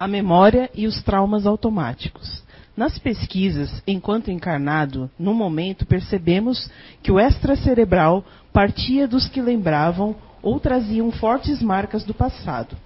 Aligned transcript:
A 0.00 0.08
memória 0.08 0.70
e 0.74 0.86
os 0.86 1.02
traumas 1.02 1.44
automáticos. 1.46 2.42
Nas 2.74 2.98
pesquisas, 2.98 3.82
enquanto 3.86 4.30
encarnado, 4.30 5.10
no 5.18 5.34
momento 5.34 5.84
percebemos 5.84 6.70
que 7.02 7.12
o 7.12 7.20
extracerebral 7.20 8.24
partia 8.50 9.06
dos 9.06 9.28
que 9.28 9.42
lembravam 9.42 10.16
ou 10.40 10.58
traziam 10.58 11.12
fortes 11.12 11.60
marcas 11.60 12.02
do 12.02 12.14
passado. 12.14 12.78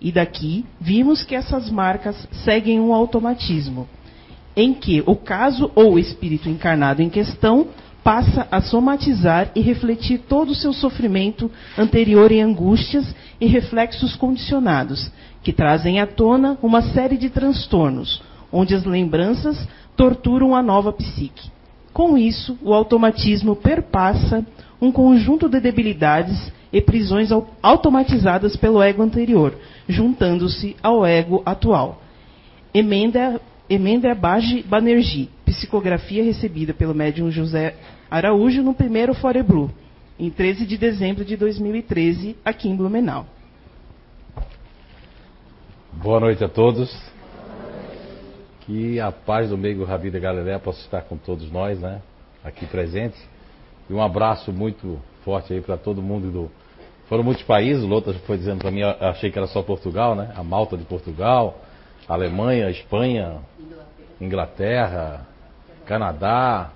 E 0.00 0.10
daqui 0.10 0.66
vimos 0.80 1.22
que 1.22 1.36
essas 1.36 1.70
marcas 1.70 2.16
seguem 2.44 2.80
um 2.80 2.92
automatismo, 2.92 3.88
em 4.56 4.74
que 4.74 5.04
o 5.06 5.14
caso 5.14 5.70
ou 5.72 5.92
o 5.92 5.98
espírito 6.00 6.48
encarnado 6.48 7.00
em 7.00 7.08
questão 7.08 7.68
passa 8.02 8.48
a 8.50 8.60
somatizar 8.60 9.52
e 9.54 9.60
refletir 9.60 10.18
todo 10.28 10.50
o 10.50 10.54
seu 10.54 10.72
sofrimento 10.72 11.48
anterior 11.78 12.32
em 12.32 12.42
angústias 12.42 13.06
e 13.40 13.46
reflexos 13.46 14.16
condicionados, 14.16 15.10
que 15.42 15.52
trazem 15.52 16.00
à 16.00 16.06
tona 16.06 16.58
uma 16.62 16.82
série 16.82 17.16
de 17.16 17.30
transtornos, 17.30 18.22
onde 18.52 18.74
as 18.74 18.84
lembranças 18.84 19.68
torturam 19.96 20.54
a 20.54 20.62
nova 20.62 20.92
psique. 20.92 21.50
Com 21.92 22.18
isso, 22.18 22.58
o 22.62 22.74
automatismo 22.74 23.56
perpassa 23.56 24.44
um 24.80 24.92
conjunto 24.92 25.48
de 25.48 25.60
debilidades 25.60 26.52
e 26.72 26.80
prisões 26.80 27.30
automatizadas 27.62 28.56
pelo 28.56 28.82
ego 28.82 29.02
anterior, 29.02 29.54
juntando-se 29.88 30.76
ao 30.82 31.06
ego 31.06 31.42
atual. 31.46 32.02
Emenda, 32.74 33.40
emenda 33.68 34.14
Baji 34.14 34.62
Banerjee, 34.62 35.30
psicografia 35.46 36.22
recebida 36.22 36.74
pelo 36.74 36.94
médium 36.94 37.30
José 37.30 37.74
Araújo 38.10 38.62
no 38.62 38.74
primeiro 38.74 39.14
Fore 39.14 39.42
Blue, 39.42 39.70
em 40.18 40.30
13 40.30 40.66
de 40.66 40.78
dezembro 40.78 41.24
de 41.24 41.36
2013, 41.36 42.36
aqui 42.44 42.68
em 42.68 42.76
Blumenau. 42.76 43.26
Boa 45.92 46.20
noite 46.20 46.42
a 46.42 46.48
todos. 46.48 46.90
Que 48.60 48.98
a 48.98 49.12
paz 49.12 49.50
do 49.50 49.58
meio 49.58 49.84
Rabi 49.84 50.10
da 50.10 50.18
Galileia 50.18 50.58
possa 50.58 50.80
estar 50.80 51.02
com 51.02 51.16
todos 51.16 51.50
nós, 51.50 51.78
né? 51.78 52.00
Aqui 52.42 52.66
presentes. 52.66 53.22
E 53.88 53.92
um 53.92 54.02
abraço 54.02 54.52
muito 54.52 54.98
forte 55.24 55.52
aí 55.52 55.60
para 55.60 55.76
todo 55.76 56.02
mundo 56.02 56.30
do. 56.30 56.50
Foram 57.08 57.22
muitos 57.22 57.44
países, 57.44 57.84
o 57.84 57.86
Lota 57.86 58.12
foi 58.26 58.36
dizendo 58.36 58.58
para 58.58 58.70
mim, 58.72 58.82
achei 58.82 59.30
que 59.30 59.38
era 59.38 59.46
só 59.46 59.62
Portugal, 59.62 60.16
né? 60.16 60.32
A 60.34 60.42
Malta 60.42 60.76
de 60.76 60.84
Portugal, 60.84 61.60
Alemanha, 62.08 62.68
Espanha, 62.68 63.36
Inglaterra, 64.20 65.26
Canadá. 65.84 66.72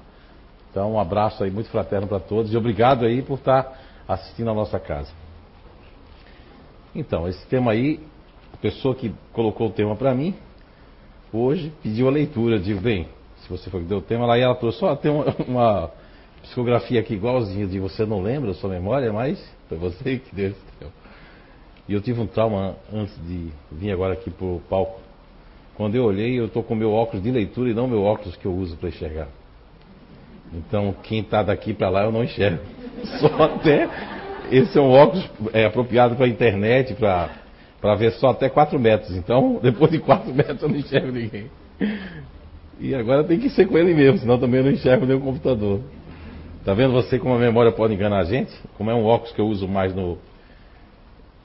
Então, 0.71 0.93
um 0.93 1.01
abraço 1.01 1.43
aí 1.43 1.51
muito 1.51 1.69
fraterno 1.69 2.07
para 2.07 2.21
todos 2.21 2.53
e 2.53 2.57
obrigado 2.57 3.05
aí 3.05 3.23
por 3.23 3.39
estar 3.39 3.77
assistindo 4.07 4.51
a 4.51 4.55
nossa 4.55 4.79
casa. 4.79 5.11
Então, 6.95 7.29
esse 7.29 7.45
tema 7.47 7.73
aí, 7.73 8.01
a 8.53 8.57
pessoa 8.57 8.95
que 8.95 9.13
colocou 9.33 9.69
o 9.69 9.71
tema 9.71 9.97
para 9.97 10.15
mim, 10.15 10.35
hoje 11.33 11.73
pediu 11.83 12.09
a 12.09 12.11
leitura. 12.11 12.57
Eu 12.57 12.61
digo, 12.61 12.81
bem, 12.81 13.09
se 13.39 13.49
você 13.49 13.69
for 13.71 13.81
que 13.81 13.87
deu 13.87 13.99
o 13.99 14.03
tema, 14.03 14.27
lá 14.27 14.39
e 14.39 14.43
ela 14.43 14.55
trouxe, 14.55 14.79
só 14.79 14.95
tem 14.95 15.11
uma, 15.11 15.25
uma 15.47 15.91
psicografia 16.43 17.01
aqui 17.01 17.15
igualzinha 17.15 17.67
de 17.67 17.79
você 17.79 18.07
não 18.07 18.23
lembra, 18.23 18.55
sua 18.55 18.71
memória, 18.71 19.13
mas 19.13 19.43
foi 19.69 19.79
você 19.79 20.19
que 20.19 20.35
deu 20.35 20.51
esse 20.51 20.61
tema. 20.79 20.93
E 21.89 21.95
eu 21.95 22.01
tive 22.01 22.21
um 22.21 22.27
trauma 22.27 22.77
antes 22.93 23.15
de 23.27 23.51
vir 23.73 23.91
agora 23.91 24.15
aqui 24.15 24.31
pro 24.31 24.61
palco. 24.69 25.01
Quando 25.77 25.97
eu 25.97 26.05
olhei, 26.05 26.39
eu 26.39 26.47
estou 26.47 26.63
com 26.63 26.75
meu 26.75 26.93
óculos 26.93 27.23
de 27.23 27.31
leitura 27.31 27.71
e 27.71 27.75
não 27.75 27.89
meu 27.89 28.03
óculos 28.03 28.37
que 28.37 28.47
eu 28.47 28.55
uso 28.55 28.77
para 28.77 28.89
enxergar. 28.89 29.29
Então, 30.53 30.95
quem 31.03 31.21
está 31.21 31.43
daqui 31.43 31.73
para 31.73 31.89
lá 31.89 32.05
eu 32.05 32.13
não 32.13 32.25
enxergo. 32.25 32.63
Só 33.21 33.43
até. 33.45 33.89
Esse 34.51 34.77
é 34.77 34.81
um 34.81 34.91
óculos 34.91 35.31
é, 35.53 35.65
apropriado 35.65 36.17
para 36.17 36.27
a 36.27 36.29
internet, 36.29 36.95
para 36.95 37.95
ver 37.95 38.11
só 38.13 38.31
até 38.31 38.49
4 38.49 38.79
metros. 38.81 39.17
Então, 39.17 39.61
depois 39.63 39.93
de 39.93 40.01
4 40.01 40.35
metros 40.35 40.61
eu 40.61 40.69
não 40.69 40.77
enxergo 40.77 41.13
ninguém. 41.13 41.47
E 42.81 42.93
agora 42.95 43.23
tem 43.23 43.39
que 43.39 43.49
ser 43.51 43.69
com 43.69 43.79
ele 43.79 43.95
mesmo, 43.95 44.19
senão 44.19 44.39
também 44.39 44.59
eu 44.59 44.65
não 44.65 44.73
enxergo 44.73 45.07
nem 45.07 45.17
o 45.17 45.21
computador. 45.21 45.81
Tá 46.65 46.75
vendo 46.75 46.93
você 46.93 47.19
como 47.19 47.35
a 47.35 47.39
memória 47.39 47.71
pode 47.71 47.95
enganar 47.95 48.19
a 48.19 48.25
gente? 48.25 48.53
Como 48.77 48.91
é 48.91 48.95
um 48.95 49.05
óculos 49.05 49.33
que 49.33 49.41
eu 49.41 49.47
uso 49.47 49.69
mais 49.69 49.95
no. 49.95 50.19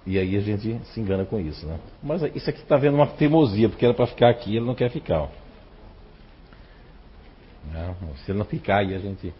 E 0.05 0.17
aí 0.17 0.35
a 0.35 0.41
gente 0.41 0.79
se 0.85 0.99
engana 0.99 1.25
com 1.25 1.39
isso, 1.39 1.65
né? 1.65 1.77
Mas 2.01 2.21
isso 2.35 2.49
aqui 2.49 2.59
está 2.59 2.77
vendo 2.77 2.95
uma 2.95 3.07
teimosia, 3.07 3.69
porque 3.69 3.85
era 3.85 3.94
para 3.94 4.07
ficar 4.07 4.29
aqui 4.29 4.55
ele 4.55 4.65
não 4.65 4.75
quer 4.75 4.89
ficar. 4.89 5.21
Ó. 5.21 5.27
Não, 7.73 8.15
se 8.17 8.31
ele 8.31 8.39
não 8.39 8.45
ficar 8.45 8.77
aí 8.77 8.93
a 8.95 8.99
gente. 8.99 9.33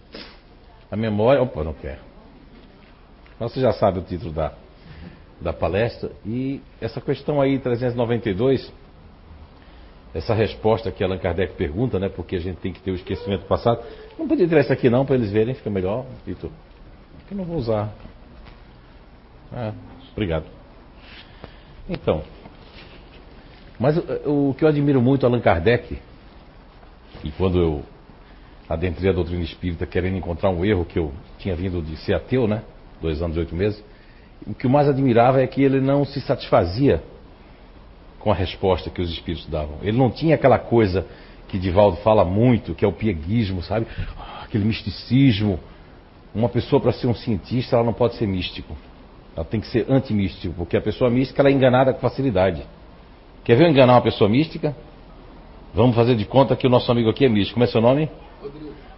A 0.92 0.96
memória. 0.96 1.42
Opa, 1.42 1.64
não 1.64 1.74
quer. 1.74 2.00
Mas 3.40 3.52
você 3.52 3.60
já 3.60 3.74
sabe 3.74 4.00
o 4.00 4.02
título 4.02 4.32
da, 4.32 4.54
da 5.42 5.54
palestra. 5.54 6.12
E 6.26 6.62
essa 6.80 7.02
questão 7.02 7.42
aí, 7.42 7.60
392, 7.60 8.72
essa 10.14 10.34
resposta 10.34 10.92
que 10.92 11.04
Allan 11.04 11.18
Kardec 11.18 11.54
pergunta, 11.56 12.00
né? 12.00 12.10
Porque 12.10 12.36
a 12.36 12.40
gente 12.40 12.58
tem 12.58 12.72
que 12.72 12.82
ter 12.82 12.92
o 12.92 12.96
esquecimento 12.96 13.46
passado. 13.46 13.84
Não 14.18 14.28
podia 14.28 14.48
tirar 14.48 14.62
isso 14.62 14.72
aqui 14.72 14.90
não, 14.90 15.06
para 15.06 15.16
eles 15.16 15.32
verem, 15.32 15.54
fica 15.54 15.70
melhor, 15.70 16.06
Vitor. 16.26 16.50
Que 17.28 17.36
não 17.36 17.44
vou 17.44 17.58
usar. 17.58 17.94
Ah, 19.52 19.74
obrigado. 20.14 20.46
Então. 21.90 22.24
Mas 23.78 23.98
o, 23.98 24.50
o 24.50 24.54
que 24.54 24.64
eu 24.64 24.70
admiro 24.70 25.02
muito 25.02 25.26
Allan 25.26 25.42
Kardec, 25.42 26.00
e 27.24 27.32
quando 27.32 27.60
eu 27.60 27.84
adentrei 28.68 29.10
a 29.10 29.14
doutrina 29.14 29.44
espírita 29.44 29.86
querendo 29.86 30.18
encontrar 30.18 30.50
um 30.50 30.66
erro 30.66 30.86
que 30.86 30.98
eu 30.98 31.12
tinha 31.38 31.56
vindo 31.56 31.82
de 31.82 31.96
ser 31.98 32.14
ateu, 32.14 32.48
né? 32.48 32.64
Dois 33.02 33.22
anos 33.22 33.36
e 33.36 33.40
oito 33.40 33.56
meses. 33.56 33.84
O 34.46 34.54
que 34.54 34.66
eu 34.66 34.70
mais 34.70 34.88
admirava 34.88 35.42
é 35.42 35.48
que 35.48 35.62
ele 35.62 35.80
não 35.80 36.06
se 36.06 36.20
satisfazia 36.22 37.04
com 38.20 38.32
a 38.32 38.36
resposta 38.36 38.90
que 38.90 39.02
os 39.02 39.12
espíritos 39.12 39.48
davam. 39.48 39.78
Ele 39.82 39.98
não 39.98 40.10
tinha 40.10 40.36
aquela 40.36 40.58
coisa 40.58 41.06
que 41.48 41.60
Divaldo 41.60 41.98
fala 41.98 42.26
muito, 42.26 42.74
que 42.74 42.84
é 42.84 42.88
o 42.88 42.92
pieguismo, 42.92 43.62
sabe? 43.62 43.86
Aquele 44.44 44.66
misticismo. 44.66 45.60
Uma 46.34 46.50
pessoa, 46.50 46.82
para 46.82 46.92
ser 46.92 47.08
um 47.08 47.14
cientista, 47.14 47.76
ela 47.76 47.86
não 47.86 47.94
pode 47.94 48.16
ser 48.16 48.28
místico. 48.28 48.76
Ela 49.36 49.46
tem 49.46 49.60
que 49.60 49.68
ser 49.68 49.86
antimístico, 49.90 50.54
porque 50.56 50.76
a 50.76 50.82
pessoa 50.82 51.10
mística 51.10 51.42
ela 51.42 51.50
é 51.50 51.52
enganada 51.52 51.94
com 51.94 52.00
facilidade. 52.00 52.64
Quer 53.44 53.56
ver 53.56 53.66
eu 53.66 53.70
enganar 53.70 53.94
uma 53.94 54.02
pessoa 54.02 54.30
mística? 54.30 54.76
Vamos 55.74 55.96
fazer 55.96 56.16
de 56.16 56.26
conta 56.26 56.56
que 56.56 56.66
o 56.66 56.70
nosso 56.70 56.92
amigo 56.92 57.10
aqui 57.10 57.26
é 57.26 57.30
místico. 57.30 57.56
Como 57.56 57.64
é 57.64 57.68
seu 57.68 57.82
nome? 57.82 58.10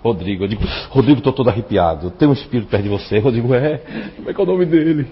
Rodrigo. 0.04 0.44
Eu 0.44 0.48
digo, 0.48 0.64
Rodrigo, 0.90 1.20
estou 1.20 1.34
todo 1.34 1.50
arrepiado. 1.50 2.12
Tem 2.12 2.28
um 2.28 2.34
espírito 2.34 2.70
perto 2.70 2.84
de 2.84 2.90
você. 2.90 3.20
Rodrigo, 3.20 3.54
é. 3.54 3.78
Como 4.16 4.30
é 4.30 4.34
que 4.34 4.40
é 4.40 4.44
o 4.44 4.48
nome 4.48 4.66
dele? 4.66 5.08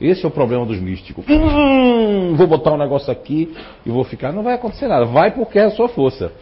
Esse 0.00 0.24
é 0.24 0.28
o 0.28 0.30
problema 0.30 0.64
dos 0.64 0.80
místicos. 0.80 1.24
Hum, 1.28 2.34
vou 2.34 2.46
botar 2.46 2.72
um 2.72 2.78
negócio 2.78 3.12
aqui 3.12 3.54
e 3.84 3.90
vou 3.90 4.02
ficar. 4.02 4.32
Não 4.32 4.42
vai 4.42 4.54
acontecer 4.54 4.88
nada. 4.88 5.04
Vai 5.04 5.30
porque 5.32 5.58
é 5.58 5.64
a 5.64 5.70
sua 5.70 5.88
força. 5.88 6.32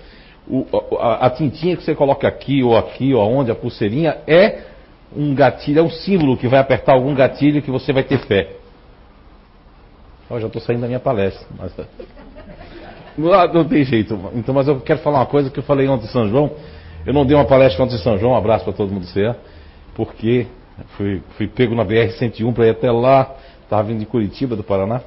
O, 0.46 0.64
a, 0.98 1.26
a, 1.26 1.30
tintinha 1.30 1.76
que 1.76 1.82
você 1.82 1.94
coloca 1.94 2.26
aqui 2.26 2.62
ou 2.62 2.76
aqui 2.76 3.12
ou 3.12 3.20
aonde, 3.20 3.50
a 3.50 3.54
pulseirinha, 3.54 4.18
é 4.26 4.62
um 5.14 5.34
gatilho, 5.34 5.80
é 5.80 5.82
um 5.82 5.90
símbolo 5.90 6.36
que 6.36 6.46
vai 6.46 6.60
apertar 6.60 6.92
algum 6.92 7.14
gatilho 7.14 7.60
que 7.60 7.70
você 7.70 7.92
vai 7.92 8.04
ter 8.04 8.18
fé. 8.20 8.56
Eu 10.30 10.40
já 10.40 10.46
estou 10.46 10.62
saindo 10.62 10.82
da 10.82 10.86
minha 10.86 11.00
palestra. 11.00 11.46
Mas... 11.58 11.72
Não, 13.18 13.52
não 13.52 13.64
tem 13.64 13.84
jeito. 13.84 14.18
Então, 14.34 14.54
mas 14.54 14.68
eu 14.68 14.80
quero 14.80 15.00
falar 15.00 15.18
uma 15.18 15.26
coisa 15.26 15.50
que 15.50 15.58
eu 15.58 15.62
falei 15.64 15.88
ontem 15.88 16.06
em 16.06 16.08
São 16.08 16.28
João. 16.28 16.52
Eu 17.04 17.12
não 17.12 17.26
dei 17.26 17.36
uma 17.36 17.44
palestra 17.44 17.84
ontem 17.84 17.96
em 17.96 17.98
São 17.98 18.16
João, 18.16 18.32
um 18.32 18.36
abraço 18.36 18.64
para 18.64 18.72
todo 18.72 18.92
mundo 18.92 19.06
ser, 19.06 19.34
porque 19.94 20.46
fui, 20.96 21.20
fui 21.36 21.48
pego 21.48 21.74
na 21.74 21.84
BR-101 21.84 22.54
para 22.54 22.66
ir 22.66 22.70
até 22.70 22.90
lá, 22.90 23.34
estava 23.62 23.82
vindo 23.82 23.98
de 23.98 24.06
Curitiba, 24.06 24.54
do 24.54 24.62
Paraná. 24.62 25.00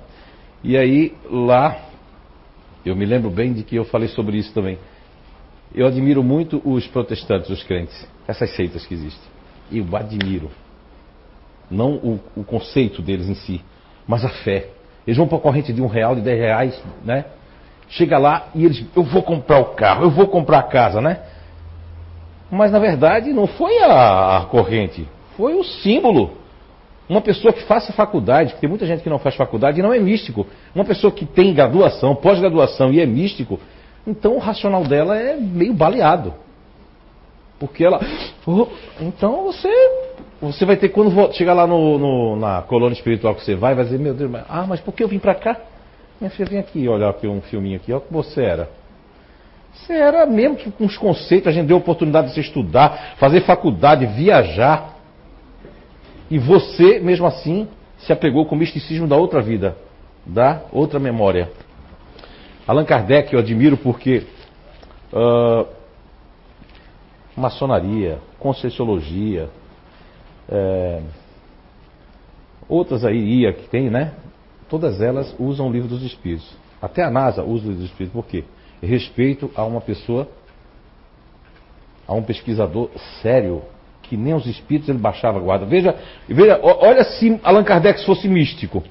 E 0.63 0.77
aí, 0.77 1.13
lá, 1.29 1.77
eu 2.85 2.95
me 2.95 3.05
lembro 3.05 3.29
bem 3.29 3.53
de 3.53 3.63
que 3.63 3.75
eu 3.77 3.85
falei 3.85 4.09
sobre 4.09 4.37
isso 4.37 4.53
também. 4.53 4.77
Eu 5.73 5.87
admiro 5.87 6.21
muito 6.21 6.61
os 6.65 6.85
protestantes, 6.87 7.49
os 7.49 7.63
crentes, 7.63 8.07
essas 8.27 8.53
seitas 8.55 8.85
que 8.85 8.93
existem. 8.93 9.31
Eu 9.71 9.85
admiro. 9.95 10.51
Não 11.69 11.93
o, 11.93 12.19
o 12.35 12.43
conceito 12.43 13.01
deles 13.01 13.29
em 13.29 13.35
si, 13.35 13.61
mas 14.05 14.25
a 14.25 14.29
fé. 14.29 14.67
Eles 15.07 15.17
vão 15.17 15.27
para 15.27 15.37
a 15.37 15.41
corrente 15.41 15.71
de 15.71 15.81
um 15.81 15.87
real, 15.87 16.13
de 16.13 16.21
dez 16.21 16.37
reais, 16.37 16.83
né? 17.05 17.25
Chega 17.91 18.17
lá 18.17 18.47
e 18.55 18.65
eles, 18.65 18.85
eu 18.95 19.03
vou 19.03 19.21
comprar 19.21 19.59
o 19.59 19.65
carro, 19.75 20.03
eu 20.03 20.09
vou 20.09 20.27
comprar 20.27 20.59
a 20.59 20.63
casa, 20.63 21.01
né? 21.01 21.19
Mas 22.49 22.71
na 22.71 22.79
verdade 22.79 23.33
não 23.33 23.47
foi 23.47 23.77
a, 23.79 24.45
corrente, 24.49 25.07
foi 25.35 25.53
o 25.53 25.63
símbolo. 25.63 26.37
Uma 27.09 27.19
pessoa 27.19 27.53
que 27.53 27.63
faça 27.63 27.91
faculdade, 27.91 28.53
que 28.53 28.61
tem 28.61 28.69
muita 28.69 28.85
gente 28.85 29.03
que 29.03 29.09
não 29.09 29.19
faz 29.19 29.35
faculdade 29.35 29.79
e 29.79 29.83
não 29.83 29.93
é 29.93 29.99
místico. 29.99 30.47
Uma 30.73 30.85
pessoa 30.85 31.11
que 31.11 31.25
tem 31.25 31.53
graduação, 31.53 32.15
pós-graduação 32.15 32.93
e 32.93 33.01
é 33.01 33.05
místico, 33.05 33.59
então 34.07 34.35
o 34.35 34.39
racional 34.39 34.85
dela 34.85 35.17
é 35.17 35.35
meio 35.35 35.73
baleado. 35.73 36.33
Porque 37.59 37.83
ela. 37.83 37.99
Oh, 38.47 38.67
então 38.99 39.43
você. 39.43 39.69
Você 40.41 40.65
vai 40.65 40.75
ter, 40.75 40.89
quando 40.89 41.33
chegar 41.33 41.53
lá 41.53 41.67
no, 41.67 41.99
no, 41.99 42.35
na 42.35 42.63
colônia 42.63 42.95
espiritual 42.95 43.35
que 43.35 43.43
você 43.43 43.53
vai, 43.53 43.75
vai 43.75 43.83
dizer, 43.83 43.99
meu 43.99 44.13
Deus, 44.15 44.31
mas, 44.31 44.43
ah, 44.49 44.65
mas 44.67 44.79
por 44.79 44.91
que 44.91 45.03
eu 45.03 45.07
vim 45.07 45.19
para 45.19 45.35
cá? 45.35 45.55
Minha 46.21 46.29
filha, 46.29 46.47
vem 46.47 46.59
aqui 46.59 46.87
olhar 46.87 47.09
aqui 47.09 47.27
um 47.27 47.41
filminho 47.41 47.77
aqui, 47.77 47.91
olha 47.91 47.97
o 47.97 48.05
que 48.05 48.13
você 48.13 48.43
era. 48.43 48.69
Você 49.73 49.93
era 49.93 50.23
mesmo 50.27 50.55
que 50.55 50.69
com 50.69 50.85
os 50.85 50.95
conceitos, 50.95 51.47
a 51.47 51.51
gente 51.51 51.65
deu 51.65 51.77
oportunidade 51.77 52.31
de 52.31 52.39
estudar, 52.39 53.15
fazer 53.17 53.41
faculdade, 53.41 54.05
viajar. 54.05 54.97
E 56.29 56.37
você, 56.37 56.99
mesmo 56.99 57.25
assim, 57.25 57.67
se 57.97 58.13
apegou 58.13 58.45
com 58.45 58.53
o 58.53 58.57
misticismo 58.57 59.07
da 59.07 59.15
outra 59.15 59.41
vida, 59.41 59.75
da 60.23 60.61
outra 60.71 60.99
memória. 60.99 61.49
Allan 62.67 62.85
Kardec 62.85 63.33
eu 63.33 63.39
admiro 63.39 63.75
porque 63.75 64.27
uh, 65.11 65.65
maçonaria, 67.35 68.19
conscienciologia, 68.37 69.49
é, 70.47 71.01
outras 72.69 73.03
aí, 73.03 73.51
que 73.53 73.67
tem, 73.69 73.89
né? 73.89 74.13
Todas 74.71 75.01
elas 75.01 75.35
usam 75.37 75.67
o 75.67 75.71
livro 75.71 75.89
dos 75.89 76.01
Espíritos. 76.01 76.49
Até 76.81 77.03
a 77.03 77.11
NASA 77.11 77.43
usa 77.43 77.65
o 77.65 77.67
livro 77.67 77.81
dos 77.81 77.91
Espíritos. 77.91 78.13
Por 78.13 78.25
quê? 78.25 78.45
Respeito 78.81 79.51
a 79.53 79.65
uma 79.65 79.81
pessoa, 79.81 80.29
a 82.07 82.13
um 82.13 82.23
pesquisador 82.23 82.89
sério, 83.21 83.63
que 84.01 84.15
nem 84.15 84.33
os 84.33 84.45
Espíritos 84.47 84.87
ele 84.87 84.97
baixava 84.97 85.39
a 85.39 85.41
guarda. 85.41 85.65
Veja, 85.65 85.93
veja 86.25 86.57
olha 86.63 87.03
se 87.03 87.37
Allan 87.43 87.65
Kardec 87.65 88.05
fosse 88.05 88.29
místico. 88.29 88.81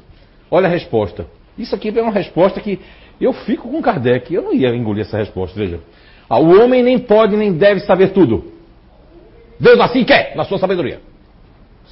Olha 0.50 0.66
a 0.66 0.70
resposta. 0.70 1.26
Isso 1.56 1.74
aqui 1.74 1.88
é 1.88 2.02
uma 2.02 2.12
resposta 2.12 2.60
que 2.60 2.78
eu 3.18 3.32
fico 3.32 3.66
com 3.66 3.80
Kardec. 3.80 4.34
Eu 4.34 4.42
não 4.42 4.52
ia 4.52 4.68
engolir 4.76 5.06
essa 5.06 5.16
resposta, 5.16 5.58
veja. 5.58 5.80
Ah, 6.28 6.38
o 6.38 6.62
homem 6.62 6.82
nem 6.82 6.98
pode 6.98 7.34
nem 7.38 7.54
deve 7.54 7.80
saber 7.80 8.12
tudo. 8.12 8.52
Deus 9.58 9.80
assim 9.80 10.04
quer, 10.04 10.36
na 10.36 10.44
sua 10.44 10.58
sabedoria. 10.58 11.00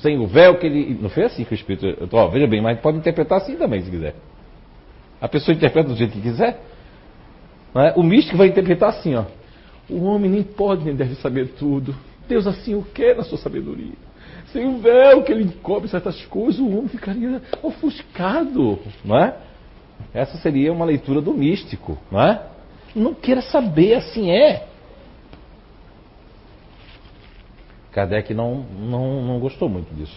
Sem 0.01 0.19
o 0.19 0.27
véu 0.27 0.57
que 0.59 0.67
ele. 0.67 0.99
Não 1.01 1.11
foi 1.11 1.25
assim 1.25 1.45
que 1.45 1.53
o 1.53 1.55
Espírito. 1.55 2.09
Ó, 2.13 2.29
veja 2.29 2.47
bem, 2.47 2.61
mas 2.63 2.79
pode 2.81 2.99
interpretar 2.99 3.39
assim 3.39 3.57
também, 3.57 3.83
se 3.83 3.91
quiser. 3.91 4.15
A 5.21 5.29
pessoa 5.29 5.55
interpreta 5.55 5.89
do 5.89 5.97
jeito 5.97 6.13
que 6.13 6.21
quiser. 6.21 6.61
É? 7.75 7.93
O 7.97 8.03
místico 8.03 8.37
vai 8.37 8.49
interpretar 8.49 8.91
assim, 8.91 9.15
ó. 9.15 9.25
O 9.89 10.05
homem 10.05 10.31
nem 10.31 10.43
pode 10.43 10.85
nem 10.85 10.95
deve 10.95 11.15
saber 11.17 11.49
tudo. 11.59 11.95
Deus 12.29 12.47
assim 12.47 12.75
o 12.75 12.83
quer 12.83 13.17
na 13.17 13.23
sua 13.23 13.39
sabedoria. 13.39 13.95
Sem 14.53 14.67
o 14.67 14.79
véu 14.79 15.23
que 15.23 15.33
ele 15.33 15.45
encobre 15.45 15.89
certas 15.89 16.25
coisas, 16.27 16.61
o 16.61 16.69
homem 16.69 16.89
ficaria 16.89 17.43
ofuscado, 17.63 18.79
não 19.05 19.19
é? 19.19 19.37
Essa 20.15 20.39
seria 20.39 20.73
uma 20.73 20.85
leitura 20.85 21.21
do 21.21 21.35
místico, 21.35 21.99
não 22.11 22.21
é? 22.21 22.43
Não 22.95 23.15
queira 23.15 23.43
saber, 23.43 23.95
assim 23.95 24.31
é. 24.31 24.67
Kardec 27.99 28.33
não, 28.33 28.65
não, 28.79 29.23
não 29.23 29.41
gostou 29.41 29.69
muito 29.69 29.93
disso. 29.93 30.17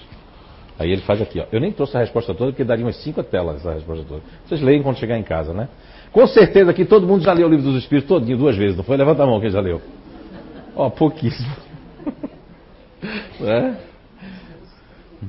Aí 0.77 0.91
ele 0.91 1.01
faz 1.01 1.19
aqui, 1.19 1.39
ó. 1.39 1.45
Eu 1.51 1.59
nem 1.59 1.71
trouxe 1.71 1.97
a 1.97 1.99
resposta 1.99 2.33
toda, 2.33 2.51
porque 2.51 2.63
daria 2.63 2.85
umas 2.85 2.97
cinco 2.97 3.23
telas 3.23 3.57
essa 3.57 3.73
resposta 3.73 4.05
toda. 4.07 4.21
Vocês 4.45 4.61
leem 4.61 4.83
quando 4.83 4.97
chegar 4.97 5.17
em 5.17 5.23
casa, 5.23 5.51
né? 5.51 5.67
Com 6.11 6.27
certeza 6.27 6.73
que 6.73 6.85
todo 6.85 7.07
mundo 7.07 7.23
já 7.23 7.33
leu 7.33 7.47
o 7.47 7.49
livro 7.49 7.65
dos 7.65 7.81
Espíritos 7.81 8.07
todinho, 8.07 8.37
duas 8.37 8.55
vezes, 8.55 8.77
não 8.77 8.83
foi? 8.83 8.97
Levanta 8.97 9.23
a 9.23 9.25
mão 9.25 9.41
quem 9.41 9.49
já 9.49 9.59
leu. 9.59 9.81
Ó, 10.75 10.89
pouquíssimo. 10.91 11.51
é? 13.41 13.73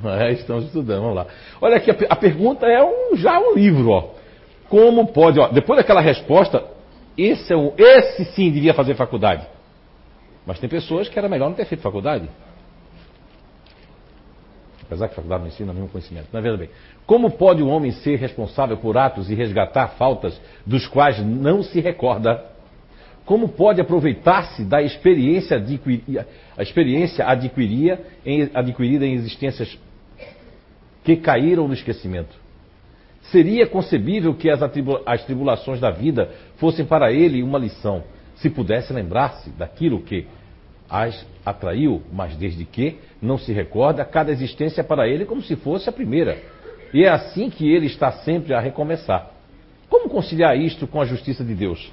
É, 0.04 0.32
estamos 0.32 0.64
estudando, 0.66 1.00
vamos 1.00 1.16
lá. 1.16 1.26
Olha 1.60 1.76
aqui, 1.76 1.90
a, 1.90 1.96
a 2.10 2.16
pergunta 2.16 2.66
é 2.66 2.82
um, 2.82 3.16
já 3.16 3.38
um 3.38 3.54
livro, 3.54 3.90
ó. 3.90 4.10
Como 4.68 5.06
pode, 5.08 5.40
ó, 5.40 5.48
depois 5.48 5.78
daquela 5.78 6.00
resposta, 6.00 6.64
esse, 7.16 7.52
é 7.52 7.56
o, 7.56 7.72
esse 7.78 8.26
sim 8.26 8.50
devia 8.50 8.74
fazer 8.74 8.94
faculdade. 8.94 9.46
Mas 10.46 10.58
tem 10.58 10.68
pessoas 10.68 11.08
que 11.08 11.18
era 11.18 11.28
melhor 11.28 11.48
não 11.48 11.56
ter 11.56 11.66
feito 11.66 11.80
faculdade. 11.80 12.28
Apesar 14.82 15.08
que 15.08 15.14
faculdade 15.14 15.42
não 15.42 15.48
ensina 15.48 15.72
nenhum 15.72 15.88
conhecimento. 15.88 16.28
É 16.36 16.40
verdade 16.40 16.66
bem. 16.66 16.70
Como 17.06 17.30
pode 17.30 17.62
o 17.62 17.68
homem 17.68 17.92
ser 17.92 18.16
responsável 18.16 18.76
por 18.76 18.96
atos 18.96 19.30
e 19.30 19.34
resgatar 19.34 19.88
faltas 19.96 20.38
dos 20.66 20.86
quais 20.86 21.18
não 21.24 21.62
se 21.62 21.80
recorda? 21.80 22.44
Como 23.24 23.48
pode 23.48 23.80
aproveitar-se 23.80 24.64
da 24.64 24.82
experiência, 24.82 25.62
a 26.56 26.62
experiência 26.62 27.26
adquiria 27.26 28.00
em, 28.26 28.50
adquirida 28.52 29.06
em 29.06 29.14
existências 29.14 29.78
que 31.04 31.16
caíram 31.16 31.68
no 31.68 31.74
esquecimento? 31.74 32.34
Seria 33.30 33.66
concebível 33.66 34.34
que 34.34 34.50
as, 34.50 34.60
as 35.06 35.24
tribulações 35.24 35.80
da 35.80 35.90
vida 35.90 36.30
fossem 36.56 36.84
para 36.84 37.12
ele 37.12 37.42
uma 37.42 37.58
lição, 37.58 38.02
se 38.42 38.50
pudesse 38.50 38.92
lembrar-se 38.92 39.50
daquilo 39.50 40.02
que 40.02 40.26
as 40.90 41.24
atraiu, 41.46 42.02
mas 42.12 42.36
desde 42.36 42.64
que 42.64 42.98
não 43.20 43.38
se 43.38 43.52
recorda, 43.52 44.04
cada 44.04 44.30
existência 44.30 44.82
é 44.82 44.84
para 44.84 45.08
ele 45.08 45.24
como 45.24 45.40
se 45.40 45.56
fosse 45.56 45.88
a 45.88 45.92
primeira. 45.92 46.38
E 46.92 47.04
é 47.04 47.08
assim 47.08 47.48
que 47.48 47.72
ele 47.72 47.86
está 47.86 48.12
sempre 48.12 48.52
a 48.52 48.60
recomeçar. 48.60 49.30
Como 49.88 50.08
conciliar 50.08 50.56
isto 50.58 50.86
com 50.86 51.00
a 51.00 51.06
justiça 51.06 51.42
de 51.42 51.54
Deus? 51.54 51.90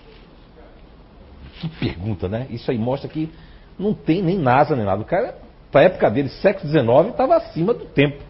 Que 1.59 1.69
pergunta, 1.69 2.27
né? 2.27 2.47
Isso 2.49 2.69
aí 2.71 2.77
mostra 2.77 3.07
que 3.07 3.29
não 3.77 3.93
tem 3.93 4.21
nem 4.21 4.37
NASA 4.37 4.75
nem 4.75 4.85
nada. 4.85 5.01
O 5.01 5.05
cara, 5.05 5.35
para 5.71 5.81
a 5.81 5.83
época 5.85 6.09
dele, 6.09 6.29
século 6.29 6.69
XIX, 6.69 7.11
estava 7.11 7.35
acima 7.35 7.73
do 7.73 7.85
tempo. 7.85 8.21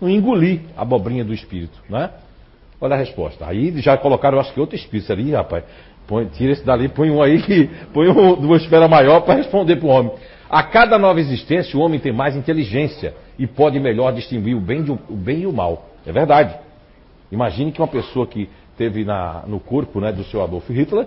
Não 0.00 0.08
engoli 0.08 0.62
a 0.76 0.82
abobrinha 0.82 1.24
do 1.24 1.34
espírito, 1.34 1.78
né? 1.88 2.10
Olha 2.80 2.94
a 2.94 2.98
resposta. 2.98 3.46
Aí 3.46 3.78
já 3.80 3.96
colocaram, 3.96 4.40
acho 4.40 4.52
que 4.52 4.60
outro 4.60 4.74
espírito 4.74 5.12
ali, 5.12 5.30
rapaz. 5.32 5.64
Põe, 6.06 6.26
tira 6.26 6.52
esse 6.52 6.64
dali, 6.64 6.88
põe 6.88 7.10
um 7.10 7.22
aí 7.22 7.40
que 7.42 7.70
põe 7.92 8.08
um 8.08 8.34
uma 8.34 8.56
esfera 8.56 8.88
maior 8.88 9.20
para 9.20 9.34
responder 9.34 9.76
para 9.76 9.86
o 9.86 9.90
homem. 9.90 10.12
A 10.50 10.62
cada 10.62 10.98
nova 10.98 11.18
existência, 11.18 11.78
o 11.78 11.82
homem 11.82 11.98
tem 11.98 12.12
mais 12.12 12.36
inteligência 12.36 13.14
e 13.38 13.46
pode 13.46 13.80
melhor 13.80 14.12
distinguir 14.12 14.54
o 14.54 14.60
bem, 14.60 14.82
de, 14.82 14.90
o 14.90 14.98
bem 15.08 15.40
e 15.40 15.46
o 15.46 15.52
mal. 15.52 15.88
É 16.06 16.12
verdade. 16.12 16.54
Imagine 17.30 17.72
que 17.72 17.80
uma 17.80 17.88
pessoa 17.88 18.26
que 18.26 18.50
teve 18.76 19.04
na, 19.04 19.44
no 19.46 19.58
corpo 19.58 20.00
né, 20.00 20.12
do 20.12 20.22
seu 20.24 20.42
Adolf 20.42 20.68
Hitler, 20.68 21.06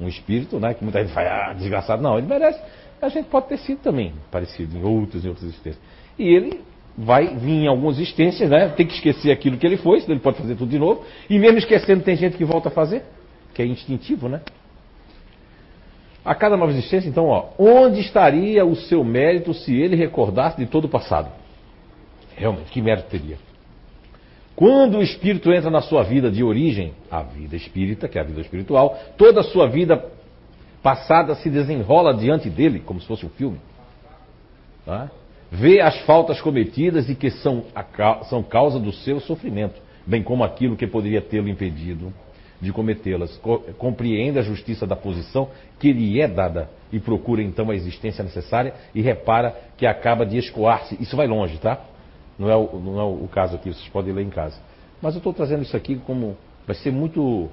um 0.00 0.08
espírito, 0.08 0.58
né, 0.58 0.72
que 0.72 0.82
muita 0.82 1.02
gente 1.02 1.12
fala, 1.12 1.50
ah, 1.50 1.52
desgraçado, 1.52 2.02
não, 2.02 2.16
ele 2.16 2.26
merece. 2.26 2.58
A 3.02 3.08
gente 3.10 3.28
pode 3.28 3.48
ter 3.48 3.58
sido 3.58 3.80
também 3.80 4.14
parecido 4.30 4.76
em 4.76 4.82
outras 4.82 5.24
e 5.24 5.28
outras 5.28 5.48
existências. 5.48 5.82
E 6.18 6.26
ele 6.26 6.60
vai 6.96 7.36
vir 7.36 7.64
em 7.64 7.66
algumas 7.66 7.96
existências, 7.96 8.48
né, 8.48 8.68
tem 8.70 8.86
que 8.86 8.94
esquecer 8.94 9.30
aquilo 9.30 9.58
que 9.58 9.66
ele 9.66 9.76
foi, 9.76 10.00
senão 10.00 10.14
ele 10.14 10.22
pode 10.22 10.38
fazer 10.38 10.54
tudo 10.54 10.70
de 10.70 10.78
novo. 10.78 11.04
E 11.28 11.38
mesmo 11.38 11.58
esquecendo, 11.58 12.02
tem 12.02 12.16
gente 12.16 12.38
que 12.38 12.44
volta 12.44 12.68
a 12.68 12.72
fazer 12.72 13.02
que 13.58 13.62
é 13.62 13.66
instintivo, 13.66 14.28
né? 14.28 14.40
A 16.24 16.32
cada 16.32 16.56
nova 16.56 16.70
existência, 16.70 17.08
então, 17.08 17.26
ó, 17.26 17.48
onde 17.58 17.98
estaria 17.98 18.64
o 18.64 18.76
seu 18.76 19.02
mérito 19.02 19.52
se 19.52 19.74
ele 19.74 19.96
recordasse 19.96 20.56
de 20.58 20.66
todo 20.66 20.84
o 20.84 20.88
passado? 20.88 21.28
Realmente, 22.36 22.70
que 22.70 22.80
mérito 22.80 23.08
teria? 23.08 23.36
Quando 24.54 24.98
o 24.98 25.02
espírito 25.02 25.52
entra 25.52 25.70
na 25.70 25.80
sua 25.80 26.04
vida 26.04 26.30
de 26.30 26.44
origem, 26.44 26.94
a 27.10 27.22
vida 27.22 27.56
espírita, 27.56 28.06
que 28.06 28.16
é 28.16 28.20
a 28.20 28.24
vida 28.24 28.40
espiritual, 28.40 28.96
toda 29.16 29.40
a 29.40 29.44
sua 29.44 29.66
vida 29.66 30.06
passada 30.80 31.34
se 31.34 31.50
desenrola 31.50 32.14
diante 32.14 32.48
dele, 32.48 32.78
como 32.78 33.00
se 33.00 33.08
fosse 33.08 33.26
um 33.26 33.30
filme. 33.30 33.58
Tá? 34.86 35.10
Vê 35.50 35.80
as 35.80 35.98
faltas 36.02 36.40
cometidas 36.40 37.10
e 37.10 37.16
que 37.16 37.30
são, 37.30 37.64
a, 37.74 38.24
são 38.24 38.40
causa 38.40 38.78
do 38.78 38.92
seu 38.92 39.18
sofrimento, 39.18 39.80
bem 40.06 40.22
como 40.22 40.44
aquilo 40.44 40.76
que 40.76 40.86
poderia 40.86 41.20
tê-lo 41.20 41.48
impedido 41.48 42.12
de 42.60 42.72
cometê-las. 42.72 43.40
Compreende 43.78 44.38
a 44.38 44.42
justiça 44.42 44.86
da 44.86 44.96
posição 44.96 45.48
que 45.78 45.92
lhe 45.92 46.20
é 46.20 46.28
dada 46.28 46.68
e 46.92 46.98
procura 46.98 47.42
então 47.42 47.70
a 47.70 47.74
existência 47.74 48.24
necessária 48.24 48.74
e 48.94 49.00
repara 49.00 49.56
que 49.76 49.86
acaba 49.86 50.24
de 50.26 50.36
escoar-se. 50.38 50.96
Isso 51.00 51.16
vai 51.16 51.26
longe, 51.26 51.58
tá? 51.58 51.80
Não 52.38 52.50
é, 52.50 52.56
o, 52.56 52.78
não 52.78 53.00
é 53.00 53.04
o 53.04 53.28
caso 53.28 53.56
aqui, 53.56 53.72
vocês 53.72 53.88
podem 53.88 54.12
ler 54.12 54.24
em 54.24 54.30
casa. 54.30 54.58
Mas 55.02 55.14
eu 55.14 55.18
estou 55.18 55.32
trazendo 55.32 55.62
isso 55.62 55.76
aqui 55.76 55.96
como. 55.96 56.36
Vai 56.66 56.76
ser 56.76 56.92
muito 56.92 57.48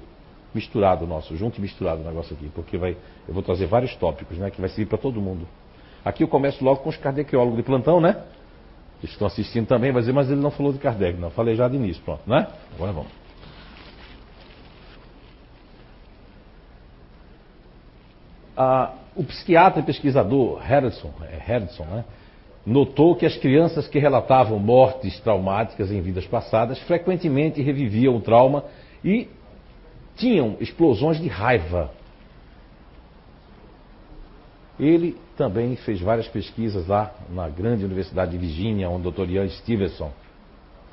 misturado 0.54 1.06
nosso, 1.06 1.36
junto 1.36 1.58
e 1.58 1.60
misturado 1.60 2.02
o 2.02 2.04
negócio 2.04 2.34
aqui, 2.34 2.50
porque 2.54 2.76
vai, 2.78 2.96
eu 3.26 3.34
vou 3.34 3.42
trazer 3.42 3.66
vários 3.66 3.94
tópicos, 3.96 4.38
né? 4.38 4.50
Que 4.50 4.60
vai 4.60 4.68
servir 4.68 4.86
para 4.86 4.98
todo 4.98 5.20
mundo. 5.20 5.46
Aqui 6.04 6.22
eu 6.22 6.28
começo 6.28 6.64
logo 6.64 6.80
com 6.80 6.88
os 6.88 6.96
kardeciólogos 6.96 7.56
de 7.56 7.62
plantão, 7.62 8.00
né? 8.00 8.22
Que 9.00 9.06
estão 9.06 9.26
assistindo 9.26 9.66
também, 9.66 9.92
mas 9.92 10.08
ele 10.08 10.40
não 10.40 10.50
falou 10.50 10.72
de 10.72 10.78
Kardec, 10.78 11.18
não. 11.18 11.30
Falei 11.30 11.54
já 11.56 11.68
de 11.68 11.76
início, 11.76 12.02
pronto, 12.02 12.22
né? 12.26 12.46
Agora 12.74 12.92
vamos. 12.92 13.25
Ah, 18.56 18.94
o 19.14 19.22
psiquiatra 19.24 19.80
e 19.80 19.84
pesquisador 19.84 20.58
Harrison, 20.58 21.12
é 21.22 21.60
né, 21.84 22.04
notou 22.64 23.14
que 23.14 23.24
as 23.24 23.36
crianças 23.36 23.86
que 23.86 23.98
relatavam 23.98 24.58
mortes 24.58 25.20
traumáticas 25.20 25.90
em 25.90 26.00
vidas 26.00 26.26
passadas 26.26 26.78
frequentemente 26.80 27.62
reviviam 27.62 28.16
o 28.16 28.20
trauma 28.20 28.64
e 29.04 29.28
tinham 30.16 30.56
explosões 30.60 31.20
de 31.20 31.28
raiva. 31.28 31.90
Ele 34.78 35.16
também 35.36 35.76
fez 35.76 36.00
várias 36.00 36.28
pesquisas 36.28 36.86
lá 36.86 37.14
na 37.30 37.48
grande 37.48 37.84
Universidade 37.84 38.32
de 38.32 38.38
Virgínia, 38.38 38.90
onde 38.90 39.08
o 39.08 39.10
Dr. 39.10 39.30
Ian 39.30 39.48
Stevenson 39.48 40.10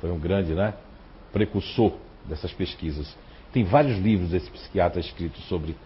foi 0.00 0.10
um 0.10 0.18
grande 0.18 0.54
né, 0.54 0.74
precursor 1.32 1.92
dessas 2.24 2.52
pesquisas. 2.52 3.14
Tem 3.52 3.64
vários 3.64 3.98
livros 3.98 4.30
desse 4.30 4.50
psiquiatra 4.50 5.00
escritos 5.00 5.44
sobre 5.48 5.76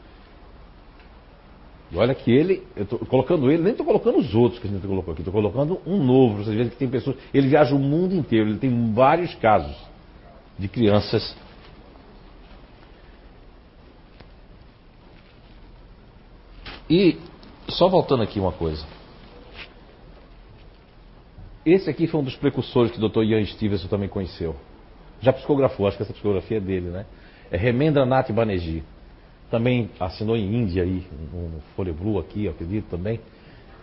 e 1.90 1.96
olha 1.96 2.14
que 2.14 2.30
ele, 2.30 2.62
eu 2.76 2.82
estou 2.82 2.98
colocando 3.00 3.50
ele, 3.50 3.62
nem 3.62 3.72
estou 3.72 3.86
colocando 3.86 4.18
os 4.18 4.34
outros 4.34 4.60
que 4.60 4.68
a 4.68 4.70
gente 4.70 4.86
colocou 4.86 5.12
aqui, 5.12 5.22
estou 5.22 5.32
colocando 5.32 5.80
um 5.86 6.02
novo. 6.02 6.44
Vocês 6.44 6.54
veem 6.54 6.68
que 6.68 6.76
tem 6.76 6.88
pessoas. 6.88 7.16
Ele 7.32 7.48
viaja 7.48 7.74
o 7.74 7.78
mundo 7.78 8.14
inteiro, 8.14 8.50
ele 8.50 8.58
tem 8.58 8.92
vários 8.92 9.34
casos 9.36 9.74
de 10.58 10.68
crianças. 10.68 11.34
E 16.90 17.18
só 17.68 17.88
voltando 17.88 18.22
aqui 18.22 18.38
uma 18.38 18.52
coisa. 18.52 18.84
Esse 21.64 21.88
aqui 21.88 22.06
foi 22.06 22.20
um 22.20 22.24
dos 22.24 22.36
precursores 22.36 22.92
que 22.92 23.02
o 23.02 23.08
Dr. 23.08 23.22
Ian 23.24 23.44
Stevenson 23.44 23.88
também 23.88 24.08
conheceu. 24.08 24.56
Já 25.20 25.32
psicografou, 25.32 25.86
acho 25.86 25.96
que 25.96 26.02
essa 26.02 26.12
psicografia 26.12 26.58
é 26.58 26.60
dele, 26.60 26.88
né? 26.88 27.06
É 27.50 27.56
Remendranath 27.56 28.30
Banerjee. 28.30 28.82
Também 29.50 29.90
assinou 29.98 30.36
em 30.36 30.54
Índia 30.54 30.82
aí, 30.82 31.06
no 31.32 31.60
Folha 31.74 31.92
Blue 31.92 32.18
aqui, 32.18 32.46
acredito 32.48 32.88
também. 32.90 33.18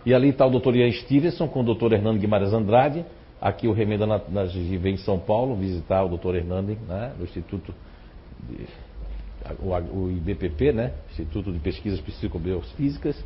E 0.04 0.14
ali 0.14 0.28
está 0.28 0.46
o 0.46 0.50
doutor 0.50 0.76
Ian 0.76 0.92
Stevenson 0.92 1.48
com 1.48 1.60
o 1.60 1.64
doutor 1.64 1.92
Hernando 1.92 2.18
Guimarães 2.18 2.52
Andrade. 2.52 3.04
Aqui 3.40 3.66
o 3.66 3.72
Remendranath 3.72 4.28
Banerjee 4.28 4.76
vem 4.78 4.94
em 4.94 4.98
São 4.98 5.18
Paulo 5.18 5.56
visitar 5.56 6.04
o 6.04 6.08
doutor 6.08 6.36
Hernando, 6.36 6.76
né? 6.86 7.12
No 7.18 7.24
Instituto 7.24 7.74
de, 8.48 8.66
o, 9.60 10.10
IBPP, 10.10 10.72
né? 10.72 10.92
Instituto 11.10 11.52
de 11.52 11.58
Pesquisas 11.58 12.00
Psicobiofísicas. 12.00 13.22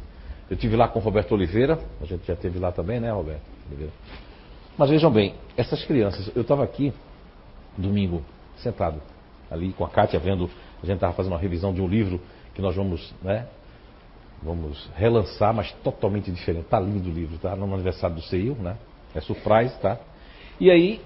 Eu 0.51 0.57
tive 0.57 0.75
lá 0.75 0.89
com 0.89 0.99
o 0.99 1.03
Roberto 1.03 1.33
Oliveira, 1.33 1.79
a 2.01 2.05
gente 2.05 2.27
já 2.27 2.35
teve 2.35 2.59
lá 2.59 2.73
também, 2.73 2.99
né, 2.99 3.13
Roberto 3.13 3.43
Oliveira? 3.69 3.93
Mas 4.77 4.91
vejam 4.91 5.11
bem, 5.11 5.35
essas 5.57 5.85
crianças, 5.85 6.29
eu 6.35 6.43
estava 6.43 6.65
aqui 6.65 6.93
domingo, 7.79 8.23
sentado 8.57 9.01
ali 9.49 9.73
com 9.73 9.85
a 9.85 9.89
Kátia, 9.89 10.19
vendo, 10.19 10.51
a 10.83 10.87
gente 10.87 10.97
estava 10.97 11.13
fazendo 11.13 11.33
uma 11.33 11.39
revisão 11.39 11.73
de 11.73 11.81
um 11.81 11.87
livro 11.87 12.21
que 12.55 12.63
nós 12.63 12.75
vamos, 12.75 13.15
né, 13.23 13.47
vamos 14.43 14.91
relançar, 14.97 15.55
mas 15.55 15.73
totalmente 15.85 16.31
diferente. 16.31 16.67
Tá 16.67 16.81
lindo 16.81 17.09
o 17.09 17.13
livro, 17.13 17.39
tá? 17.39 17.55
No 17.55 17.73
aniversário 17.73 18.17
do 18.17 18.23
CEIU, 18.23 18.55
né? 18.55 18.77
É 19.15 19.21
surprise, 19.21 19.79
tá? 19.81 19.99
E 20.59 20.71
aí, 20.71 21.01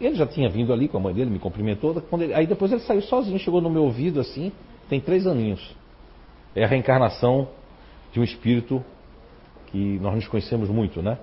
ele 0.00 0.14
já 0.14 0.26
tinha 0.26 0.48
vindo 0.48 0.72
ali 0.72 0.88
com 0.88 0.98
a 0.98 1.00
mãe 1.00 1.14
dele, 1.14 1.30
me 1.30 1.38
cumprimentou. 1.38 2.02
Ele, 2.12 2.34
aí 2.34 2.46
depois 2.46 2.70
ele 2.72 2.80
saiu 2.82 3.02
sozinho, 3.02 3.38
chegou 3.38 3.60
no 3.60 3.70
meu 3.70 3.84
ouvido 3.84 4.20
assim, 4.20 4.52
tem 4.88 5.00
três 5.00 5.26
aninhos. 5.26 5.74
É 6.54 6.64
a 6.64 6.66
reencarnação 6.66 7.48
de 8.12 8.20
um 8.20 8.24
espírito 8.24 8.84
que 9.66 9.98
nós 10.00 10.14
nos 10.14 10.28
conhecemos 10.28 10.68
muito, 10.68 11.02
né? 11.02 11.18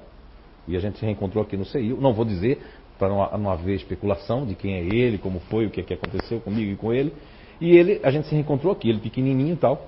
E 0.67 0.75
a 0.75 0.79
gente 0.79 0.97
se 0.97 1.05
reencontrou 1.05 1.43
aqui 1.43 1.57
no 1.57 1.65
CEIU. 1.65 1.99
Não 1.99 2.13
vou 2.13 2.25
dizer, 2.25 2.61
para 2.97 3.09
não, 3.09 3.37
não, 3.37 3.51
haver 3.51 3.75
especulação 3.75 4.45
de 4.45 4.55
quem 4.55 4.75
é 4.75 4.79
ele, 4.79 5.17
como 5.17 5.39
foi, 5.41 5.65
o 5.65 5.69
que, 5.69 5.81
é 5.81 5.83
que 5.83 5.93
aconteceu 5.93 6.39
comigo 6.39 6.71
e 6.71 6.75
com 6.75 6.93
ele. 6.93 7.13
E 7.63 7.77
ele, 7.77 8.01
a 8.03 8.11
gente 8.11 8.27
se 8.27 8.35
reencontrou 8.35 8.73
aqui, 8.73 8.89
ele 8.89 8.99
pequenininho 8.99 9.53
e 9.53 9.57
tal. 9.57 9.87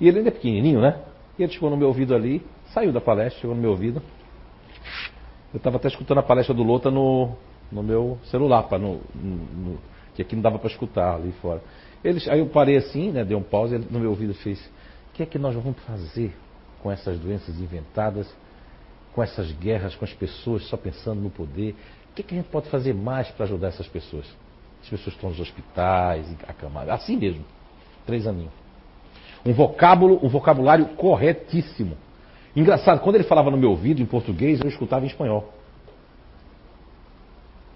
E 0.00 0.08
ele 0.08 0.18
ainda 0.18 0.30
é 0.30 0.32
pequenininho, 0.32 0.80
né? 0.80 1.00
E 1.38 1.42
ele 1.44 1.52
chegou 1.52 1.70
no 1.70 1.76
meu 1.76 1.88
ouvido 1.88 2.14
ali, 2.14 2.42
saiu 2.72 2.92
da 2.92 3.00
palestra, 3.00 3.40
chegou 3.40 3.54
no 3.54 3.62
meu 3.62 3.70
ouvido. 3.70 4.02
Eu 5.52 5.58
estava 5.58 5.76
até 5.76 5.86
escutando 5.86 6.18
a 6.18 6.22
palestra 6.22 6.52
do 6.52 6.64
Lota 6.64 6.90
no, 6.90 7.36
no 7.70 7.82
meu 7.82 8.18
celular, 8.24 8.64
pra, 8.64 8.78
no, 8.78 9.00
no, 9.14 9.78
que 10.14 10.22
aqui 10.22 10.34
não 10.34 10.42
dava 10.42 10.58
para 10.58 10.68
escutar 10.68 11.14
ali 11.14 11.30
fora. 11.40 11.62
Ele, 12.02 12.20
aí 12.28 12.40
eu 12.40 12.46
parei 12.46 12.76
assim, 12.76 13.12
né, 13.12 13.24
dei 13.24 13.36
um 13.36 13.42
pause, 13.42 13.76
ele 13.76 13.86
no 13.88 14.00
meu 14.00 14.10
ouvido 14.10 14.34
fez: 14.34 14.58
O 15.10 15.14
que 15.14 15.22
é 15.22 15.26
que 15.26 15.38
nós 15.38 15.54
vamos 15.54 15.78
fazer 15.84 16.34
com 16.82 16.90
essas 16.90 17.16
doenças 17.18 17.58
inventadas 17.60 18.28
com 19.14 19.22
essas 19.22 19.50
guerras, 19.52 19.94
com 19.94 20.04
as 20.04 20.12
pessoas 20.12 20.66
só 20.66 20.76
pensando 20.76 21.20
no 21.20 21.30
poder. 21.30 21.76
O 22.10 22.14
que, 22.14 22.22
que 22.22 22.34
a 22.34 22.36
gente 22.36 22.50
pode 22.50 22.68
fazer 22.68 22.92
mais 22.92 23.30
para 23.30 23.44
ajudar 23.44 23.68
essas 23.68 23.86
pessoas? 23.86 24.26
As 24.84 24.90
pessoas 24.90 25.14
estão 25.14 25.30
nos 25.30 25.40
hospitais, 25.40 26.26
acamadas, 26.46 26.90
assim 26.90 27.16
mesmo. 27.16 27.44
Três 28.06 28.26
aninhos. 28.26 28.52
Um 29.44 29.52
vocábulo, 29.52 30.20
um 30.22 30.28
vocabulário 30.28 30.86
corretíssimo. 30.96 31.96
Engraçado, 32.54 33.00
quando 33.00 33.16
ele 33.16 33.24
falava 33.24 33.50
no 33.50 33.56
meu 33.56 33.70
ouvido 33.70 34.00
em 34.00 34.06
português, 34.06 34.60
eu 34.60 34.68
escutava 34.68 35.04
em 35.04 35.08
espanhol. 35.08 35.52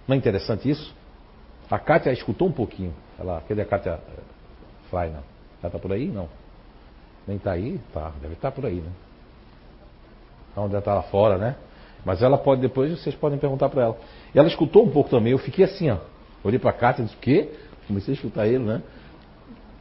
Não 0.06 0.14
é 0.14 0.18
interessante 0.18 0.68
isso? 0.68 0.94
A 1.70 1.78
Kátia 1.78 2.12
escutou 2.12 2.48
um 2.48 2.52
pouquinho. 2.52 2.94
Ela, 3.18 3.42
cadê 3.48 3.62
a 3.62 3.66
Kátia 3.66 3.90
eh, 3.92 4.20
Freina? 4.88 5.22
Ela 5.62 5.66
está 5.66 5.78
por 5.78 5.92
aí? 5.92 6.06
Não. 6.08 6.28
Nem 7.26 7.36
está 7.36 7.52
aí? 7.52 7.80
Tá, 7.92 8.12
deve 8.20 8.34
estar 8.34 8.50
tá 8.50 8.54
por 8.54 8.64
aí, 8.64 8.76
né? 8.76 8.90
onde 10.56 10.74
ela 10.74 10.80
está 10.80 10.94
lá 10.94 11.02
fora, 11.02 11.38
né? 11.38 11.56
Mas 12.04 12.22
ela 12.22 12.38
pode, 12.38 12.60
depois 12.60 12.90
vocês 12.90 13.14
podem 13.14 13.38
perguntar 13.38 13.68
para 13.68 13.82
ela. 13.82 13.98
Ela 14.34 14.48
escutou 14.48 14.84
um 14.84 14.90
pouco 14.90 15.10
também, 15.10 15.32
eu 15.32 15.38
fiquei 15.38 15.64
assim, 15.64 15.90
ó. 15.90 15.98
Olhei 16.48 16.58
para 16.58 16.70
a 16.70 16.72
Cátia 16.72 17.02
e 17.02 17.04
disse, 17.04 17.16
o 17.16 17.20
quê? 17.20 17.50
Comecei 17.86 18.12
a 18.12 18.16
escutar 18.16 18.46
ele, 18.46 18.64
né? 18.64 18.82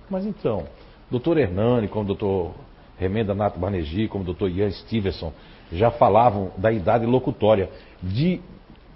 Mas 0.10 0.26
então, 0.26 0.66
doutor 1.10 1.38
Hernani, 1.38 1.88
como 1.88 2.06
doutor 2.06 2.54
Remenda 2.98 3.34
Nato 3.34 3.58
Barnegi, 3.58 4.10
como 4.10 4.26
doutor 4.26 4.52
Ian 4.52 4.70
Stevenson, 4.72 5.32
já 5.72 5.92
falavam 5.92 6.52
da 6.58 6.70
idade 6.70 7.06
locutória. 7.06 7.70
De, 8.04 8.42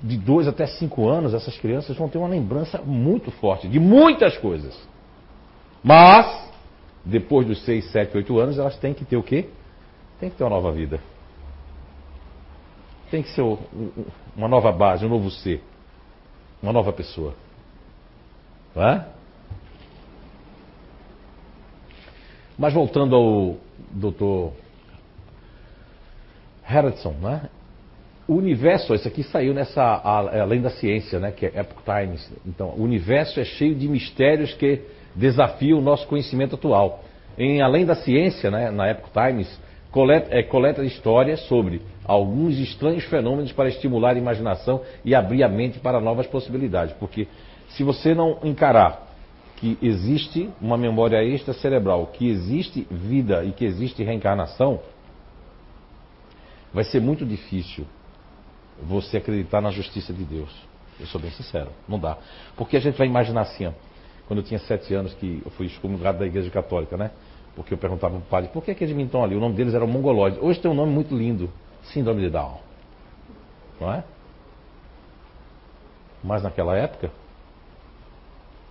de 0.03 0.17
dois 0.17 0.49
até 0.49 0.67
cinco 0.67 1.07
anos, 1.07 1.33
essas 1.33 1.57
crianças 1.57 1.95
vão 1.95 2.09
ter 2.09 2.17
uma 2.17 2.27
lembrança 2.27 2.81
muito 2.81 3.31
forte 3.31 3.69
de 3.69 3.79
muitas 3.79 4.37
coisas. 4.37 4.77
Mas, 5.81 6.51
depois 7.05 7.47
dos 7.47 7.63
seis, 7.63 7.89
sete, 7.91 8.17
oito 8.17 8.37
anos, 8.37 8.59
elas 8.59 8.77
têm 8.77 8.93
que 8.93 9.05
ter 9.05 9.15
o 9.15 9.23
quê? 9.23 9.47
Tem 10.19 10.29
que 10.29 10.35
ter 10.35 10.43
uma 10.43 10.49
nova 10.49 10.73
vida. 10.73 10.99
Tem 13.09 13.23
que 13.23 13.29
ser 13.29 13.41
uma 14.35 14.47
nova 14.49 14.73
base, 14.73 15.05
um 15.05 15.09
novo 15.09 15.31
ser. 15.31 15.63
Uma 16.61 16.73
nova 16.73 16.91
pessoa. 16.91 17.33
É? 18.75 19.01
Mas 22.57 22.73
voltando 22.73 23.15
ao 23.15 23.57
Dr. 23.91 24.53
Harrison, 26.63 27.13
né? 27.21 27.49
O 28.27 28.35
universo, 28.35 28.93
isso 28.93 29.07
aqui 29.07 29.23
saiu 29.23 29.53
nessa 29.53 29.81
além 29.83 30.61
da 30.61 30.69
ciência, 30.69 31.19
né? 31.19 31.31
Que 31.31 31.47
é 31.47 31.59
Epoch 31.59 31.81
Times. 31.83 32.31
Então, 32.45 32.69
o 32.69 32.83
universo 32.83 33.39
é 33.39 33.43
cheio 33.43 33.75
de 33.75 33.87
mistérios 33.87 34.53
que 34.53 34.81
desafiam 35.15 35.79
o 35.79 35.81
nosso 35.81 36.07
conhecimento 36.07 36.55
atual. 36.55 37.03
Em 37.37 37.61
além 37.61 37.85
da 37.85 37.95
ciência, 37.95 38.49
né? 38.49 38.71
Na 38.71 38.89
Epoch 38.89 39.09
Times 39.11 39.59
coleta, 39.91 40.27
é, 40.31 40.41
coleta 40.41 40.83
histórias 40.83 41.41
sobre 41.41 41.81
alguns 42.05 42.57
estranhos 42.57 43.03
fenômenos 43.05 43.51
para 43.51 43.69
estimular 43.69 44.15
a 44.15 44.17
imaginação 44.17 44.81
e 45.03 45.13
abrir 45.13 45.43
a 45.43 45.49
mente 45.49 45.79
para 45.79 45.99
novas 45.99 46.25
possibilidades. 46.27 46.95
Porque 46.95 47.27
se 47.75 47.83
você 47.83 48.13
não 48.13 48.39
encarar 48.43 49.07
que 49.57 49.77
existe 49.81 50.49
uma 50.59 50.77
memória 50.77 51.23
extra 51.23 51.53
cerebral, 51.53 52.07
que 52.07 52.27
existe 52.27 52.87
vida 52.89 53.43
e 53.43 53.51
que 53.51 53.63
existe 53.63 54.03
reencarnação, 54.03 54.79
vai 56.73 56.83
ser 56.83 56.99
muito 56.99 57.25
difícil 57.25 57.85
você 58.81 59.17
acreditar 59.17 59.61
na 59.61 59.69
justiça 59.69 60.11
de 60.11 60.23
Deus. 60.23 60.51
Eu 60.99 61.05
sou 61.07 61.21
bem 61.21 61.31
sincero, 61.31 61.69
não 61.87 61.99
dá. 61.99 62.17
Porque 62.55 62.75
a 62.75 62.79
gente 62.79 62.97
vai 62.97 63.07
imaginar 63.07 63.41
assim, 63.41 63.67
ó, 63.67 63.71
quando 64.27 64.39
eu 64.39 64.43
tinha 64.45 64.59
sete 64.59 64.93
anos 64.93 65.13
que 65.13 65.41
eu 65.45 65.51
fui 65.51 65.67
excomungado 65.67 66.19
da 66.19 66.25
igreja 66.25 66.49
católica, 66.49 66.97
né? 66.97 67.11
Porque 67.55 67.73
eu 67.73 67.77
perguntava 67.77 68.15
para 68.15 68.23
o 68.23 68.29
padre, 68.29 68.49
por 68.51 68.63
que 68.63 68.71
aqueles 68.71 68.91
meninos 68.91 69.09
estão 69.09 69.23
ali? 69.23 69.35
O 69.35 69.39
nome 69.39 69.55
deles 69.55 69.73
era 69.73 69.85
Mongoloide. 69.85 70.39
Hoje 70.41 70.59
tem 70.59 70.71
um 70.71 70.73
nome 70.73 70.91
muito 70.91 71.15
lindo, 71.15 71.51
Síndrome 71.83 72.21
de 72.21 72.29
Down. 72.29 72.59
Não 73.79 73.93
é? 73.93 74.03
Mas 76.23 76.43
naquela 76.43 76.77
época, 76.77 77.11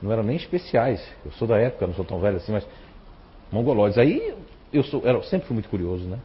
não 0.02 0.12
eram 0.12 0.23
nem 0.23 0.37
especiais. 0.37 1.02
Eu 1.25 1.33
sou 1.33 1.47
da 1.47 1.59
época, 1.59 1.87
não 1.87 1.95
sou 1.95 2.04
tão 2.04 2.19
velho 2.21 2.37
assim, 2.37 2.52
mas 2.52 2.66
mongoloides. 3.52 3.99
Aí 3.99 4.35
eu 4.73 4.83
sou, 4.83 5.02
eu 5.02 5.23
sempre 5.25 5.47
fui 5.47 5.54
muito 5.54 5.69
curioso, 5.69 6.04
né? 6.04 6.19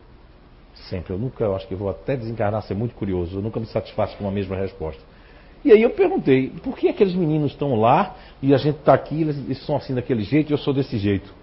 Sempre. 0.89 1.13
Eu 1.13 1.17
nunca, 1.17 1.44
eu 1.44 1.55
acho 1.55 1.67
que 1.67 1.75
vou 1.75 1.89
até 1.89 2.15
desencarnar 2.15 2.62
ser 2.63 2.74
muito 2.74 2.96
curioso. 2.96 3.38
Eu 3.38 3.41
nunca 3.41 3.60
me 3.60 3.65
satisfaço 3.65 4.17
com 4.17 4.27
a 4.27 4.32
mesma 4.32 4.55
resposta. 4.55 5.01
E 5.63 5.72
aí 5.72 5.82
eu 5.82 5.89
perguntei, 5.89 6.50
por 6.63 6.77
que 6.77 6.88
aqueles 6.88 7.15
meninos 7.15 7.51
estão 7.51 7.75
lá 7.75 8.15
e 8.41 8.53
a 8.53 8.58
gente 8.58 8.77
está 8.77 8.94
aqui, 8.94 9.22
eles, 9.22 9.38
eles 9.38 9.65
são 9.65 9.75
assim 9.75 9.96
daquele 9.96 10.22
jeito 10.22 10.51
e 10.51 10.53
eu 10.53 10.58
sou 10.58 10.74
desse 10.74 10.98
jeito? 10.98 11.34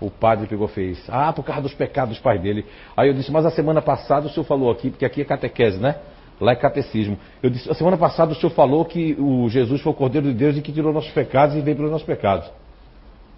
O 0.00 0.10
padre 0.10 0.46
pegou 0.46 0.66
fez. 0.68 1.04
Ah, 1.08 1.32
por 1.32 1.44
causa 1.44 1.62
dos 1.62 1.74
pecados 1.74 2.16
dos 2.16 2.22
pais 2.22 2.40
dele. 2.40 2.66
Aí 2.96 3.08
eu 3.08 3.14
disse, 3.14 3.30
mas 3.30 3.46
a 3.46 3.50
semana 3.50 3.80
passada 3.80 4.26
o 4.26 4.30
senhor 4.30 4.44
falou 4.44 4.70
aqui, 4.70 4.90
porque 4.90 5.04
aqui 5.04 5.20
é 5.20 5.24
catequese, 5.24 5.78
né? 5.78 5.96
Lá 6.40 6.52
é 6.52 6.56
catecismo. 6.56 7.18
Eu 7.42 7.50
disse, 7.50 7.68
a 7.70 7.74
semana 7.74 7.96
passada 7.96 8.32
o 8.32 8.34
senhor 8.34 8.52
falou 8.52 8.84
que 8.84 9.16
o 9.18 9.48
Jesus 9.48 9.80
foi 9.80 9.92
o 9.92 9.94
Cordeiro 9.94 10.28
de 10.28 10.34
Deus 10.34 10.56
e 10.56 10.62
que 10.62 10.72
tirou 10.72 10.92
nossos 10.92 11.10
pecados 11.10 11.56
e 11.56 11.60
veio 11.60 11.76
pelos 11.76 11.90
nossos 11.90 12.06
pecados. 12.06 12.48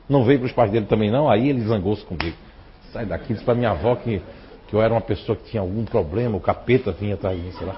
Não 0.09 0.25
veio 0.25 0.41
para 0.41 0.47
os 0.47 0.53
pais 0.53 0.71
dele 0.71 0.87
também 0.87 1.11
não? 1.11 1.31
Aí 1.31 1.49
ele 1.49 1.61
zangou-se 1.63 2.05
comigo. 2.05 2.37
Sai 2.93 3.07
daqui, 3.07 3.33
disse 3.33 3.45
para 3.45 3.55
minha 3.55 3.71
avó 3.71 3.95
que, 3.95 4.21
que 4.69 4.75
eu 4.75 4.83
era 4.83 4.93
uma 4.93 5.01
pessoa 5.01 5.37
que 5.37 5.45
tinha 5.45 5.63
algum 5.63 5.85
problema, 5.85 6.37
o 6.37 6.41
capeta 6.41 6.93
vinha 6.93 7.15
atrás 7.15 7.39
de 7.39 7.45
mim, 7.45 7.53
sei 7.53 7.67
lá. 7.67 7.77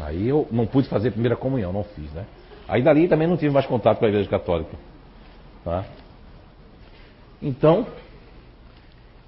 É. 0.00 0.04
Aí 0.04 0.28
eu 0.28 0.48
não 0.50 0.66
pude 0.66 0.88
fazer 0.88 1.08
a 1.08 1.12
primeira 1.12 1.36
comunhão, 1.36 1.72
não 1.72 1.84
fiz, 1.84 2.10
né? 2.12 2.24
Aí 2.66 2.82
dali 2.82 3.06
também 3.06 3.28
não 3.28 3.36
tive 3.36 3.52
mais 3.52 3.66
contato 3.66 3.98
com 3.98 4.06
a 4.06 4.08
igreja 4.08 4.28
católica. 4.28 4.72
Tá? 5.64 5.84
Então, 7.40 7.86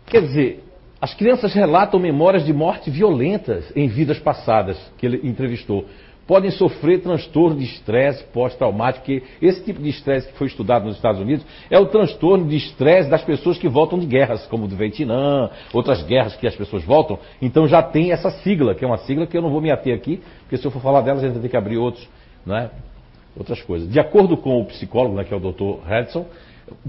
quer 0.06 0.22
dizer, 0.22 0.64
as 1.00 1.14
crianças 1.14 1.54
relatam 1.54 2.00
memórias 2.00 2.44
de 2.44 2.52
morte 2.52 2.90
violentas 2.90 3.72
em 3.76 3.88
vidas 3.88 4.18
passadas 4.18 4.76
que 4.98 5.06
ele 5.06 5.28
entrevistou. 5.28 5.84
Podem 6.26 6.50
sofrer 6.50 7.00
transtorno 7.00 7.56
de 7.56 7.64
estresse 7.64 8.22
pós-traumático, 8.24 9.06
que 9.06 9.22
esse 9.40 9.64
tipo 9.64 9.80
de 9.80 9.88
estresse 9.88 10.28
que 10.28 10.36
foi 10.36 10.48
estudado 10.48 10.84
nos 10.84 10.96
Estados 10.96 11.20
Unidos 11.20 11.46
é 11.70 11.78
o 11.78 11.86
transtorno 11.86 12.46
de 12.46 12.56
estresse 12.56 13.08
das 13.08 13.22
pessoas 13.24 13.56
que 13.56 13.66
voltam 13.66 13.98
de 13.98 14.04
guerras, 14.04 14.44
como 14.46 14.68
do 14.68 14.76
Vietnã, 14.76 15.48
outras 15.72 16.02
guerras 16.02 16.36
que 16.36 16.46
as 16.46 16.54
pessoas 16.54 16.84
voltam. 16.84 17.18
Então 17.40 17.66
já 17.66 17.82
tem 17.82 18.12
essa 18.12 18.30
sigla, 18.30 18.74
que 18.74 18.84
é 18.84 18.86
uma 18.86 18.98
sigla 18.98 19.26
que 19.26 19.38
eu 19.38 19.40
não 19.40 19.48
vou 19.48 19.62
me 19.62 19.70
ater 19.70 19.94
aqui, 19.94 20.20
porque 20.40 20.58
se 20.58 20.66
eu 20.66 20.70
for 20.70 20.82
falar 20.82 21.00
dela, 21.00 21.18
a 21.18 21.22
gente 21.22 21.32
vai 21.32 21.42
ter 21.42 21.48
que 21.48 21.56
abrir 21.56 21.78
outros, 21.78 22.06
né? 22.44 22.70
outras 23.34 23.62
coisas. 23.62 23.88
De 23.88 24.00
acordo 24.00 24.36
com 24.36 24.60
o 24.60 24.64
psicólogo, 24.66 25.14
né, 25.14 25.24
que 25.24 25.32
é 25.32 25.36
o 25.36 25.40
Dr. 25.40 25.78
Hudson, 25.88 26.26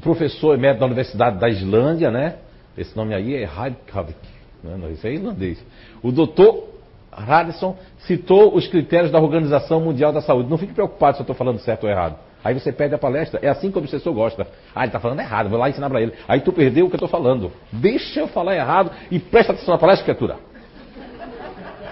professor 0.02 0.56
emérito 0.56 0.82
da 0.82 0.86
Universidade 0.86 1.40
da 1.40 1.48
Islândia, 1.48 2.12
né? 2.12 2.36
Esse 2.80 2.96
nome 2.96 3.14
aí 3.14 3.36
é 3.36 3.46
Reykjavik, 3.46 4.18
né? 4.64 4.92
isso 4.92 5.06
é 5.06 5.12
irlandês. 5.12 5.62
O 6.02 6.14
doutor 6.14 6.70
Radisson 7.12 7.76
citou 8.00 8.56
os 8.56 8.68
critérios 8.68 9.12
da 9.12 9.20
Organização 9.20 9.82
Mundial 9.82 10.14
da 10.14 10.22
Saúde. 10.22 10.50
Não 10.50 10.58
fique 10.58 10.74
preocupado 10.74 11.18
se 11.18 11.22
eu 11.22 11.24
estou 11.24 11.36
falando 11.36 11.60
certo 11.60 11.84
ou 11.84 11.90
errado. 11.90 12.18
Aí 12.42 12.54
você 12.54 12.72
perde 12.72 12.96
a 12.96 12.98
palestra. 12.98 13.38
É 13.44 13.50
assim 13.50 13.70
que 13.70 13.78
o 13.78 13.82
obsessor 13.82 14.14
gosta. 14.14 14.48
Ah, 14.74 14.84
ele 14.84 14.88
está 14.88 15.00
falando 15.00 15.20
errado, 15.20 15.50
vou 15.50 15.60
lá 15.60 15.70
ensinar 15.70 15.90
para 15.90 16.02
ele. 16.02 16.14
Aí 16.26 16.40
tu 16.40 16.54
perdeu 16.54 16.86
o 16.86 16.90
que 16.90 16.96
eu 16.96 17.06
estou 17.06 17.10
falando. 17.10 17.52
Deixa 17.70 18.22
eu 18.22 18.30
falar 18.30 18.56
errado 18.56 18.92
e 19.12 19.20
presta 19.20 19.52
atenção 19.52 19.74
na 19.74 19.78
palestra, 19.78 20.06
criatura. 20.06 20.38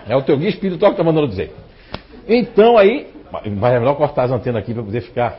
É 0.07 0.15
o 0.15 0.21
teu 0.21 0.37
guia 0.37 0.47
espiritual 0.47 0.91
que 0.91 1.01
está 1.01 1.03
mandando 1.03 1.27
dizer. 1.27 1.53
Então 2.25 2.77
aí, 2.77 3.11
vai 3.57 3.75
é 3.75 3.79
melhor 3.79 3.95
cortar 3.95 4.23
as 4.23 4.31
antenas 4.31 4.61
aqui 4.61 4.73
para 4.73 4.83
poder 4.83 5.01
ficar. 5.01 5.37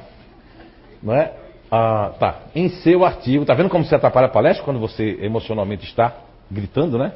Não 1.03 1.15
é? 1.15 1.33
Ah, 1.71 2.13
tá. 2.19 2.43
Em 2.55 2.69
seu 2.69 3.05
artigo, 3.05 3.45
tá 3.45 3.55
vendo 3.55 3.69
como 3.69 3.85
você 3.85 3.95
atrapalha 3.95 4.27
a 4.27 4.31
palestra 4.31 4.65
quando 4.65 4.81
você 4.81 5.19
emocionalmente 5.21 5.85
está 5.85 6.17
gritando, 6.51 6.99
né? 6.99 7.13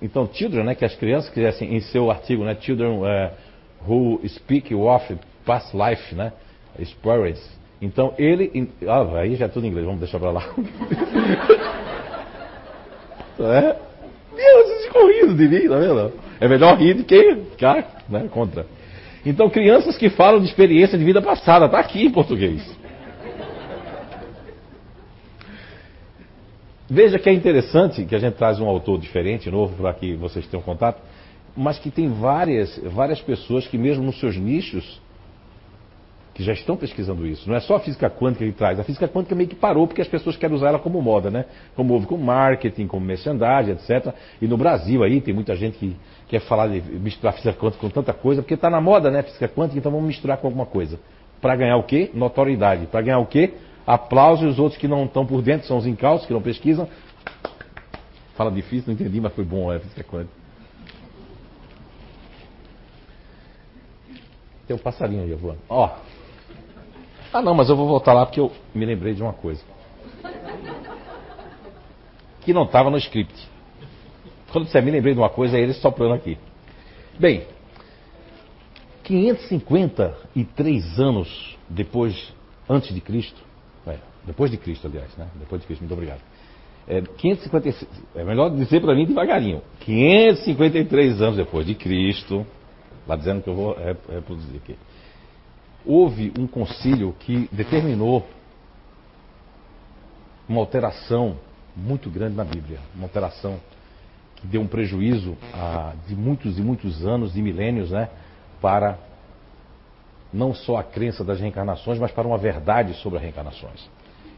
Então, 0.00 0.28
children, 0.32 0.64
né, 0.64 0.74
que 0.74 0.84
as 0.84 0.94
crianças 0.94 1.30
quisessem 1.30 1.74
em 1.74 1.80
seu 1.80 2.10
artigo, 2.10 2.44
né, 2.44 2.56
children 2.60 2.98
uh, 2.98 3.30
who 3.86 4.20
speak 4.28 4.74
of 4.74 5.16
past 5.46 5.74
life, 5.74 6.14
né, 6.14 6.32
experience. 6.78 7.42
Então, 7.80 8.14
ele, 8.18 8.70
ah, 8.86 9.18
aí 9.18 9.34
já 9.34 9.46
é 9.46 9.48
tudo 9.48 9.66
em 9.66 9.70
inglês, 9.70 9.86
vamos 9.86 10.00
deixar 10.00 10.18
para 10.18 10.30
lá. 10.30 10.44
é? 13.40 13.76
Deus, 14.36 14.84
rindo 14.94 15.34
de 15.34 15.48
mim, 15.48 15.68
tá 15.68 15.76
vendo? 15.76 16.12
É 16.40 16.48
melhor 16.48 16.76
rir 16.76 16.94
do 16.94 17.04
que 17.04 17.36
ficar 17.52 18.02
né, 18.08 18.28
contra. 18.30 18.66
Então, 19.24 19.48
crianças 19.48 19.96
que 19.96 20.10
falam 20.10 20.40
de 20.40 20.46
experiência 20.46 20.98
de 20.98 21.04
vida 21.04 21.22
passada, 21.22 21.68
tá 21.68 21.78
aqui 21.78 22.04
em 22.04 22.10
português. 22.10 22.62
Veja 26.88 27.18
que 27.18 27.30
é 27.30 27.32
interessante 27.32 28.04
que 28.04 28.14
a 28.14 28.18
gente 28.18 28.34
traz 28.34 28.60
um 28.60 28.66
autor 28.66 28.98
diferente, 28.98 29.50
novo, 29.50 29.74
para 29.76 29.94
que 29.94 30.14
vocês 30.14 30.46
tenham 30.46 30.62
contato, 30.62 31.00
mas 31.56 31.78
que 31.78 31.90
tem 31.90 32.08
várias, 32.08 32.78
várias 32.84 33.20
pessoas 33.20 33.66
que, 33.66 33.78
mesmo 33.78 34.04
nos 34.04 34.20
seus 34.20 34.36
nichos, 34.36 35.00
que 36.34 36.42
já 36.42 36.52
estão 36.52 36.76
pesquisando 36.76 37.24
isso. 37.26 37.48
Não 37.48 37.56
é 37.56 37.60
só 37.60 37.76
a 37.76 37.80
física 37.80 38.10
quântica 38.10 38.44
que 38.44 38.52
traz. 38.52 38.80
A 38.80 38.84
física 38.84 39.06
quântica 39.06 39.36
meio 39.36 39.48
que 39.48 39.54
parou 39.54 39.86
porque 39.86 40.02
as 40.02 40.08
pessoas 40.08 40.36
querem 40.36 40.56
usar 40.56 40.68
ela 40.68 40.80
como 40.80 41.00
moda, 41.00 41.30
né? 41.30 41.44
Como 41.76 41.94
houve 41.94 42.06
com 42.06 42.16
marketing, 42.16 42.88
como 42.88 43.06
merchandising, 43.06 43.70
etc. 43.70 44.12
E 44.42 44.48
no 44.48 44.56
Brasil 44.56 45.04
aí 45.04 45.20
tem 45.20 45.32
muita 45.32 45.54
gente 45.54 45.78
que 45.78 45.96
quer 46.26 46.40
falar 46.40 46.66
de 46.66 46.80
misturar 46.98 47.34
física 47.34 47.54
quântica 47.54 47.80
com 47.80 47.88
tanta 47.88 48.12
coisa, 48.12 48.42
porque 48.42 48.54
está 48.54 48.68
na 48.68 48.80
moda, 48.80 49.12
né? 49.12 49.22
Física 49.22 49.48
quântica, 49.48 49.78
então 49.78 49.92
vamos 49.92 50.08
misturar 50.08 50.38
com 50.38 50.48
alguma 50.48 50.66
coisa. 50.66 50.98
Para 51.40 51.54
ganhar 51.54 51.76
o 51.76 51.84
quê? 51.84 52.10
Notoriedade. 52.12 52.86
Para 52.88 53.00
ganhar 53.00 53.20
o 53.20 53.26
quê? 53.26 53.54
Aplauso 53.86 54.44
e 54.44 54.48
os 54.48 54.58
outros 54.58 54.80
que 54.80 54.88
não 54.88 55.04
estão 55.04 55.24
por 55.24 55.40
dentro, 55.40 55.68
são 55.68 55.76
os 55.76 55.86
incautos, 55.86 56.26
que 56.26 56.32
não 56.32 56.42
pesquisam. 56.42 56.88
Fala 58.34 58.50
difícil, 58.50 58.84
não 58.88 58.94
entendi, 58.94 59.20
mas 59.20 59.32
foi 59.32 59.44
bom, 59.44 59.72
é 59.72 59.78
física 59.78 60.02
quântica. 60.02 60.44
Tem 64.66 64.74
um 64.74 64.78
passarinho 64.78 65.22
aí 65.22 65.32
voando. 65.34 65.60
Ó. 65.68 65.90
Ah 67.34 67.42
não, 67.42 67.52
mas 67.52 67.68
eu 67.68 67.74
vou 67.74 67.88
voltar 67.88 68.12
lá 68.12 68.24
porque 68.24 68.38
eu 68.38 68.52
me 68.72 68.86
lembrei 68.86 69.12
de 69.12 69.20
uma 69.20 69.32
coisa. 69.32 69.60
Que 72.42 72.52
não 72.52 72.62
estava 72.62 72.90
no 72.90 72.96
script. 72.98 73.34
Quando 74.52 74.68
você 74.68 74.80
me 74.80 74.92
lembrei 74.92 75.14
de 75.14 75.18
uma 75.18 75.28
coisa, 75.28 75.58
é 75.58 75.60
ele 75.60 75.72
soprando 75.72 76.14
aqui. 76.14 76.38
Bem, 77.18 77.44
553 79.02 81.00
anos 81.00 81.58
depois, 81.68 82.32
antes 82.68 82.94
de 82.94 83.00
Cristo, 83.00 83.42
é, 83.84 83.98
depois 84.24 84.52
de 84.52 84.56
Cristo, 84.56 84.86
aliás, 84.86 85.16
né? 85.16 85.26
Depois 85.34 85.60
de 85.60 85.66
Cristo, 85.66 85.80
muito 85.82 85.94
obrigado. 85.94 86.20
É, 86.86 87.00
556, 87.00 87.90
é 88.14 88.22
melhor 88.22 88.50
dizer 88.50 88.80
para 88.80 88.94
mim 88.94 89.06
devagarinho. 89.06 89.60
553 89.80 91.20
anos 91.20 91.36
depois 91.36 91.66
de 91.66 91.74
Cristo, 91.74 92.46
lá 93.08 93.16
dizendo 93.16 93.42
que 93.42 93.50
eu 93.50 93.56
vou 93.56 93.76
reproduzir 94.08 94.54
aqui. 94.62 94.76
Houve 95.86 96.32
um 96.38 96.46
concílio 96.46 97.14
que 97.20 97.48
determinou 97.52 98.26
uma 100.48 100.60
alteração 100.60 101.36
muito 101.76 102.08
grande 102.08 102.36
na 102.36 102.44
Bíblia, 102.44 102.78
uma 102.94 103.04
alteração 103.04 103.58
que 104.36 104.46
deu 104.46 104.60
um 104.60 104.66
prejuízo 104.66 105.36
de 106.06 106.14
muitos 106.14 106.58
e 106.58 106.62
muitos 106.62 107.04
anos, 107.06 107.32
de 107.32 107.42
milênios, 107.42 107.90
né, 107.90 108.08
para 108.60 108.98
não 110.32 110.54
só 110.54 110.78
a 110.78 110.82
crença 110.82 111.22
das 111.22 111.40
reencarnações, 111.40 111.98
mas 111.98 112.10
para 112.10 112.26
uma 112.26 112.38
verdade 112.38 112.94
sobre 112.94 113.18
as 113.18 113.22
reencarnações. 113.22 113.88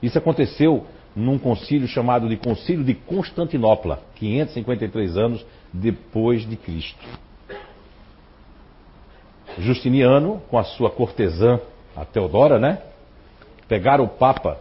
Isso 0.02 0.18
aconteceu 0.18 0.86
num 1.14 1.38
concílio 1.38 1.88
chamado 1.88 2.28
de 2.28 2.36
Concílio 2.36 2.84
de 2.84 2.94
Constantinopla, 2.94 4.02
553 4.16 5.16
anos 5.16 5.46
depois 5.72 6.46
de 6.46 6.56
Cristo. 6.56 7.02
Justiniano, 9.58 10.42
com 10.50 10.58
a 10.58 10.64
sua 10.64 10.90
cortesã, 10.90 11.60
a 11.94 12.04
Teodora, 12.04 12.58
né? 12.58 12.82
Pegaram 13.68 14.04
o 14.04 14.08
Papa 14.08 14.60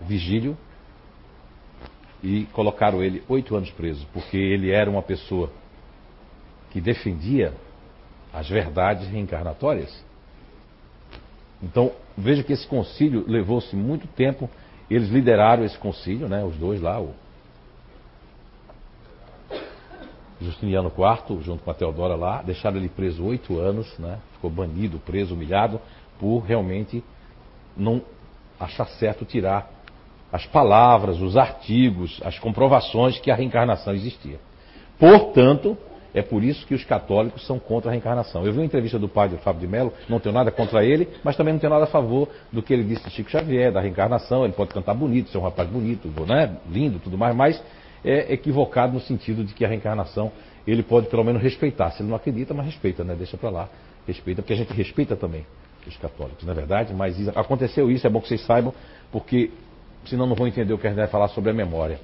Vigílio 0.00 0.56
e 2.22 2.46
colocaram 2.52 3.02
ele 3.02 3.22
oito 3.28 3.54
anos 3.54 3.70
preso, 3.70 4.06
porque 4.12 4.36
ele 4.36 4.70
era 4.70 4.90
uma 4.90 5.02
pessoa 5.02 5.50
que 6.70 6.80
defendia 6.80 7.52
as 8.32 8.48
verdades 8.48 9.06
reencarnatórias. 9.08 10.04
Então, 11.62 11.92
veja 12.16 12.42
que 12.42 12.52
esse 12.52 12.66
concílio 12.66 13.24
levou-se 13.28 13.76
muito 13.76 14.06
tempo. 14.08 14.48
Eles 14.90 15.10
lideraram 15.10 15.64
esse 15.64 15.78
concílio, 15.78 16.28
né, 16.28 16.42
os 16.42 16.56
dois 16.56 16.80
lá, 16.80 17.00
o 17.00 17.14
Justiniano 20.42 20.90
IV, 20.90 21.42
junto 21.42 21.62
com 21.62 21.70
a 21.70 21.74
Teodora 21.74 22.14
lá, 22.14 22.42
deixaram 22.42 22.76
ele 22.76 22.88
preso 22.88 23.24
oito 23.24 23.58
anos, 23.58 23.98
né, 23.98 24.18
ficou 24.32 24.50
banido, 24.50 24.98
preso, 24.98 25.34
humilhado, 25.34 25.80
por 26.18 26.40
realmente 26.40 27.02
não 27.76 28.02
achar 28.58 28.86
certo 28.86 29.24
tirar 29.24 29.70
as 30.32 30.46
palavras, 30.46 31.20
os 31.20 31.36
artigos, 31.36 32.20
as 32.24 32.38
comprovações 32.38 33.18
que 33.18 33.30
a 33.30 33.34
reencarnação 33.34 33.92
existia. 33.92 34.38
Portanto, 34.98 35.76
é 36.14 36.22
por 36.22 36.42
isso 36.42 36.66
que 36.66 36.74
os 36.74 36.84
católicos 36.84 37.46
são 37.46 37.58
contra 37.58 37.90
a 37.90 37.92
reencarnação. 37.92 38.44
Eu 38.44 38.52
vi 38.52 38.58
uma 38.58 38.64
entrevista 38.64 38.98
do 38.98 39.08
padre 39.08 39.38
Fábio 39.38 39.62
de 39.62 39.66
Mello, 39.66 39.92
não 40.08 40.20
tenho 40.20 40.34
nada 40.34 40.50
contra 40.50 40.84
ele, 40.84 41.08
mas 41.24 41.36
também 41.36 41.52
não 41.52 41.60
tenho 41.60 41.72
nada 41.72 41.84
a 41.84 41.88
favor 41.88 42.28
do 42.50 42.62
que 42.62 42.72
ele 42.72 42.84
disse 42.84 43.04
de 43.04 43.10
Chico 43.10 43.30
Xavier, 43.30 43.72
da 43.72 43.80
reencarnação. 43.80 44.44
Ele 44.44 44.52
pode 44.52 44.72
cantar 44.72 44.94
bonito, 44.94 45.30
ser 45.30 45.38
um 45.38 45.42
rapaz 45.42 45.68
bonito, 45.68 46.08
né? 46.26 46.56
lindo, 46.70 46.98
tudo 46.98 47.16
mais, 47.16 47.34
mas 47.34 47.62
é 48.04 48.32
equivocado 48.32 48.94
no 48.94 49.00
sentido 49.00 49.44
de 49.44 49.54
que 49.54 49.64
a 49.64 49.68
reencarnação 49.68 50.32
ele 50.66 50.82
pode 50.82 51.08
pelo 51.08 51.24
menos 51.24 51.42
respeitar. 51.42 51.90
Se 51.90 52.02
ele 52.02 52.08
não 52.08 52.16
acredita, 52.16 52.54
mas 52.54 52.66
respeita, 52.66 53.04
né? 53.04 53.14
Deixa 53.14 53.36
para 53.36 53.50
lá. 53.50 53.68
Respeita, 54.06 54.42
porque 54.42 54.52
a 54.52 54.56
gente 54.56 54.72
respeita 54.72 55.16
também 55.16 55.46
os 55.86 55.96
católicos, 55.96 56.44
não 56.44 56.52
é 56.52 56.56
verdade? 56.56 56.92
Mas 56.94 57.28
aconteceu 57.36 57.90
isso, 57.90 58.06
é 58.06 58.10
bom 58.10 58.20
que 58.20 58.28
vocês 58.28 58.44
saibam, 58.44 58.72
porque 59.10 59.50
senão 60.04 60.26
não 60.26 60.34
vão 60.34 60.46
entender 60.46 60.72
o 60.72 60.78
que 60.78 60.86
a 60.86 60.90
gente 60.90 60.98
vai 60.98 61.08
falar 61.08 61.28
sobre 61.28 61.50
a 61.50 61.54
memória. 61.54 62.00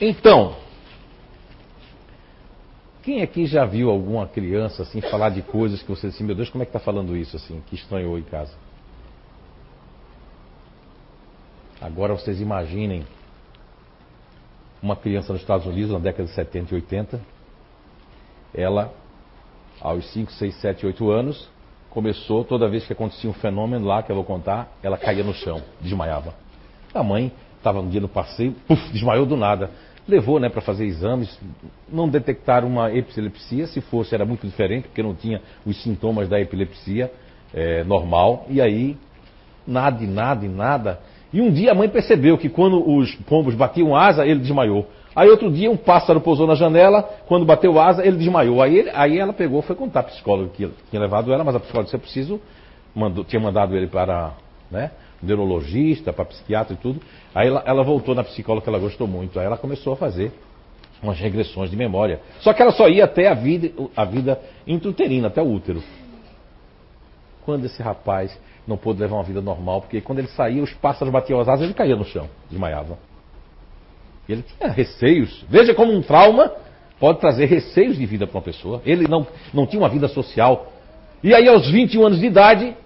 Então, 0.00 0.56
quem 3.02 3.22
aqui 3.22 3.46
já 3.46 3.64
viu 3.64 3.90
alguma 3.90 4.26
criança 4.26 4.82
assim 4.82 5.00
falar 5.00 5.30
de 5.30 5.42
coisas 5.42 5.82
que 5.82 5.88
você 5.88 6.08
disse, 6.08 6.22
meu 6.22 6.34
Deus, 6.34 6.48
como 6.48 6.62
é 6.62 6.66
que 6.66 6.70
está 6.70 6.80
falando 6.80 7.16
isso 7.16 7.36
assim? 7.36 7.62
Que 7.66 7.74
estranhou 7.74 8.18
em 8.18 8.22
casa. 8.22 8.52
Agora 11.80 12.14
vocês 12.14 12.40
imaginem 12.40 13.04
uma 14.82 14.96
criança 14.96 15.32
nos 15.32 15.42
Estados 15.42 15.66
Unidos 15.66 15.92
na 15.92 15.98
década 15.98 16.24
de 16.24 16.34
70 16.34 16.72
e 16.72 16.74
80. 16.76 17.20
Ela, 18.54 18.92
aos 19.80 20.10
5, 20.12 20.32
6, 20.32 20.54
7, 20.56 20.86
8 20.86 21.10
anos, 21.10 21.48
começou, 21.90 22.44
toda 22.44 22.68
vez 22.68 22.86
que 22.86 22.92
acontecia 22.92 23.28
um 23.28 23.34
fenômeno 23.34 23.86
lá 23.86 24.02
que 24.02 24.10
eu 24.10 24.16
vou 24.16 24.24
contar, 24.24 24.72
ela 24.82 24.96
caía 24.96 25.24
no 25.24 25.34
chão, 25.34 25.62
desmaiava. 25.80 26.34
A 26.94 27.02
mãe 27.02 27.32
estava 27.56 27.80
um 27.80 27.88
dia 27.88 28.00
no 28.00 28.08
passeio, 28.08 28.52
puf, 28.66 28.92
desmaiou 28.92 29.26
do 29.26 29.36
nada 29.36 29.70
levou 30.10 30.40
né, 30.40 30.48
para 30.48 30.60
fazer 30.60 30.84
exames, 30.84 31.38
não 31.88 32.08
detectaram 32.08 32.68
uma 32.68 32.92
epilepsia, 32.92 33.66
se 33.66 33.80
fosse 33.80 34.14
era 34.14 34.24
muito 34.24 34.46
diferente, 34.46 34.88
porque 34.88 35.02
não 35.02 35.14
tinha 35.14 35.40
os 35.64 35.80
sintomas 35.82 36.28
da 36.28 36.40
epilepsia 36.40 37.10
é, 37.54 37.84
normal, 37.84 38.46
e 38.48 38.60
aí 38.60 38.96
nada, 39.66 40.02
e 40.02 40.06
nada, 40.06 40.44
e 40.44 40.48
nada. 40.48 41.00
E 41.32 41.40
um 41.40 41.50
dia 41.50 41.72
a 41.72 41.74
mãe 41.74 41.88
percebeu 41.88 42.36
que 42.36 42.48
quando 42.48 42.88
os 42.88 43.14
pombos 43.26 43.54
batiam 43.54 43.94
asa, 43.94 44.26
ele 44.26 44.40
desmaiou. 44.40 44.86
Aí 45.14 45.28
outro 45.28 45.50
dia 45.50 45.70
um 45.70 45.76
pássaro 45.76 46.20
pousou 46.20 46.46
na 46.46 46.54
janela, 46.54 47.02
quando 47.26 47.44
bateu 47.44 47.80
asa, 47.80 48.04
ele 48.06 48.16
desmaiou. 48.16 48.62
Aí, 48.62 48.78
ele, 48.78 48.90
aí 48.92 49.18
ela 49.18 49.32
pegou, 49.32 49.62
foi 49.62 49.76
contar 49.76 50.00
a 50.00 50.04
psicóloga 50.04 50.50
que 50.50 50.68
tinha 50.88 51.02
levado 51.02 51.32
ela, 51.32 51.44
mas 51.44 51.54
a 51.54 51.60
psicóloga 51.60 51.84
disse, 51.84 51.96
eu 51.96 52.00
preciso, 52.00 52.40
mandou, 52.94 53.24
tinha 53.24 53.40
mandado 53.40 53.76
ele 53.76 53.86
para 53.86 54.32
né, 54.70 54.90
neurologista, 55.22 56.12
para 56.12 56.24
psiquiatra 56.24 56.74
e 56.74 56.76
tudo. 56.76 57.00
Aí 57.34 57.48
ela, 57.48 57.62
ela, 57.66 57.82
voltou 57.82 58.14
na 58.14 58.22
psicóloga 58.22 58.62
que 58.62 58.68
ela 58.68 58.78
gostou 58.78 59.06
muito. 59.06 59.38
Aí 59.38 59.46
ela 59.46 59.56
começou 59.56 59.92
a 59.92 59.96
fazer 59.96 60.32
umas 61.02 61.18
regressões 61.18 61.70
de 61.70 61.76
memória. 61.76 62.20
Só 62.40 62.52
que 62.52 62.62
ela 62.62 62.72
só 62.72 62.88
ia 62.88 63.04
até 63.04 63.28
a 63.28 63.34
vida, 63.34 63.70
a 63.96 64.04
vida 64.04 64.40
intrauterina, 64.66 65.28
até 65.28 65.42
o 65.42 65.50
útero. 65.50 65.82
Quando 67.44 67.64
esse 67.64 67.82
rapaz 67.82 68.36
não 68.66 68.76
pôde 68.76 69.00
levar 69.00 69.16
uma 69.16 69.24
vida 69.24 69.40
normal, 69.40 69.80
porque 69.80 70.00
quando 70.00 70.18
ele 70.18 70.28
saía, 70.28 70.62
os 70.62 70.72
pássaros 70.74 71.12
batiam 71.12 71.40
as 71.40 71.48
asas 71.48 71.62
e 71.62 71.64
ele 71.64 71.74
caía 71.74 71.96
no 71.96 72.04
chão, 72.04 72.28
desmaiava. 72.48 72.98
Ele 74.28 74.42
tinha 74.42 74.70
receios. 74.70 75.44
Veja 75.48 75.74
como 75.74 75.92
um 75.92 76.02
trauma 76.02 76.52
pode 76.98 77.18
trazer 77.18 77.46
receios 77.46 77.96
de 77.96 78.06
vida 78.06 78.26
para 78.26 78.36
uma 78.36 78.42
pessoa. 78.42 78.80
Ele 78.84 79.08
não, 79.08 79.26
não 79.52 79.66
tinha 79.66 79.80
uma 79.80 79.88
vida 79.88 80.06
social. 80.06 80.72
E 81.22 81.34
aí, 81.34 81.48
aos 81.48 81.68
21 81.68 82.06
anos 82.06 82.20
de 82.20 82.26
idade, 82.26 82.76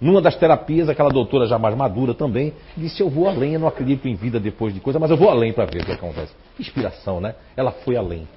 numa 0.00 0.20
das 0.20 0.36
terapias, 0.36 0.88
aquela 0.88 1.10
doutora 1.10 1.46
já 1.46 1.58
mais 1.58 1.76
madura 1.76 2.12
também, 2.12 2.52
disse: 2.76 3.00
Eu 3.00 3.08
vou 3.08 3.28
além, 3.28 3.54
eu 3.54 3.60
não 3.60 3.68
acredito 3.68 4.06
em 4.08 4.14
vida 4.14 4.38
depois 4.38 4.74
de 4.74 4.80
coisa, 4.80 4.98
mas 4.98 5.10
eu 5.10 5.16
vou 5.16 5.30
além 5.30 5.52
para 5.52 5.64
ver 5.64 5.82
o 5.82 5.86
que 5.86 5.92
acontece. 5.92 6.34
Inspiração, 6.58 7.20
né? 7.20 7.34
Ela 7.56 7.70
foi 7.70 7.96
além. 7.96 8.28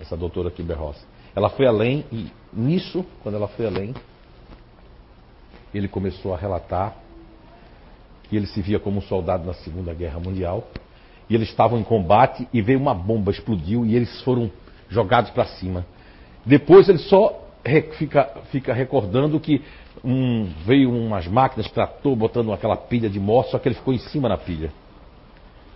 Essa 0.00 0.16
doutora 0.16 0.50
Kiber-Ross. 0.50 1.06
Ela 1.36 1.50
foi 1.50 1.66
além 1.66 2.04
e 2.10 2.26
nisso, 2.52 3.04
quando 3.22 3.36
ela 3.36 3.48
foi 3.48 3.66
além, 3.66 3.94
ele 5.74 5.88
começou 5.88 6.34
a 6.34 6.36
relatar 6.36 6.96
que 8.28 8.36
ele 8.36 8.46
se 8.46 8.60
via 8.60 8.78
como 8.78 8.98
um 8.98 9.02
soldado 9.02 9.46
na 9.46 9.54
Segunda 9.54 9.92
Guerra 9.94 10.18
Mundial 10.18 10.66
e 11.28 11.34
eles 11.34 11.48
estavam 11.48 11.78
em 11.78 11.84
combate 11.84 12.46
e 12.52 12.60
veio 12.60 12.78
uma 12.78 12.94
bomba, 12.94 13.30
explodiu 13.30 13.86
e 13.86 13.94
eles 13.94 14.20
foram 14.22 14.50
jogados 14.88 15.30
para 15.30 15.46
cima. 15.46 15.86
Depois 16.44 16.88
ele 16.88 16.98
só 16.98 17.42
fica, 17.96 18.24
fica 18.50 18.74
recordando 18.74 19.38
que 19.40 19.62
um, 20.04 20.44
veio 20.66 20.90
umas 20.90 21.26
máquinas, 21.26 21.70
tratou, 21.70 22.16
botando 22.16 22.52
aquela 22.52 22.76
pilha 22.76 23.08
de 23.08 23.20
morte, 23.20 23.50
só 23.50 23.58
que 23.58 23.68
ele 23.68 23.76
ficou 23.76 23.94
em 23.94 23.98
cima 23.98 24.28
na 24.28 24.36
pilha. 24.36 24.72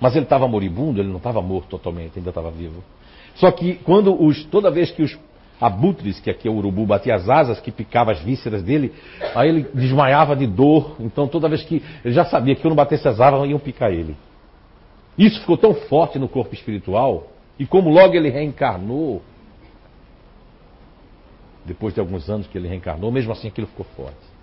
Mas 0.00 0.14
ele 0.14 0.24
estava 0.24 0.46
moribundo, 0.46 1.00
ele 1.00 1.08
não 1.08 1.16
estava 1.16 1.40
morto 1.40 1.68
totalmente, 1.68 2.18
ainda 2.18 2.30
estava 2.30 2.50
vivo. 2.50 2.82
Só 3.36 3.50
que 3.50 3.76
quando 3.76 4.20
os, 4.20 4.44
toda 4.44 4.70
vez 4.70 4.90
que 4.90 5.02
os 5.02 5.16
abutres, 5.60 6.20
que 6.20 6.30
aqui 6.30 6.48
é 6.48 6.50
o 6.50 6.54
urubu, 6.54 6.86
batia 6.86 7.14
as 7.14 7.28
asas, 7.28 7.60
que 7.60 7.70
picava 7.70 8.12
as 8.12 8.20
vísceras 8.20 8.62
dele, 8.62 8.92
aí 9.34 9.48
ele 9.48 9.66
desmaiava 9.74 10.36
de 10.36 10.46
dor. 10.46 10.96
Então 11.00 11.26
toda 11.26 11.48
vez 11.48 11.62
que 11.62 11.82
ele 12.04 12.14
já 12.14 12.24
sabia 12.24 12.54
que 12.54 12.64
eu 12.64 12.68
não 12.68 12.76
batesse 12.76 13.06
as 13.08 13.20
asas, 13.20 13.48
iam 13.48 13.58
picar 13.58 13.90
ele. 13.90 14.16
Isso 15.16 15.40
ficou 15.40 15.56
tão 15.56 15.74
forte 15.74 16.18
no 16.18 16.28
corpo 16.28 16.54
espiritual, 16.54 17.28
e 17.58 17.66
como 17.66 17.90
logo 17.90 18.14
ele 18.14 18.28
reencarnou, 18.28 19.22
depois 21.64 21.94
de 21.94 22.00
alguns 22.00 22.28
anos 22.28 22.46
que 22.46 22.56
ele 22.56 22.68
reencarnou, 22.68 23.10
mesmo 23.10 23.32
assim 23.32 23.48
aquilo 23.48 23.66
ficou 23.66 23.86
forte. 23.96 24.36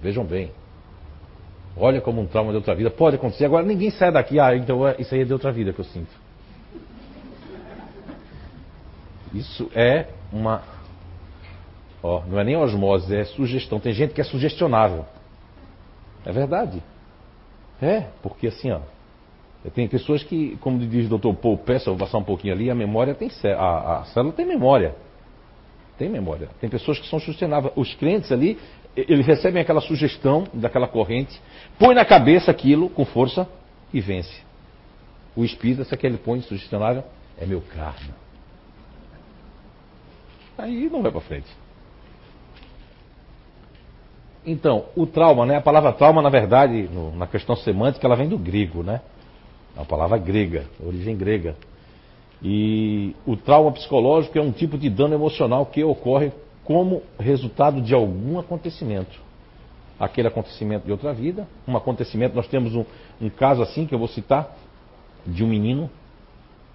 Vejam 0.00 0.24
bem. 0.24 0.50
Olha 1.76 2.00
como 2.00 2.20
um 2.20 2.26
trauma 2.26 2.50
de 2.50 2.56
outra 2.56 2.74
vida 2.74 2.90
pode 2.90 3.16
acontecer. 3.16 3.44
Agora 3.44 3.64
ninguém 3.64 3.90
sai 3.90 4.10
daqui, 4.10 4.40
ah, 4.40 4.54
então 4.56 4.86
é, 4.86 4.96
isso 4.98 5.14
aí 5.14 5.20
é 5.20 5.24
de 5.24 5.32
outra 5.32 5.52
vida 5.52 5.72
que 5.72 5.80
eu 5.80 5.84
sinto. 5.84 6.10
Isso 9.32 9.70
é 9.74 10.08
uma. 10.32 10.62
Ó, 12.02 12.22
não 12.26 12.38
é 12.38 12.44
nem 12.44 12.56
osmose, 12.56 13.14
é 13.14 13.24
sugestão. 13.24 13.78
Tem 13.78 13.92
gente 13.92 14.14
que 14.14 14.20
é 14.20 14.24
sugestionável. 14.24 15.04
É 16.24 16.32
verdade. 16.32 16.82
É, 17.80 18.06
porque 18.22 18.48
assim, 18.48 18.70
ó. 18.70 18.80
Tem 19.74 19.86
pessoas 19.86 20.22
que, 20.22 20.56
como 20.56 20.78
diz 20.78 21.10
o 21.10 21.18
Dr. 21.18 21.34
Paul 21.34 21.58
Peça, 21.58 21.90
vou 21.90 21.98
passar 21.98 22.16
um 22.16 22.24
pouquinho 22.24 22.54
ali, 22.54 22.70
a 22.70 22.74
memória 22.74 23.14
tem 23.14 23.30
a, 23.44 23.98
a 23.98 24.04
célula 24.06 24.32
tem 24.32 24.46
memória. 24.46 24.94
Tem 25.98 26.08
memória. 26.08 26.48
Tem 26.58 26.70
pessoas 26.70 26.98
que 26.98 27.06
são 27.06 27.20
sustentáveis. 27.20 27.74
Os 27.76 27.94
crentes 27.94 28.32
ali, 28.32 28.58
eles 28.96 29.26
recebem 29.26 29.60
aquela 29.60 29.82
sugestão 29.82 30.44
daquela 30.54 30.88
corrente, 30.88 31.38
põe 31.78 31.94
na 31.94 32.06
cabeça 32.06 32.50
aquilo 32.50 32.88
com 32.88 33.04
força 33.04 33.46
e 33.92 34.00
vence. 34.00 34.34
O 35.36 35.44
espírito, 35.44 35.82
essa 35.82 35.94
que 35.94 36.06
ele 36.06 36.16
põe 36.16 36.40
sugestionável, 36.40 37.04
é 37.38 37.44
meu 37.44 37.60
karma. 37.60 38.14
Aí 40.60 40.90
não 40.90 41.02
vai 41.02 41.10
para 41.10 41.20
frente. 41.20 41.48
Então, 44.44 44.86
o 44.96 45.06
trauma, 45.06 45.44
né? 45.44 45.56
A 45.56 45.60
palavra 45.60 45.92
trauma, 45.92 46.22
na 46.22 46.30
verdade, 46.30 46.88
no, 46.92 47.14
na 47.14 47.26
questão 47.26 47.56
semântica, 47.56 48.06
ela 48.06 48.16
vem 48.16 48.28
do 48.28 48.38
grego, 48.38 48.82
né? 48.82 49.00
É 49.76 49.80
uma 49.80 49.86
palavra 49.86 50.18
grega, 50.18 50.66
origem 50.84 51.16
grega. 51.16 51.56
E 52.42 53.14
o 53.26 53.36
trauma 53.36 53.70
psicológico 53.72 54.38
é 54.38 54.40
um 54.40 54.50
tipo 54.50 54.78
de 54.78 54.88
dano 54.88 55.14
emocional 55.14 55.66
que 55.66 55.84
ocorre 55.84 56.32
como 56.64 57.02
resultado 57.18 57.80
de 57.80 57.94
algum 57.94 58.38
acontecimento. 58.38 59.18
Aquele 59.98 60.28
acontecimento 60.28 60.86
de 60.86 60.92
outra 60.92 61.12
vida, 61.12 61.46
um 61.68 61.76
acontecimento, 61.76 62.34
nós 62.34 62.48
temos 62.48 62.74
um, 62.74 62.84
um 63.20 63.28
caso 63.28 63.62
assim 63.62 63.86
que 63.86 63.94
eu 63.94 63.98
vou 63.98 64.08
citar, 64.08 64.56
de 65.26 65.44
um 65.44 65.48
menino 65.48 65.90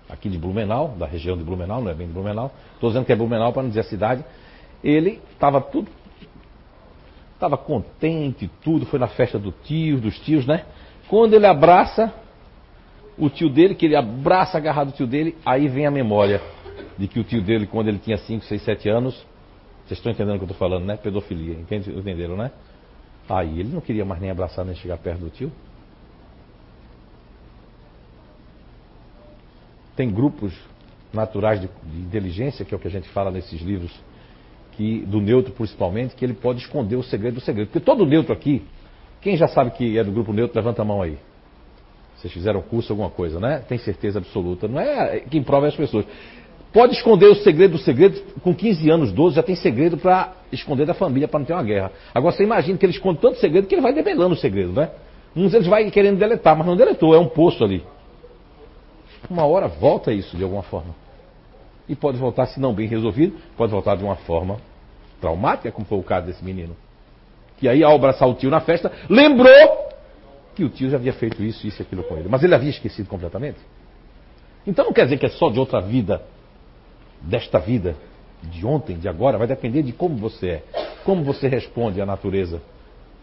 aqui 0.10 0.30
de 0.30 0.38
Blumenau, 0.38 0.90
da 0.98 1.06
região 1.06 1.38
de 1.38 1.44
Blumenau, 1.44 1.82
não 1.82 1.92
é 1.92 1.94
bem 1.94 2.08
de 2.08 2.14
Blumenau, 2.14 2.52
estou 2.74 2.90
dizendo 2.90 3.06
que 3.06 3.12
é 3.12 3.16
Blumenau 3.16 3.52
para 3.52 3.64
não 3.64 3.70
dizer 3.70 3.82
a 3.82 3.86
cidade, 3.86 4.24
ele 4.84 5.22
estava 5.34 5.60
tudo, 5.60 5.90
estava 7.34 7.58
contente, 7.58 8.50
tudo, 8.64 8.86
foi 8.86 9.00
na 9.00 9.08
festa 9.08 9.40
do 9.40 9.52
tio, 9.52 10.00
dos 10.00 10.18
tios, 10.20 10.46
né? 10.46 10.66
Quando 11.08 11.34
ele 11.34 11.46
abraça 11.46 12.14
o 13.18 13.30
tio 13.30 13.50
dele, 13.50 13.76
que 13.76 13.86
ele 13.86 13.96
abraça 13.96 14.58
agarrado 14.58 14.90
o 14.90 14.92
tio 14.92 15.08
dele, 15.08 15.36
aí 15.46 15.68
vem 15.68 15.86
a 15.86 15.92
memória 15.92 16.42
de 16.98 17.08
que 17.08 17.20
o 17.20 17.24
tio 17.24 17.42
dele, 17.42 17.68
quando 17.68 17.88
ele 17.88 18.00
tinha 18.00 18.18
5, 18.18 18.46
6, 18.46 18.62
7 18.62 18.90
anos, 18.90 19.16
vocês 19.86 20.00
estão 20.00 20.12
entendendo 20.12 20.36
o 20.36 20.40
que 20.40 20.44
eu 20.46 20.52
estou 20.52 20.58
falando, 20.58 20.86
né? 20.86 20.98
Pedofilia, 20.98 21.58
entenderam, 21.60 22.36
né? 22.36 22.52
Aí 23.30 23.60
ele 23.60 23.70
não 23.70 23.82
queria 23.82 24.06
mais 24.06 24.20
nem 24.22 24.32
abraçar 24.32 24.66
nem 24.66 24.76
chegar 24.76 24.98
perto 24.98 25.20
do 25.20 25.30
tio. 25.30 25.52
Tem 29.96 30.10
grupos 30.10 30.54
naturais 31.14 31.62
de, 31.62 31.68
de, 31.68 32.02
inteligência, 32.02 32.66
que 32.66 32.74
é 32.74 32.78
o 32.78 32.80
que 32.80 32.88
a 32.88 32.92
gente 32.92 33.08
fala 33.10 33.32
nesses 33.32 33.62
livros, 33.62 33.92
que 34.74 35.02
do 35.06 35.22
neutro 35.22 35.54
principalmente, 35.54 36.16
que 36.16 36.26
ele 36.26 36.34
pode 36.34 36.60
esconder 36.60 36.96
o 36.96 37.04
segredo 37.04 37.36
do 37.36 37.42
segredo. 37.42 37.68
Porque 37.68 37.80
todo 37.80 38.06
neutro 38.06 38.34
aqui, 38.34 38.64
quem 39.22 39.38
já 39.38 39.48
sabe 39.48 39.72
que 39.72 39.98
é 39.98 40.04
do 40.04 40.12
grupo 40.12 40.34
neutro, 40.34 40.58
levanta 40.58 40.82
a 40.82 40.86
mão 40.86 41.02
aí. 41.02 41.18
Vocês 42.18 42.34
fizeram 42.34 42.62
curso, 42.62 42.92
alguma 42.92 43.10
coisa, 43.10 43.40
né? 43.40 43.64
Tem 43.68 43.78
certeza 43.78 44.20
absoluta. 44.20 44.68
Não 44.68 44.80
é 44.80 45.20
quem 45.20 45.44
prova 45.44 45.68
é 45.68 45.70
as 45.70 45.76
pessoas. 45.76 46.06
Pode 46.74 46.94
esconder 46.94 47.28
o 47.28 47.36
segredo 47.36 47.74
do 47.74 47.78
segredo, 47.78 48.22
com 48.42 48.54
15 48.54 48.90
anos, 48.90 49.12
12, 49.14 49.38
já 49.38 49.44
tem 49.44 49.56
segredo 49.56 49.98
para 49.98 50.34
esconder 50.52 50.86
da 50.86 50.94
família, 50.94 51.26
para 51.26 51.40
não 51.40 51.46
ter 51.46 51.54
uma 51.54 51.64
guerra. 51.64 51.92
Agora 52.14 52.36
você 52.36 52.44
imagina 52.44 52.78
que 52.78 52.86
ele 52.86 52.92
esconde 52.92 53.20
tanto 53.22 53.40
segredo 53.40 53.66
que 53.66 53.76
ele 53.76 53.82
vai 53.82 53.94
debelando 53.94 54.34
o 54.34 54.38
segredo, 54.38 54.74
né? 54.74 54.90
Uns 55.34 55.54
eles 55.54 55.68
vai 55.68 55.90
querendo 55.90 56.18
deletar, 56.18 56.56
mas 56.58 56.68
não 56.68 56.76
deletou, 56.76 57.16
é 57.16 57.20
um 57.20 57.28
poço 57.28 57.64
ali. 57.64 57.82
Uma 59.30 59.46
hora 59.46 59.68
volta 59.68 60.12
isso 60.12 60.36
de 60.38 60.44
alguma 60.44 60.64
forma. 60.64 60.94
E 61.88 61.96
pode 61.96 62.18
voltar, 62.18 62.48
se 62.48 62.60
não 62.60 62.74
bem 62.74 62.88
resolvido, 62.88 63.38
pode 63.56 63.72
voltar 63.72 63.96
de 63.96 64.04
uma 64.04 64.16
forma 64.16 64.58
traumática, 65.22 65.72
como 65.72 65.86
foi 65.86 65.98
o 65.98 66.04
caso 66.04 66.28
desse 66.28 66.44
menino. 66.44 66.76
Que 67.58 67.70
aí, 67.70 67.84
ao 67.84 67.96
abraçar 67.96 68.28
o 68.28 68.34
tio 68.34 68.50
na 68.50 68.60
festa, 68.60 68.92
lembrou 69.10 69.90
que 70.56 70.64
o 70.64 70.70
tio 70.70 70.90
já 70.90 70.98
havia 70.98 71.14
feito 71.14 71.44
isso, 71.44 71.68
isso 71.68 71.82
e 71.82 71.84
aquilo 71.84 72.04
com 72.04 72.18
ele. 72.18 72.28
Mas 72.30 72.44
ele 72.44 72.56
havia 72.56 72.70
esquecido 72.70 73.08
completamente. 73.08 73.60
Então 74.66 74.86
não 74.86 74.94
quer 74.94 75.04
dizer 75.04 75.18
que 75.18 75.26
é 75.26 75.30
só 75.30 75.50
de 75.50 75.60
outra 75.60 75.80
vida, 75.80 76.22
desta 77.22 77.60
vida, 77.60 77.96
de 78.44 78.66
ontem, 78.66 78.98
de 78.98 79.08
agora, 79.08 79.38
vai 79.38 79.48
depender 79.48 79.84
de 79.84 79.92
como 79.92 80.16
você 80.18 80.48
é, 80.48 80.64
como 81.04 81.24
você 81.24 81.48
responde 81.48 82.02
à 82.02 82.06
natureza 82.06 82.62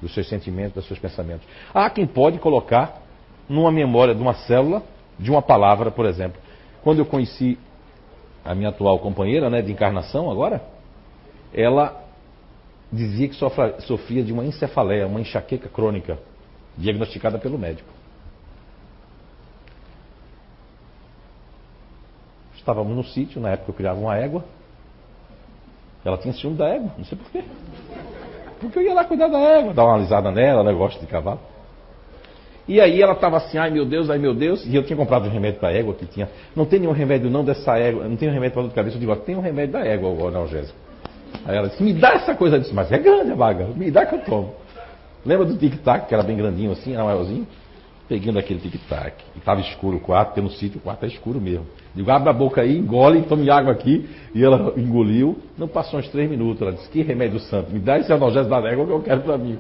dos 0.00 0.12
seus 0.14 0.28
sentimentos, 0.28 0.74
dos 0.74 0.86
seus 0.86 0.98
pensamentos. 0.98 1.46
Há 1.72 1.88
quem 1.90 2.06
pode 2.06 2.38
colocar 2.38 3.00
numa 3.48 3.70
memória 3.70 4.14
de 4.14 4.22
uma 4.22 4.34
célula 4.34 4.82
de 5.22 5.30
uma 5.30 5.40
palavra, 5.40 5.90
por 5.90 6.04
exemplo. 6.04 6.40
Quando 6.82 6.98
eu 6.98 7.06
conheci 7.06 7.58
a 8.44 8.54
minha 8.54 8.70
atual 8.70 8.98
companheira 8.98 9.48
né, 9.48 9.62
de 9.62 9.70
encarnação 9.70 10.30
agora, 10.30 10.62
ela 11.54 12.04
dizia 12.92 13.28
que 13.28 13.36
sofria 13.86 14.22
de 14.22 14.32
uma 14.32 14.44
encefaleia, 14.44 15.06
uma 15.06 15.20
enxaqueca 15.20 15.68
crônica, 15.68 16.18
diagnosticada 16.76 17.38
pelo 17.38 17.58
médico. 17.58 17.88
Estávamos 22.56 22.94
no 22.94 23.04
sítio, 23.04 23.40
na 23.40 23.50
época 23.50 23.70
eu 23.70 23.74
criava 23.74 23.98
uma 23.98 24.16
égua. 24.16 24.44
Ela 26.04 26.18
tinha 26.18 26.34
ciúme 26.34 26.56
da 26.56 26.68
égua, 26.68 26.90
não 26.98 27.04
sei 27.04 27.16
porquê. 27.16 27.44
Porque 28.60 28.78
eu 28.78 28.82
ia 28.82 28.94
lá 28.94 29.04
cuidar 29.04 29.28
da 29.28 29.38
égua, 29.38 29.72
dar 29.72 29.84
uma 29.84 29.94
alisada 29.94 30.30
nela, 30.30 30.60
ela 30.60 30.72
gosta 30.72 31.00
de 31.00 31.06
cavalo. 31.06 31.40
E 32.68 32.80
aí 32.80 33.02
ela 33.02 33.12
estava 33.12 33.38
assim, 33.38 33.58
ai 33.58 33.70
meu 33.70 33.84
Deus, 33.84 34.08
ai 34.08 34.18
meu 34.18 34.34
Deus, 34.34 34.64
e 34.64 34.74
eu 34.74 34.82
tinha 34.84 34.96
comprado 34.96 35.26
um 35.26 35.30
remédio 35.30 35.58
para 35.58 35.72
égua 35.72 35.94
que 35.94 36.06
tinha. 36.06 36.28
Não 36.54 36.64
tem 36.64 36.78
nenhum 36.78 36.92
remédio 36.92 37.28
não 37.28 37.44
dessa 37.44 37.76
égua, 37.76 38.06
não 38.06 38.16
tem 38.16 38.28
um 38.28 38.32
remédio 38.32 38.54
para 38.54 38.62
dor 38.62 38.68
de 38.68 38.74
cabeça. 38.74 38.96
Eu 38.96 39.00
digo, 39.00 39.16
tem 39.16 39.36
um 39.36 39.40
remédio 39.40 39.72
da 39.72 39.80
égua, 39.80 40.08
o 40.08 40.28
analgésico. 40.28 40.78
Aí 41.44 41.56
ela 41.56 41.68
disse, 41.68 41.82
me 41.82 41.92
dá 41.92 42.12
essa 42.12 42.34
coisa. 42.34 42.56
Eu 42.56 42.60
disse, 42.60 42.74
mas 42.74 42.92
é 42.92 42.98
grande 42.98 43.32
a 43.32 43.34
vaga, 43.34 43.66
me 43.66 43.90
dá 43.90 44.06
que 44.06 44.14
eu 44.14 44.20
tomo. 44.20 44.54
Lembra 45.24 45.46
do 45.46 45.56
tic-tac, 45.56 46.06
que 46.06 46.14
era 46.14 46.22
bem 46.22 46.36
grandinho 46.36 46.72
assim, 46.72 46.94
era 46.94 47.04
maiorzinho? 47.04 47.46
Peguei 48.08 48.36
aquele 48.38 48.60
tic-tac. 48.60 49.14
E 49.34 49.38
estava 49.38 49.60
escuro 49.60 49.96
o 49.96 50.00
quarto, 50.00 50.28
porque 50.28 50.40
no 50.40 50.50
sítio 50.50 50.78
o 50.78 50.82
quarto 50.82 51.04
é 51.04 51.08
escuro 51.08 51.40
mesmo. 51.40 51.66
Digo, 51.94 52.10
abre 52.10 52.28
a 52.28 52.32
boca 52.32 52.60
aí, 52.60 52.76
engole, 52.76 53.22
tome 53.22 53.48
água 53.48 53.72
aqui. 53.72 54.08
E 54.34 54.44
ela 54.44 54.72
engoliu. 54.76 55.38
Não 55.56 55.66
passou 55.68 55.98
uns 55.98 56.08
três 56.08 56.28
minutos. 56.28 56.60
Ela 56.60 56.72
disse, 56.72 56.88
que 56.90 57.02
remédio 57.02 57.38
santo, 57.40 57.72
me 57.72 57.78
dá 57.78 57.98
esse 57.98 58.12
analgésico 58.12 58.50
da 58.50 58.68
égua 58.68 58.84
que 58.84 58.92
eu 58.92 59.00
quero 59.00 59.20
para 59.22 59.38
mim. 59.38 59.58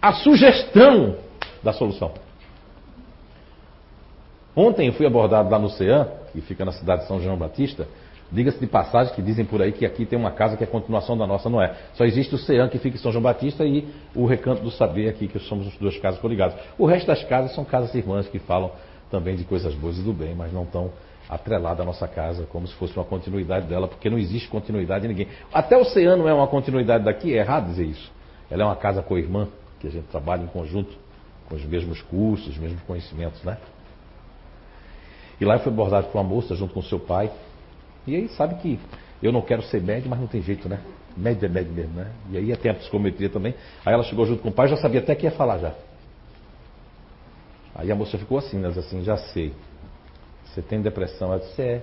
A 0.00 0.12
sugestão 0.12 1.16
da 1.62 1.72
solução. 1.72 2.12
Ontem 4.54 4.88
eu 4.88 4.92
fui 4.92 5.06
abordado 5.06 5.50
lá 5.50 5.58
no 5.58 5.70
CEAM, 5.70 6.06
que 6.32 6.40
fica 6.40 6.64
na 6.64 6.72
cidade 6.72 7.02
de 7.02 7.08
São 7.08 7.20
João 7.20 7.36
Batista, 7.36 7.86
Diga-se 8.30 8.60
de 8.60 8.66
passagem 8.66 9.14
que 9.14 9.22
dizem 9.22 9.44
por 9.44 9.62
aí 9.62 9.72
que 9.72 9.86
aqui 9.86 10.04
tem 10.04 10.18
uma 10.18 10.30
casa 10.30 10.54
que 10.54 10.62
é 10.62 10.66
continuação 10.66 11.16
da 11.16 11.26
nossa, 11.26 11.48
não 11.48 11.62
é. 11.62 11.74
Só 11.94 12.04
existe 12.04 12.34
o 12.34 12.38
CEAM 12.38 12.68
que 12.68 12.78
fica 12.78 12.96
em 12.96 13.00
São 13.00 13.10
João 13.10 13.22
Batista 13.22 13.64
e 13.64 13.88
o 14.14 14.26
Recanto 14.26 14.62
do 14.62 14.70
Saber 14.70 15.08
aqui, 15.08 15.28
que 15.28 15.38
somos 15.38 15.66
as 15.66 15.74
duas 15.78 15.96
casas 15.98 16.20
coligadas. 16.20 16.54
O 16.78 16.84
resto 16.84 17.06
das 17.06 17.24
casas 17.24 17.54
são 17.54 17.64
casas 17.64 17.94
irmãs 17.94 18.28
que 18.28 18.38
falam 18.38 18.70
também 19.10 19.34
de 19.34 19.44
coisas 19.44 19.74
boas 19.74 19.96
e 19.98 20.02
do 20.02 20.12
bem, 20.12 20.34
mas 20.34 20.52
não 20.52 20.64
estão 20.64 20.90
atreladas 21.26 21.80
à 21.80 21.84
nossa 21.84 22.06
casa 22.06 22.46
como 22.52 22.66
se 22.66 22.74
fosse 22.74 22.94
uma 22.94 23.04
continuidade 23.04 23.66
dela, 23.66 23.88
porque 23.88 24.10
não 24.10 24.18
existe 24.18 24.46
continuidade 24.48 25.06
em 25.06 25.08
ninguém. 25.08 25.28
Até 25.50 25.78
o 25.78 25.84
CEAM 25.84 26.16
não 26.16 26.28
é 26.28 26.34
uma 26.34 26.46
continuidade 26.46 27.04
daqui, 27.04 27.32
é 27.32 27.38
errado 27.38 27.68
dizer 27.68 27.86
isso. 27.86 28.12
Ela 28.50 28.62
é 28.62 28.66
uma 28.66 28.76
casa 28.76 29.02
co-irmã, 29.02 29.48
que 29.80 29.86
a 29.86 29.90
gente 29.90 30.06
trabalha 30.08 30.42
em 30.42 30.48
conjunto, 30.48 30.96
com 31.48 31.54
os 31.54 31.64
mesmos 31.64 32.02
cursos, 32.02 32.48
os 32.48 32.58
mesmos 32.58 32.82
conhecimentos, 32.82 33.42
né? 33.42 33.58
E 35.40 35.44
lá 35.44 35.54
eu 35.54 35.60
fui 35.60 35.72
abordado 35.72 36.08
por 36.08 36.18
uma 36.18 36.24
moça 36.24 36.54
junto 36.54 36.74
com 36.74 36.82
seu 36.82 36.98
pai, 36.98 37.30
e 38.06 38.16
aí 38.16 38.28
sabe 38.30 38.56
que 38.56 38.78
eu 39.22 39.32
não 39.32 39.42
quero 39.42 39.62
ser 39.62 39.82
médio, 39.82 40.08
mas 40.08 40.18
não 40.18 40.26
tem 40.26 40.42
jeito, 40.42 40.68
né? 40.68 40.80
Médio 41.16 41.46
é 41.46 41.48
médio 41.48 41.72
mesmo, 41.72 41.94
né? 41.94 42.12
E 42.30 42.36
aí 42.36 42.56
tem 42.56 42.70
a 42.70 42.74
psicometria 42.74 43.28
também. 43.28 43.54
Aí 43.84 43.92
ela 43.92 44.04
chegou 44.04 44.24
junto 44.24 44.42
com 44.42 44.50
o 44.50 44.52
pai, 44.52 44.68
já 44.68 44.76
sabia 44.76 45.00
até 45.00 45.14
que 45.14 45.26
ia 45.26 45.32
falar 45.32 45.58
já. 45.58 45.74
Aí 47.74 47.90
a 47.90 47.94
moça 47.94 48.16
ficou 48.18 48.38
assim, 48.38 48.58
né? 48.58 48.68
assim, 48.68 49.02
já 49.02 49.16
sei. 49.16 49.52
Você 50.44 50.62
tem 50.62 50.80
depressão? 50.80 51.32
Ela 51.32 51.40
disse, 51.40 51.62
é. 51.62 51.82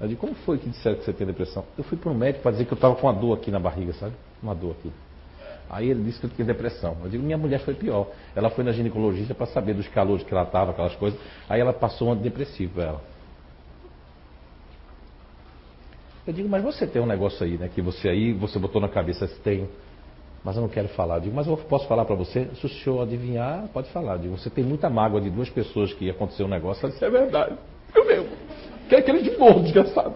Eu 0.00 0.08
disse, 0.08 0.20
como 0.20 0.34
foi 0.34 0.58
que 0.58 0.68
disseram 0.68 0.96
que 0.96 1.04
você 1.04 1.12
tem 1.12 1.26
depressão? 1.26 1.64
Eu 1.76 1.84
fui 1.84 1.98
para 1.98 2.10
um 2.10 2.14
médico 2.14 2.42
para 2.42 2.52
dizer 2.52 2.64
que 2.64 2.72
eu 2.72 2.76
estava 2.76 2.94
com 2.94 3.06
uma 3.06 3.12
dor 3.12 3.36
aqui 3.36 3.50
na 3.50 3.60
barriga, 3.60 3.92
sabe? 3.94 4.14
Uma 4.42 4.54
dor 4.54 4.72
aqui. 4.72 4.90
Aí 5.70 5.88
ele 5.88 6.02
disse 6.02 6.18
que 6.18 6.26
eu 6.26 6.30
tinha 6.30 6.44
depressão. 6.44 6.96
Eu 7.04 7.08
digo, 7.08 7.22
minha 7.22 7.38
mulher 7.38 7.60
foi 7.60 7.74
pior. 7.74 8.08
Ela 8.34 8.50
foi 8.50 8.64
na 8.64 8.72
ginecologista 8.72 9.34
para 9.34 9.46
saber 9.46 9.72
dos 9.72 9.86
calores 9.86 10.24
que 10.24 10.34
ela 10.34 10.42
estava, 10.42 10.72
aquelas 10.72 10.96
coisas. 10.96 11.18
Aí 11.48 11.60
ela 11.60 11.72
passou 11.72 12.08
um 12.08 12.12
antidepressivo 12.12 12.74
para 12.74 12.84
ela. 12.84 13.00
Eu 16.26 16.32
digo, 16.32 16.48
mas 16.48 16.62
você 16.64 16.88
tem 16.88 17.00
um 17.00 17.06
negócio 17.06 17.44
aí, 17.44 17.56
né? 17.56 17.70
Que 17.72 17.80
você 17.80 18.08
aí, 18.08 18.32
você 18.32 18.58
botou 18.58 18.80
na 18.80 18.88
cabeça, 18.88 19.28
você 19.28 19.40
tem. 19.42 19.68
Mas 20.44 20.56
eu 20.56 20.62
não 20.62 20.68
quero 20.68 20.88
falar. 20.88 21.16
Eu 21.16 21.20
digo, 21.20 21.36
mas 21.36 21.46
eu 21.46 21.56
posso 21.56 21.86
falar 21.86 22.04
para 22.04 22.16
você? 22.16 22.48
Se 22.56 22.66
o 22.66 22.68
senhor 22.68 23.02
adivinhar, 23.02 23.68
pode 23.72 23.88
falar. 23.90 24.14
Eu 24.14 24.18
digo, 24.18 24.38
você 24.38 24.50
tem 24.50 24.64
muita 24.64 24.90
mágoa 24.90 25.20
de 25.20 25.30
duas 25.30 25.48
pessoas 25.48 25.92
que 25.92 26.06
ia 26.06 26.12
acontecer 26.12 26.42
um 26.42 26.48
negócio. 26.48 26.84
Ela 26.84 26.92
disse, 26.92 27.04
é 27.04 27.10
verdade. 27.10 27.56
Eu 27.94 28.04
mesmo. 28.06 28.28
Que 28.88 28.96
é 28.96 28.98
aquele 28.98 29.22
de 29.22 29.36
morro, 29.38 29.62
desgraçado. 29.62 30.14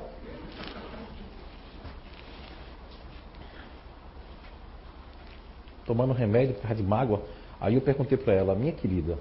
Tomando 5.86 6.12
remédio 6.12 6.54
por 6.54 6.62
causa 6.62 6.76
de 6.76 6.82
mágoa. 6.82 7.22
Aí 7.60 7.74
eu 7.74 7.80
perguntei 7.80 8.18
para 8.18 8.34
ela, 8.34 8.54
minha 8.54 8.72
querida, 8.72 9.18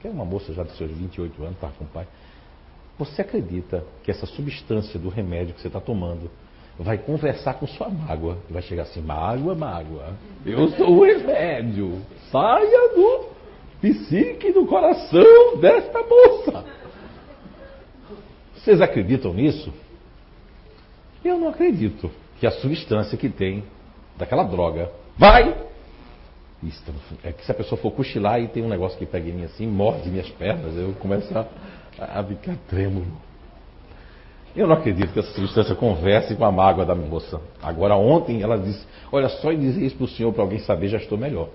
que 0.00 0.08
é 0.08 0.10
uma 0.10 0.24
moça 0.24 0.52
já 0.52 0.62
dos 0.62 0.76
seus 0.76 0.90
28 0.90 1.42
anos, 1.42 1.54
estava 1.54 1.72
com 1.74 1.84
o 1.84 1.88
pai, 1.88 2.06
você 2.98 3.22
acredita 3.22 3.84
que 4.02 4.10
essa 4.10 4.26
substância 4.26 4.98
do 4.98 5.08
remédio 5.08 5.54
que 5.54 5.60
você 5.60 5.66
está 5.66 5.80
tomando 5.80 6.30
vai 6.78 6.98
conversar 6.98 7.54
com 7.54 7.66
sua 7.66 7.88
mágoa? 7.88 8.38
Vai 8.48 8.62
chegar 8.62 8.84
assim, 8.84 9.02
mágoa, 9.02 9.54
mágoa, 9.54 10.14
eu 10.44 10.68
sou 10.68 10.98
o 10.98 11.04
remédio, 11.04 12.00
saia 12.30 12.94
do 12.94 13.36
psique 13.80 14.52
do 14.52 14.66
coração 14.66 15.58
desta 15.60 16.02
moça. 16.02 16.64
Vocês 18.54 18.80
acreditam 18.80 19.32
nisso? 19.32 19.72
Eu 21.24 21.38
não 21.38 21.48
acredito 21.48 22.10
que 22.40 22.46
a 22.46 22.50
substância 22.50 23.16
que 23.16 23.28
tem 23.28 23.64
daquela 24.16 24.44
droga 24.44 24.90
vai 25.18 25.66
é 27.22 27.32
que 27.32 27.44
se 27.44 27.50
a 27.50 27.54
pessoa 27.54 27.80
for 27.80 27.90
cochilar 27.90 28.40
e 28.40 28.48
tem 28.48 28.62
um 28.62 28.68
negócio 28.68 28.98
que 28.98 29.06
pega 29.06 29.28
em 29.28 29.32
mim 29.32 29.44
assim, 29.44 29.66
morde 29.66 30.08
minhas 30.08 30.28
pernas, 30.30 30.76
eu 30.76 30.92
começo 31.00 31.36
a, 31.36 31.46
a 31.98 32.24
ficar 32.24 32.56
trêmulo. 32.68 33.06
Eu 34.54 34.66
não 34.66 34.74
acredito 34.74 35.12
que 35.12 35.18
essa 35.18 35.32
substância 35.32 35.74
converse 35.74 36.34
com 36.34 36.44
a 36.44 36.50
mágoa 36.50 36.86
da 36.86 36.94
moça. 36.94 37.40
Agora, 37.62 37.94
ontem 37.94 38.40
ela 38.40 38.56
disse: 38.56 38.86
Olha, 39.12 39.28
só 39.28 39.52
em 39.52 39.58
dizer 39.58 39.84
isso 39.84 39.96
para 39.96 40.04
o 40.04 40.08
senhor, 40.08 40.32
para 40.32 40.42
alguém 40.42 40.58
saber, 40.60 40.88
já 40.88 40.96
estou 40.96 41.18
melhor. 41.18 41.50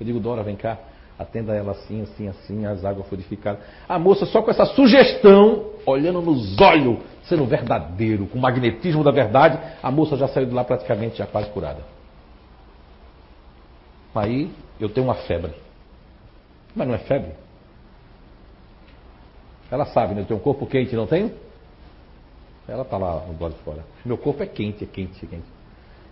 Eu 0.00 0.04
digo: 0.04 0.18
Dora, 0.18 0.42
vem 0.42 0.56
cá, 0.56 0.76
atenda 1.16 1.54
ela 1.54 1.70
assim, 1.70 2.02
assim, 2.02 2.26
assim, 2.26 2.66
as 2.66 2.84
águas 2.84 3.06
purificadas. 3.06 3.60
A 3.88 3.96
moça, 3.96 4.26
só 4.26 4.42
com 4.42 4.50
essa 4.50 4.66
sugestão, 4.66 5.66
olhando 5.86 6.20
nos 6.20 6.60
olhos, 6.60 6.98
sendo 7.24 7.44
verdadeiro, 7.44 8.26
com 8.26 8.38
o 8.38 8.42
magnetismo 8.42 9.04
da 9.04 9.12
verdade, 9.12 9.56
a 9.80 9.90
moça 9.90 10.16
já 10.16 10.26
saiu 10.26 10.46
de 10.46 10.54
lá 10.54 10.64
praticamente 10.64 11.18
já 11.18 11.26
quase 11.26 11.48
curada. 11.50 11.94
Aí 14.14 14.50
eu 14.78 14.88
tenho 14.88 15.06
uma 15.06 15.14
febre. 15.14 15.52
Mas 16.74 16.86
não 16.86 16.94
é 16.94 16.98
febre. 16.98 17.32
Ela 19.70 19.86
sabe, 19.86 20.14
né? 20.14 20.22
Eu 20.22 20.26
tenho 20.26 20.38
um 20.38 20.42
corpo 20.42 20.66
quente, 20.66 20.94
não 20.94 21.06
tenho? 21.06 21.32
Ela 22.68 22.82
está 22.82 22.96
lá 22.96 23.26
no 23.26 23.40
lado 23.40 23.54
de 23.54 23.62
fora. 23.62 23.84
Meu 24.04 24.16
corpo 24.16 24.42
é 24.42 24.46
quente, 24.46 24.84
é 24.84 24.86
quente, 24.86 25.24
é 25.24 25.28
quente. 25.28 25.46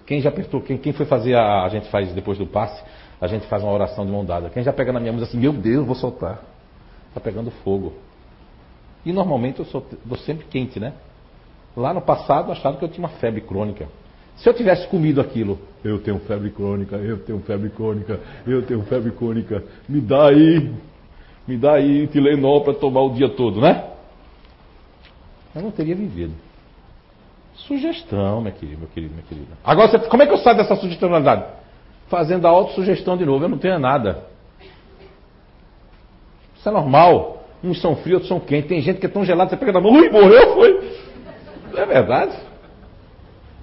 Quem 0.06 0.20
já 0.20 0.28
apertou, 0.28 0.60
quem, 0.60 0.76
quem 0.76 0.92
foi 0.92 1.06
fazer 1.06 1.34
a. 1.34 1.64
A 1.64 1.68
gente 1.68 1.88
faz 1.88 2.12
depois 2.12 2.36
do 2.38 2.46
passe, 2.46 2.82
a 3.20 3.26
gente 3.26 3.46
faz 3.46 3.62
uma 3.62 3.72
oração 3.72 4.04
de 4.04 4.10
mão 4.10 4.24
dada. 4.24 4.50
Quem 4.50 4.62
já 4.62 4.72
pega 4.72 4.92
na 4.92 5.00
minha 5.00 5.12
mão 5.12 5.22
assim: 5.22 5.38
Meu 5.38 5.52
Deus, 5.52 5.86
vou 5.86 5.94
soltar. 5.94 6.42
Está 7.08 7.20
pegando 7.20 7.50
fogo. 7.62 7.92
E 9.04 9.12
normalmente 9.12 9.60
eu 9.60 9.64
sou, 9.64 9.86
sou 10.08 10.16
sempre 10.18 10.46
quente, 10.46 10.78
né? 10.78 10.92
Lá 11.76 11.94
no 11.94 12.02
passado 12.02 12.52
acharam 12.52 12.76
que 12.76 12.84
eu 12.84 12.88
tinha 12.88 13.06
uma 13.06 13.16
febre 13.16 13.40
crônica. 13.40 13.88
Se 14.36 14.48
eu 14.48 14.54
tivesse 14.54 14.86
comido 14.88 15.20
aquilo, 15.20 15.58
eu 15.84 15.98
tenho 15.98 16.18
febre 16.20 16.50
crônica, 16.50 16.96
eu 16.96 17.18
tenho 17.18 17.40
febre 17.40 17.70
crônica, 17.70 18.20
eu 18.46 18.62
tenho 18.62 18.82
febre 18.82 19.12
crônica, 19.12 19.62
me 19.88 20.00
dá 20.00 20.28
aí, 20.28 20.72
me 21.46 21.56
dá 21.56 21.74
aí 21.74 22.06
Tilenol 22.08 22.62
para 22.62 22.74
tomar 22.74 23.02
o 23.02 23.14
dia 23.14 23.28
todo, 23.28 23.60
né? 23.60 23.84
Eu 25.54 25.62
não 25.62 25.70
teria 25.70 25.94
vivido. 25.94 26.32
Sugestão, 27.54 28.40
meu 28.40 28.52
querido, 28.52 28.78
meu 28.78 28.88
querido, 28.88 29.12
minha 29.12 29.26
querida. 29.26 29.52
Agora, 29.62 29.88
você, 29.88 29.98
como 30.08 30.22
é 30.22 30.26
que 30.26 30.32
eu 30.32 30.38
saio 30.38 30.56
dessa 30.56 30.74
sugestionalidade? 30.76 31.44
Fazendo 32.08 32.46
a 32.46 32.50
autossugestão 32.50 33.16
de 33.16 33.24
novo, 33.24 33.44
eu 33.44 33.48
não 33.48 33.58
tenho 33.58 33.78
nada. 33.78 34.24
Isso 36.56 36.68
é 36.68 36.72
normal. 36.72 37.44
Uns 37.62 37.80
são 37.80 37.94
frios, 37.96 38.14
outros 38.14 38.28
são 38.28 38.40
quentes. 38.40 38.68
Tem 38.68 38.80
gente 38.80 38.98
que 38.98 39.06
é 39.06 39.08
tão 39.08 39.24
gelado, 39.24 39.50
você 39.50 39.56
pega 39.56 39.72
na 39.72 39.80
mão, 39.80 39.92
ui, 39.92 40.08
morreu, 40.10 40.54
foi. 40.54 40.98
Não 41.72 41.78
é 41.80 41.86
verdade? 41.86 42.36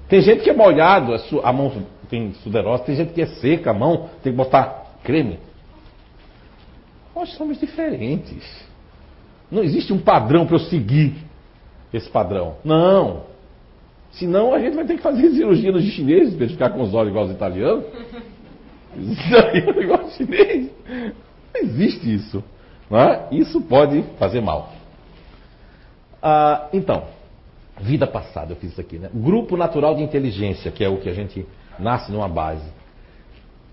Tem 0.09 0.21
gente 0.21 0.43
que 0.43 0.49
é 0.49 0.53
molhado, 0.53 1.13
a 1.43 1.53
mão 1.53 1.71
tem 2.09 2.33
suderosa, 2.43 2.83
tem 2.83 2.95
gente 2.95 3.13
que 3.13 3.21
é 3.21 3.27
seca 3.27 3.69
a 3.69 3.73
mão, 3.73 4.09
tem 4.23 4.33
que 4.33 4.37
botar 4.37 4.97
creme. 5.03 5.39
Nós 7.15 7.33
somos 7.35 7.59
diferentes. 7.59 8.67
Não 9.51 9.63
existe 9.63 9.93
um 9.93 9.99
padrão 9.99 10.45
para 10.47 10.55
eu 10.55 10.59
seguir 10.59 11.13
esse 11.93 12.09
padrão. 12.09 12.55
Não. 12.63 13.23
Senão 14.11 14.53
a 14.53 14.59
gente 14.59 14.75
vai 14.75 14.85
ter 14.85 14.95
que 14.95 15.03
fazer 15.03 15.29
cirurgia 15.31 15.71
nos 15.71 15.83
chineses 15.83 16.35
para 16.35 16.47
ficar 16.47 16.69
com 16.71 16.81
os 16.81 16.93
olhos 16.93 17.11
igual 17.11 17.25
os 17.25 17.31
italianos. 17.31 17.85
Isso 18.97 19.35
aí 19.35 19.59
é 19.59 19.69
um 19.69 19.75
negócio 19.75 20.09
chinês. 20.17 20.71
Não 21.53 21.61
existe 21.61 22.13
isso. 22.15 22.43
Não 22.89 22.99
é? 22.99 23.27
Isso 23.31 23.61
pode 23.61 24.03
fazer 24.17 24.41
mal. 24.41 24.73
Ah, 26.21 26.67
então, 26.73 27.03
Vida 27.81 28.05
passada, 28.05 28.51
eu 28.51 28.55
fiz 28.57 28.71
isso 28.71 28.81
aqui, 28.81 28.97
né? 28.97 29.09
Grupo 29.13 29.55
natural 29.55 29.95
de 29.95 30.03
inteligência, 30.03 30.71
que 30.71 30.83
é 30.83 30.89
o 30.89 30.97
que 30.97 31.09
a 31.09 31.13
gente 31.13 31.45
nasce 31.77 32.11
numa 32.11 32.27
base. 32.27 32.65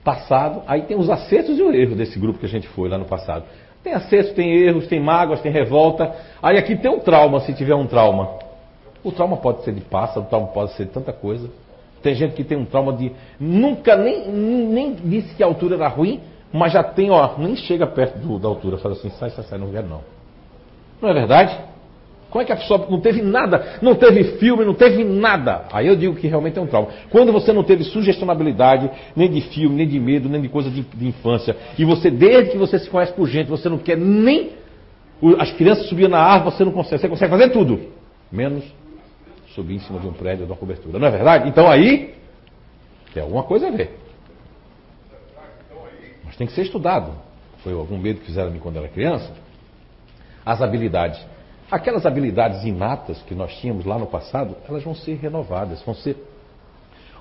Passado, 0.05 0.63
aí 0.67 0.83
tem 0.83 0.97
os 0.97 1.11
acertos 1.11 1.59
e 1.59 1.63
o 1.63 1.73
erro 1.75 1.97
desse 1.97 2.19
grupo 2.19 2.39
que 2.39 2.47
a 2.47 2.49
gente 2.49 2.69
foi 2.69 2.89
lá 2.89 2.97
no 2.97 3.05
passado. 3.05 3.45
Tem 3.83 3.93
acertos, 3.93 4.33
tem 4.33 4.53
erros, 4.53 4.87
tem 4.87 5.01
mágoas, 5.01 5.41
tem 5.41 5.51
revolta. 5.51 6.15
Aí 6.43 6.57
aqui 6.57 6.77
tem 6.77 6.91
um 6.91 7.01
trauma, 7.01 7.41
se 7.41 7.53
tiver 7.53 7.75
um 7.75 7.87
trauma. 7.87 8.39
O 9.03 9.13
trauma 9.13 9.37
pode 9.37 9.63
ser 9.63 9.73
de 9.73 9.81
pássaro, 9.81 10.23
o 10.23 10.29
trauma 10.29 10.49
pode 10.49 10.73
ser 10.73 10.87
de 10.87 10.93
tanta 10.93 11.13
coisa. 11.13 11.49
Tem 12.03 12.15
gente 12.15 12.35
que 12.35 12.45
tem 12.45 12.57
um 12.57 12.65
trauma 12.65 12.93
de. 12.93 13.13
Nunca 13.39 13.97
nem, 13.97 14.29
nem 14.29 14.95
disse 14.95 15.35
que 15.35 15.43
a 15.43 15.47
altura 15.47 15.77
era 15.77 15.89
ruim, 15.89 16.21
mas 16.53 16.73
já 16.73 16.83
tem, 16.83 17.11
ó, 17.11 17.37
nem 17.39 17.57
chega 17.57 17.87
perto 17.87 18.19
do, 18.19 18.39
da 18.39 18.49
altura. 18.49 18.79
Fala 18.79 18.95
assim, 18.95 19.11
sai, 19.11 19.31
sai, 19.31 19.45
sai, 19.45 19.59
não 19.59 19.71
quero 19.71 19.89
não. 19.89 20.01
Não 21.01 21.09
é 21.09 21.13
verdade? 21.13 21.59
Como 22.37 22.43
é 22.43 22.45
que 22.45 22.53
a 22.53 22.57
pessoa 22.57 22.87
não 22.91 23.01
teve 23.01 23.23
nada, 23.23 23.79
não 23.81 23.95
teve 23.95 24.37
filme, 24.37 24.63
não 24.63 24.75
teve 24.75 25.03
nada? 25.03 25.65
Aí 25.73 25.87
eu 25.87 25.97
digo 25.97 26.15
que 26.17 26.27
realmente 26.27 26.59
é 26.59 26.61
um 26.61 26.67
trauma. 26.67 26.91
Quando 27.09 27.33
você 27.33 27.51
não 27.51 27.65
teve 27.65 27.83
sugestionabilidade, 27.83 28.91
nem 29.17 29.31
de 29.31 29.41
filme, 29.41 29.75
nem 29.75 29.89
de 29.89 29.99
medo, 29.99 30.29
nem 30.29 30.43
de 30.43 30.49
coisa 30.51 30.71
de, 30.71 30.83
de 30.83 31.09
infância, 31.09 31.57
e 31.79 31.85
você, 31.87 32.11
desde 32.11 32.51
que 32.51 32.59
você 32.59 32.79
se 32.79 32.91
conhece 32.91 33.15
por 33.15 33.27
gente, 33.27 33.49
você 33.49 33.71
não 33.71 33.79
quer 33.79 33.97
nem 33.97 34.51
as 35.39 35.51
crianças 35.53 35.87
subir 35.87 36.11
na 36.11 36.19
árvore, 36.19 36.55
você 36.55 36.63
não 36.63 36.73
consegue, 36.73 37.01
você 37.01 37.09
consegue 37.09 37.31
fazer 37.31 37.49
tudo, 37.49 37.81
menos 38.31 38.65
subir 39.55 39.77
em 39.77 39.81
cima 39.81 39.99
de 39.99 40.07
um 40.07 40.13
prédio 40.13 40.43
ou 40.43 40.47
de 40.47 40.53
uma 40.53 40.59
cobertura. 40.59 40.99
Não 40.99 41.09
é 41.09 41.11
verdade? 41.11 41.49
Então 41.49 41.67
aí 41.67 42.13
tem 43.15 43.23
alguma 43.23 43.45
coisa 43.45 43.69
a 43.69 43.71
ver. 43.71 43.97
Mas 46.23 46.37
tem 46.37 46.47
que 46.47 46.53
ser 46.53 46.65
estudado. 46.65 47.13
Foi 47.65 47.73
algum 47.73 47.97
medo 47.97 48.21
que 48.21 48.27
fizeram 48.27 48.49
a 48.49 48.51
mim 48.51 48.59
quando 48.59 48.77
era 48.77 48.89
criança? 48.89 49.33
As 50.45 50.61
habilidades 50.61 51.19
aquelas 51.71 52.07
habilidades 52.07 52.65
inatas 52.65 53.21
que 53.23 53.35
nós 53.35 53.55
tínhamos 53.57 53.85
lá 53.85 53.99
no 53.99 54.07
passado, 54.07 54.57
elas 54.69 54.83
vão 54.83 54.95
ser 54.95 55.15
renovadas, 55.17 55.83
vão 55.83 55.95
ser 55.95 56.17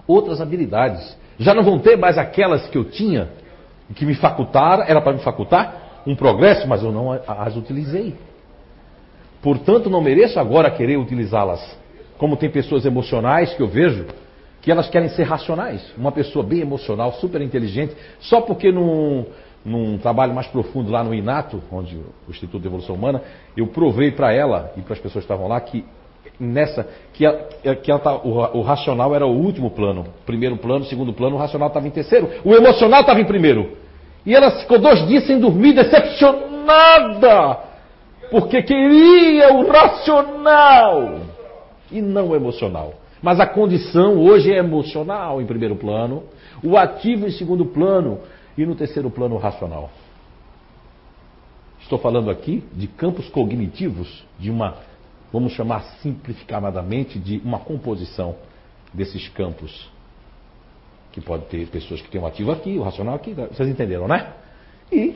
outras 0.08 0.40
habilidades. 0.40 1.18
Já 1.40 1.54
não 1.54 1.64
vão 1.64 1.80
ter 1.80 1.98
mais 1.98 2.18
aquelas 2.18 2.68
que 2.68 2.78
eu 2.78 2.86
tinha, 2.86 3.30
que 3.96 4.06
me 4.06 4.16
facultaram, 4.16 4.84
era 4.84 5.02
para 5.02 5.14
me 5.14 5.20
facultar 5.20 6.02
um 6.06 6.16
progresso, 6.16 6.68
mas 6.68 6.84
eu 6.84 6.92
não 6.92 7.12
as 7.12 7.56
utilizei. 7.56 8.16
Portanto, 9.42 9.90
não 9.90 10.02
mereço 10.02 10.40
agora 10.40 10.72
querer 10.72 10.98
utilizá-las. 10.98 11.78
Como 12.18 12.38
tem 12.38 12.50
pessoas 12.50 12.86
emocionais 12.86 13.54
que 13.54 13.62
eu 13.62 13.68
vejo 13.68 14.06
que 14.62 14.72
elas 14.72 14.90
querem 14.90 15.10
ser 15.10 15.24
racionais. 15.24 15.94
Uma 15.96 16.12
pessoa 16.12 16.44
bem 16.44 16.62
emocional, 16.62 17.14
super 17.14 17.40
inteligente, 17.42 17.96
só 18.20 18.42
porque 18.42 18.72
num, 18.72 19.26
num 19.66 19.98
trabalho 19.98 20.34
mais 20.34 20.46
profundo 20.48 20.92
lá 20.92 21.04
no 21.04 21.14
Inato, 21.14 21.62
onde 21.72 21.96
o 21.96 22.30
Instituto 22.30 22.62
de 22.62 22.68
Evolução 22.68 22.96
Humana, 22.96 23.22
eu 23.58 23.66
provei 23.68 24.12
para 24.12 24.32
ela 24.32 24.72
e 24.78 24.82
para 24.82 24.94
as 24.94 25.00
pessoas 25.00 25.26
que 25.26 25.32
estavam 25.32 25.48
lá 25.48 25.60
que 25.60 25.84
nessa 26.40 26.88
que, 27.14 27.26
que 27.82 27.90
ela 27.90 28.00
tá, 28.00 28.16
o, 28.16 28.60
o, 28.60 28.62
racional 28.62 29.16
era 29.16 29.26
o 29.26 29.32
último 29.32 29.72
plano, 29.72 30.06
primeiro 30.26 30.58
plano, 30.58 30.86
segundo 30.86 31.14
plano, 31.14 31.36
o 31.36 31.40
racional 31.40 31.70
estava 31.70 31.88
em 31.88 31.92
terceiro, 31.92 32.30
o 32.44 32.54
emocional 32.54 33.02
estava 33.02 33.20
em 33.20 33.26
primeiro. 33.26 33.78
E 34.26 34.36
ela 34.36 34.52
ficou 34.52 34.80
dois 34.80 35.06
dias 35.08 35.26
sem 35.26 35.40
dormir, 35.40 35.74
decepcionada, 35.74 37.60
porque 38.30 38.62
queria 38.62 39.54
o 39.54 39.68
racional 39.68 41.20
e 41.92 42.02
não 42.02 42.30
o 42.30 42.36
emocional. 42.36 42.94
Mas 43.22 43.40
a 43.40 43.48
condição 43.48 44.20
hoje 44.20 44.52
é 44.52 44.58
emocional 44.58 45.42
em 45.42 45.46
primeiro 45.46 45.76
plano, 45.76 46.24
o 46.64 46.78
ativo 46.78 47.28
em 47.28 47.32
segundo 47.32 47.66
plano 47.66 48.20
e 48.58 48.66
no 48.66 48.76
terceiro 48.76 49.10
plano 49.10 49.36
o 49.36 49.38
racional. 49.38 49.90
Estou 51.82 52.00
falando 52.00 52.32
aqui 52.32 52.64
de 52.74 52.88
campos 52.88 53.30
cognitivos, 53.30 54.24
de 54.40 54.50
uma, 54.50 54.78
vamos 55.32 55.54
chamar 55.54 55.82
simplificadamente, 56.02 57.20
de 57.20 57.38
uma 57.46 57.60
composição 57.60 58.36
desses 58.94 59.28
campos. 59.30 59.88
Que 61.12 61.22
pode 61.22 61.46
ter 61.46 61.68
pessoas 61.68 62.02
que 62.02 62.10
têm 62.10 62.20
um 62.20 62.26
ativo 62.26 62.52
aqui, 62.52 62.78
o 62.78 62.82
racional 62.82 63.16
aqui, 63.16 63.34
vocês 63.34 63.70
entenderam, 63.70 64.08
né? 64.08 64.34
E 64.92 65.16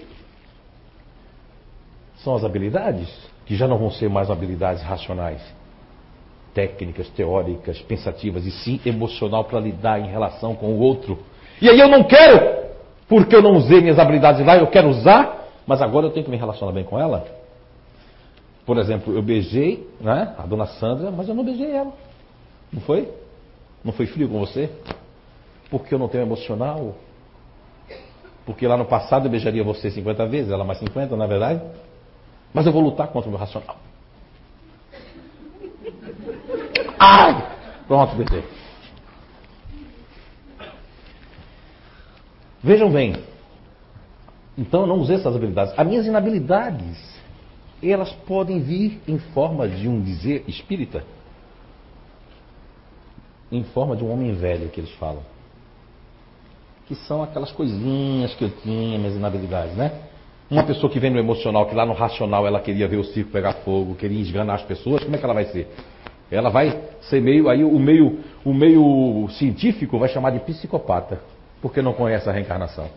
são 2.24 2.36
as 2.36 2.44
habilidades, 2.44 3.10
que 3.46 3.56
já 3.56 3.68
não 3.68 3.78
vão 3.78 3.90
ser 3.90 4.10
mais 4.10 4.30
habilidades 4.30 4.84
racionais, 4.84 5.42
técnicas, 6.54 7.10
teóricas, 7.10 7.82
pensativas, 7.82 8.46
e 8.46 8.52
sim 8.52 8.80
emocional 8.86 9.46
para 9.46 9.60
lidar 9.60 10.00
em 10.00 10.08
relação 10.10 10.56
com 10.56 10.68
o 10.68 10.80
outro. 10.80 11.18
E 11.62 11.70
aí 11.70 11.80
eu 11.80 11.88
não 11.88 12.04
quero, 12.04 12.69
porque 13.10 13.36
eu 13.36 13.42
não 13.42 13.56
usei 13.56 13.82
minhas 13.82 13.98
habilidades 13.98 14.46
lá, 14.46 14.56
eu 14.56 14.68
quero 14.68 14.88
usar, 14.88 15.48
mas 15.66 15.82
agora 15.82 16.06
eu 16.06 16.12
tenho 16.12 16.24
que 16.24 16.32
me 16.32 16.38
relacionar 16.38 16.72
bem 16.72 16.84
com 16.84 16.98
ela. 16.98 17.26
Por 18.68 18.78
exemplo, 18.78 19.12
eu 19.16 19.24
beijei 19.24 19.90
né, 20.00 20.36
a 20.38 20.46
dona 20.46 20.68
Sandra, 20.68 21.10
mas 21.10 21.28
eu 21.28 21.34
não 21.34 21.44
beijei 21.44 21.72
ela. 21.72 21.92
Não 22.72 22.80
foi? 22.82 23.10
Não 23.84 23.92
foi 23.92 24.06
frio 24.06 24.30
com 24.30 24.40
você? 24.40 24.70
Porque 25.72 25.94
eu 25.94 25.98
não 25.98 26.08
tenho 26.08 26.22
emocional? 26.22 26.94
Porque 28.46 28.68
lá 28.68 28.78
no 28.78 28.86
passado 28.86 29.26
eu 29.26 29.32
beijaria 29.32 29.64
você 29.64 29.90
50 29.90 30.28
vezes, 30.28 30.52
ela 30.52 30.64
mais 30.64 30.78
50, 30.78 31.16
na 31.16 31.26
é 31.26 31.28
verdade? 31.28 31.62
Mas 32.54 32.68
eu 32.68 32.72
vou 32.72 32.82
lutar 32.84 33.08
contra 33.08 33.28
o 33.28 33.32
meu 33.32 33.40
racional. 33.40 33.76
Ai! 37.00 37.44
Pronto, 37.88 38.16
beijei. 38.16 38.44
Vejam 42.64 42.92
bem. 42.92 43.16
Então 44.58 44.82
eu 44.82 44.88
não 44.88 44.98
usei 44.98 45.16
essas 45.16 45.36
habilidades. 45.36 45.74
As 45.78 45.88
minhas 45.88 46.06
inabilidades, 46.06 46.98
elas 47.82 48.12
podem 48.28 48.60
vir 48.60 49.00
em 49.08 49.18
forma 49.18 49.68
de 49.68 49.88
um 49.88 50.02
dizer 50.02 50.44
espírita. 50.48 51.04
Em 53.52 53.64
forma 53.64 53.96
de 53.96 54.04
um 54.04 54.12
homem 54.12 54.34
velho 54.34 54.70
que 54.70 54.82
eles 54.82 54.92
falam. 54.96 55.24
Que 56.88 56.96
são 56.96 57.24
aquelas 57.24 57.52
coisinhas 57.52 58.36
que 58.36 58.44
eu 58.44 58.50
tinha, 58.50 58.98
minhas 58.98 59.16
inabilidades, 59.16 59.76
né? 59.76 59.92
Uma 60.52 60.64
pessoa 60.64 60.92
que 60.92 61.00
vem 61.00 61.12
no 61.12 61.20
emocional, 61.20 61.68
que 61.68 61.76
lá 61.76 61.86
no 61.86 61.94
racional 61.94 62.46
ela 62.46 62.60
queria 62.60 62.88
ver 62.88 62.98
o 62.98 63.04
circo 63.04 63.32
pegar 63.32 63.54
fogo, 63.64 63.94
queria 63.94 64.20
esganar 64.20 64.56
as 64.56 64.64
pessoas, 64.64 65.04
como 65.04 65.16
é 65.16 65.20
que 65.20 65.24
ela 65.24 65.34
vai 65.34 65.46
ser? 65.46 65.68
Ela 66.32 66.50
vai 66.50 66.76
ser 67.02 67.22
meio, 67.22 67.48
aí 67.50 67.64
o 67.64 67.80
meio, 67.80 68.20
o 68.44 68.52
meio 68.52 69.28
científico 69.30 70.00
vai 70.00 70.10
chamar 70.10 70.32
de 70.32 70.40
psicopata, 70.40 71.22
porque 71.62 71.82
não 71.82 71.94
conhece 71.94 72.30
a 72.30 72.32
reencarnação. 72.32 72.90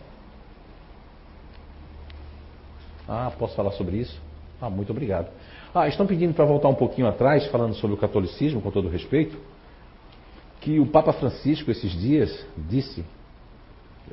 Ah, 3.07 3.31
posso 3.37 3.55
falar 3.55 3.71
sobre 3.71 3.97
isso? 3.97 4.21
Ah, 4.61 4.69
muito 4.69 4.91
obrigado. 4.91 5.29
Ah, 5.75 5.87
estão 5.87 6.05
pedindo 6.05 6.33
para 6.33 6.45
voltar 6.45 6.69
um 6.69 6.75
pouquinho 6.75 7.07
atrás, 7.07 7.45
falando 7.47 7.73
sobre 7.75 7.95
o 7.95 7.99
catolicismo, 7.99 8.61
com 8.61 8.71
todo 8.71 8.87
respeito, 8.87 9.37
que 10.61 10.79
o 10.79 10.85
Papa 10.85 11.11
Francisco, 11.13 11.69
esses 11.69 11.91
dias, 11.91 12.45
disse. 12.57 13.03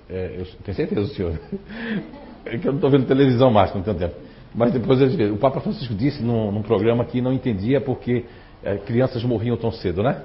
É, 0.08 0.36
eu 0.38 0.46
tenho 0.64 0.76
certeza, 0.76 1.14
senhor. 1.14 1.38
É 2.42 2.56
que 2.56 2.66
eu 2.66 2.72
não 2.72 2.78
estou 2.78 2.90
vendo 2.90 3.04
televisão 3.06 3.50
mais, 3.50 3.74
não 3.74 3.82
tenho 3.82 3.98
tempo. 3.98 4.14
Mas 4.54 4.72
depois 4.72 4.98
o 5.30 5.36
Papa 5.36 5.60
Francisco 5.60 5.94
disse 5.94 6.22
num, 6.22 6.50
num 6.50 6.62
programa 6.62 7.04
que 7.04 7.20
não 7.20 7.34
entendia 7.34 7.82
porque 7.82 8.24
é, 8.62 8.78
crianças 8.78 9.22
morriam 9.22 9.58
tão 9.58 9.70
cedo, 9.70 10.02
né? 10.02 10.24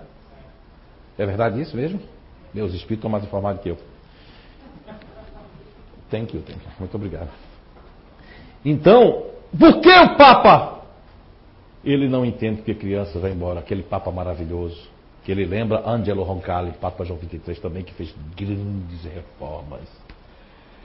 É 1.18 1.26
verdade 1.26 1.62
isso 1.62 1.76
mesmo? 1.76 2.00
Meus 2.54 2.72
espíritos 2.72 3.00
estão 3.00 3.10
mais 3.10 3.26
informados 3.26 3.62
que 3.62 3.70
eu. 3.70 3.78
Thank 6.10 6.36
you, 6.36 6.44
thank 6.44 6.60
you. 6.60 6.72
Muito 6.80 6.96
obrigado. 6.96 7.30
Então, 8.64 9.26
por 9.58 9.80
que 9.80 9.90
o 9.90 10.18
Papa? 10.18 10.82
Ele 11.84 12.08
não 12.08 12.26
entende 12.26 12.62
que 12.64 12.74
criança 12.74 13.20
vai 13.20 13.32
embora, 13.32 13.60
aquele 13.60 13.84
Papa 13.84 14.12
maravilhoso, 14.12 14.90
que 15.24 15.32
ele 15.32 15.46
lembra 15.46 15.88
Angelo 15.88 16.24
Roncalli, 16.24 16.72
Papa 16.74 17.06
João 17.06 17.20
XXIII 17.20 17.56
também, 17.58 17.84
que 17.84 17.94
fez 17.94 18.14
grandes 18.36 19.04
reformas. 19.04 19.88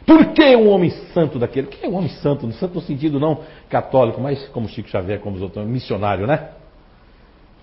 Por 0.06 0.32
que 0.32 0.56
um 0.56 0.68
homem 0.68 0.90
santo 1.12 1.38
daquele? 1.38 1.68
Que 1.68 1.86
é 1.86 1.88
um 1.88 1.94
homem 1.94 2.08
santo? 2.08 2.50
Santo 2.52 2.74
no 2.74 2.80
sentido 2.80 3.20
não 3.20 3.42
católico, 3.68 4.20
mas 4.20 4.46
como 4.48 4.68
Chico 4.68 4.88
Xavier, 4.88 5.20
como 5.20 5.36
os 5.36 5.42
outros, 5.42 5.66
missionário, 5.66 6.26
né? 6.26 6.50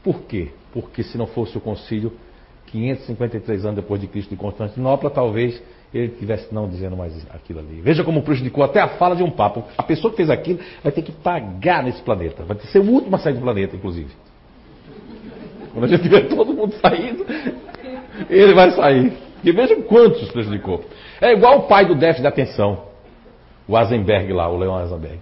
Por 0.04 0.22
quê? 0.22 0.52
Porque 0.72 1.04
se 1.04 1.18
não 1.18 1.28
fosse 1.28 1.58
o 1.58 1.62
concílio, 1.62 2.14
553 2.68 3.66
anos 3.66 3.76
depois 3.76 4.00
de 4.00 4.08
Cristo 4.08 4.30
de 4.30 4.36
Constantinopla, 4.36 5.10
talvez 5.10 5.62
ele 5.94 6.10
tivesse 6.10 6.54
não 6.54 6.68
dizendo 6.68 6.98
mais 6.98 7.14
aquilo 7.34 7.60
ali. 7.60 7.82
Veja 7.82 8.04
como 8.04 8.22
prejudicou 8.22 8.64
até 8.64 8.82
a 8.82 8.90
fala 8.90 9.16
de 9.16 9.24
um 9.24 9.32
papa. 9.32 9.64
A 9.78 9.84
pessoa 9.84 10.12
que 10.12 10.18
fez 10.18 10.30
aquilo 10.30 10.60
vai 10.84 10.92
ter 10.92 11.02
que 11.02 11.12
pagar 11.12 11.84
nesse 11.84 12.02
planeta. 12.02 12.44
Vai 12.44 12.58
ser 12.60 12.80
o 12.80 12.90
último 12.90 13.16
a 13.16 13.20
sair 13.20 13.34
do 13.34 13.42
planeta, 13.42 13.76
inclusive. 13.76 14.12
Quando 15.72 15.86
a 15.86 15.88
gente 15.88 16.02
tiver 16.04 16.28
todo 16.28 16.54
mundo 16.54 16.74
saindo, 16.82 17.26
ele 18.30 18.54
vai 18.54 18.72
sair. 18.72 19.14
E 19.44 19.52
veja 19.52 19.76
quantos 19.84 20.30
prejudicou. 20.32 20.84
É 21.22 21.32
igual 21.34 21.60
o 21.60 21.62
pai 21.64 21.86
do 21.86 21.96
déficit 21.96 22.22
de 22.22 22.28
atenção. 22.28 22.88
O 23.68 23.78
Eisenberg 23.78 24.34
lá, 24.34 24.50
o 24.50 24.58
Leon 24.58 24.82
Eisenberg. 24.82 25.20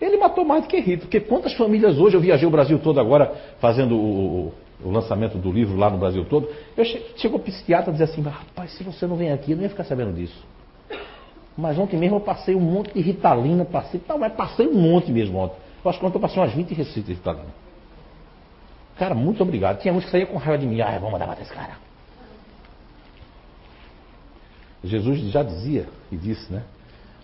Ele 0.00 0.16
matou 0.16 0.44
mais 0.44 0.62
do 0.62 0.68
que 0.68 0.78
Hitler, 0.78 1.00
porque 1.00 1.20
quantas 1.20 1.52
famílias 1.54 1.98
hoje, 1.98 2.16
eu 2.16 2.20
viajei 2.20 2.46
o 2.46 2.50
Brasil 2.50 2.78
todo 2.78 3.00
agora, 3.00 3.32
fazendo 3.60 3.96
o, 3.96 4.52
o, 4.82 4.90
lançamento 4.90 5.38
do 5.38 5.50
livro 5.50 5.76
lá 5.76 5.90
no 5.90 5.98
Brasil 5.98 6.24
todo, 6.24 6.48
eu 6.76 6.84
che, 6.84 7.14
chegou 7.16 7.38
o 7.38 7.42
psiquiatra 7.42 7.90
e 7.90 7.92
dizia 7.92 8.06
assim, 8.06 8.22
rapaz, 8.22 8.72
se 8.72 8.82
você 8.82 9.06
não 9.06 9.16
vem 9.16 9.32
aqui, 9.32 9.52
eu 9.52 9.56
não 9.56 9.64
ia 9.64 9.70
ficar 9.70 9.84
sabendo 9.84 10.12
disso. 10.14 10.46
Mas 11.56 11.78
ontem 11.78 11.96
mesmo 11.96 12.16
eu 12.16 12.20
passei 12.20 12.54
um 12.54 12.60
monte 12.60 12.94
de 12.94 13.00
ritalina, 13.00 13.64
passei, 13.64 14.00
não, 14.08 14.18
mas 14.18 14.32
passei 14.32 14.66
um 14.66 14.74
monte 14.74 15.10
mesmo 15.10 15.38
ontem. 15.38 15.56
Eu 15.84 15.90
acho 15.90 15.98
que 15.98 16.06
ontem 16.06 16.16
eu 16.16 16.20
passei 16.20 16.40
umas 16.40 16.52
20 16.52 16.74
receitas 16.74 17.06
de 17.06 17.14
ritalina. 17.14 17.68
Cara, 18.96 19.14
muito 19.14 19.42
obrigado. 19.42 19.80
Tinha 19.80 19.92
uns 19.92 20.04
que 20.04 20.10
saía 20.10 20.26
com 20.26 20.36
raiva 20.36 20.58
de 20.58 20.66
mim, 20.66 20.80
ah, 20.80 20.92
vamos 20.92 21.12
mandar 21.12 21.26
matar 21.26 21.42
esse 21.42 21.52
cara. 21.52 21.76
Jesus 24.84 25.18
já 25.30 25.42
dizia 25.42 25.86
e 26.10 26.16
disse, 26.16 26.52
né? 26.52 26.62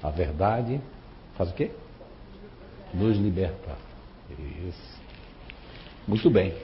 A 0.02 0.10
verdade 0.10 0.80
faz 1.36 1.50
o 1.50 1.54
quê? 1.54 1.70
nos 2.94 3.16
libertar. 3.18 3.76
Isso. 4.68 5.00
Muito 6.06 6.30
bem. 6.30 6.54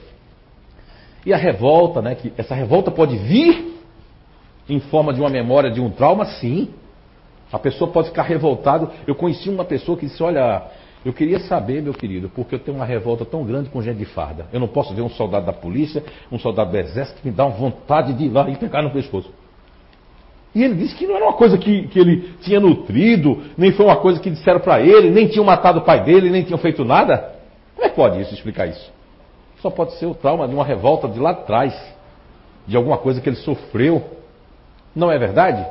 E 1.25 1.33
a 1.33 1.37
revolta, 1.37 2.01
né? 2.01 2.15
Que 2.15 2.33
essa 2.37 2.55
revolta 2.55 2.89
pode 2.91 3.15
vir 3.17 3.71
em 4.67 4.79
forma 4.79 5.13
de 5.13 5.19
uma 5.19 5.29
memória 5.29 5.69
de 5.69 5.79
um 5.79 5.89
trauma, 5.89 6.25
sim. 6.25 6.69
A 7.51 7.59
pessoa 7.59 7.91
pode 7.91 8.09
ficar 8.09 8.23
revoltada. 8.23 8.89
Eu 9.05 9.15
conheci 9.15 9.49
uma 9.49 9.65
pessoa 9.65 9.97
que 9.97 10.05
disse: 10.05 10.21
Olha, 10.23 10.63
eu 11.03 11.13
queria 11.13 11.39
saber, 11.39 11.81
meu 11.81 11.93
querido, 11.93 12.29
porque 12.29 12.55
eu 12.55 12.59
tenho 12.59 12.77
uma 12.77 12.85
revolta 12.85 13.25
tão 13.25 13.43
grande 13.43 13.69
com 13.69 13.81
gente 13.81 13.97
de 13.97 14.05
farda. 14.05 14.47
Eu 14.53 14.59
não 14.59 14.67
posso 14.67 14.93
ver 14.93 15.01
um 15.01 15.09
soldado 15.09 15.45
da 15.45 15.53
polícia, 15.53 16.03
um 16.31 16.39
soldado 16.39 16.71
do 16.71 16.77
exército 16.77 17.21
que 17.21 17.27
me 17.27 17.33
dá 17.33 17.45
uma 17.45 17.55
vontade 17.55 18.13
de 18.13 18.25
ir 18.25 18.29
lá 18.29 18.49
e 18.49 18.55
pegar 18.55 18.81
no 18.81 18.91
pescoço. 18.91 19.31
E 20.53 20.63
ele 20.63 20.75
disse 20.75 20.95
que 20.95 21.07
não 21.07 21.15
era 21.15 21.25
uma 21.25 21.33
coisa 21.33 21.57
que, 21.57 21.87
que 21.87 21.99
ele 21.99 22.33
tinha 22.41 22.59
nutrido, 22.59 23.41
nem 23.57 23.71
foi 23.71 23.85
uma 23.85 23.95
coisa 23.95 24.19
que 24.19 24.29
disseram 24.29 24.59
para 24.59 24.81
ele, 24.81 25.09
nem 25.09 25.27
tinham 25.27 25.45
matado 25.45 25.79
o 25.79 25.81
pai 25.81 26.03
dele, 26.03 26.29
nem 26.29 26.43
tinham 26.43 26.57
feito 26.59 26.83
nada. 26.83 27.35
Como 27.73 27.87
é 27.87 27.89
que 27.89 27.95
pode 27.95 28.21
isso 28.21 28.33
explicar 28.33 28.67
isso? 28.67 28.91
Só 29.61 29.69
pode 29.69 29.93
ser 29.97 30.07
o 30.07 30.15
trauma 30.15 30.47
de 30.47 30.53
uma 30.53 30.65
revolta 30.65 31.07
de 31.07 31.19
lá 31.19 31.31
atrás, 31.31 31.73
de 32.67 32.75
alguma 32.75 32.97
coisa 32.97 33.21
que 33.21 33.29
ele 33.29 33.37
sofreu. 33.37 34.03
Não 34.95 35.11
é 35.11 35.17
verdade? 35.17 35.65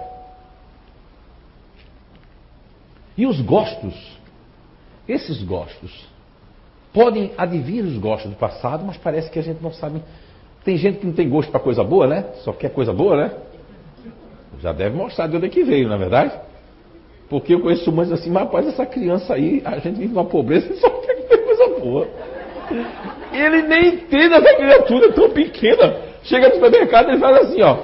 E 3.16 3.26
os 3.26 3.40
gostos? 3.40 4.18
Esses 5.08 5.42
gostos 5.42 6.08
podem 6.92 7.32
advir 7.36 7.84
os 7.84 7.98
gostos 7.98 8.30
do 8.30 8.36
passado, 8.36 8.84
mas 8.84 8.96
parece 8.96 9.30
que 9.30 9.38
a 9.38 9.42
gente 9.42 9.62
não 9.62 9.72
sabe. 9.72 10.02
Tem 10.64 10.76
gente 10.76 10.98
que 10.98 11.06
não 11.06 11.12
tem 11.12 11.28
gosto 11.28 11.50
para 11.50 11.60
coisa 11.60 11.82
boa, 11.82 12.06
né? 12.06 12.26
Só 12.44 12.52
quer 12.52 12.70
coisa 12.70 12.92
boa, 12.92 13.16
né? 13.16 13.32
Já 14.60 14.72
deve 14.72 14.96
mostrar 14.96 15.26
de 15.26 15.36
onde 15.36 15.46
é 15.46 15.48
que 15.48 15.64
veio, 15.64 15.88
na 15.88 15.94
é 15.94 15.98
verdade? 15.98 16.38
Porque 17.28 17.54
eu 17.54 17.60
conheço 17.60 17.90
mães 17.92 18.10
assim, 18.12 18.30
mas 18.30 18.44
rapaz, 18.44 18.66
essa 18.66 18.84
criança 18.84 19.34
aí, 19.34 19.62
a 19.64 19.78
gente 19.78 19.98
vive 19.98 20.12
uma 20.12 20.24
pobreza 20.24 20.72
e 20.72 20.76
só 20.78 20.90
quer 21.00 21.14
que 21.14 21.38
coisa 21.38 21.80
boa. 21.80 22.08
Ele 23.32 23.62
nem 23.62 23.94
entende 23.94 24.34
essa 24.34 24.56
criatura 24.56 25.12
tão 25.12 25.30
pequena. 25.30 25.96
Chega 26.24 26.48
no 26.48 26.54
supermercado 26.54 27.08
e 27.08 27.12
ele 27.12 27.20
faz 27.20 27.36
assim, 27.36 27.62
ó. 27.62 27.78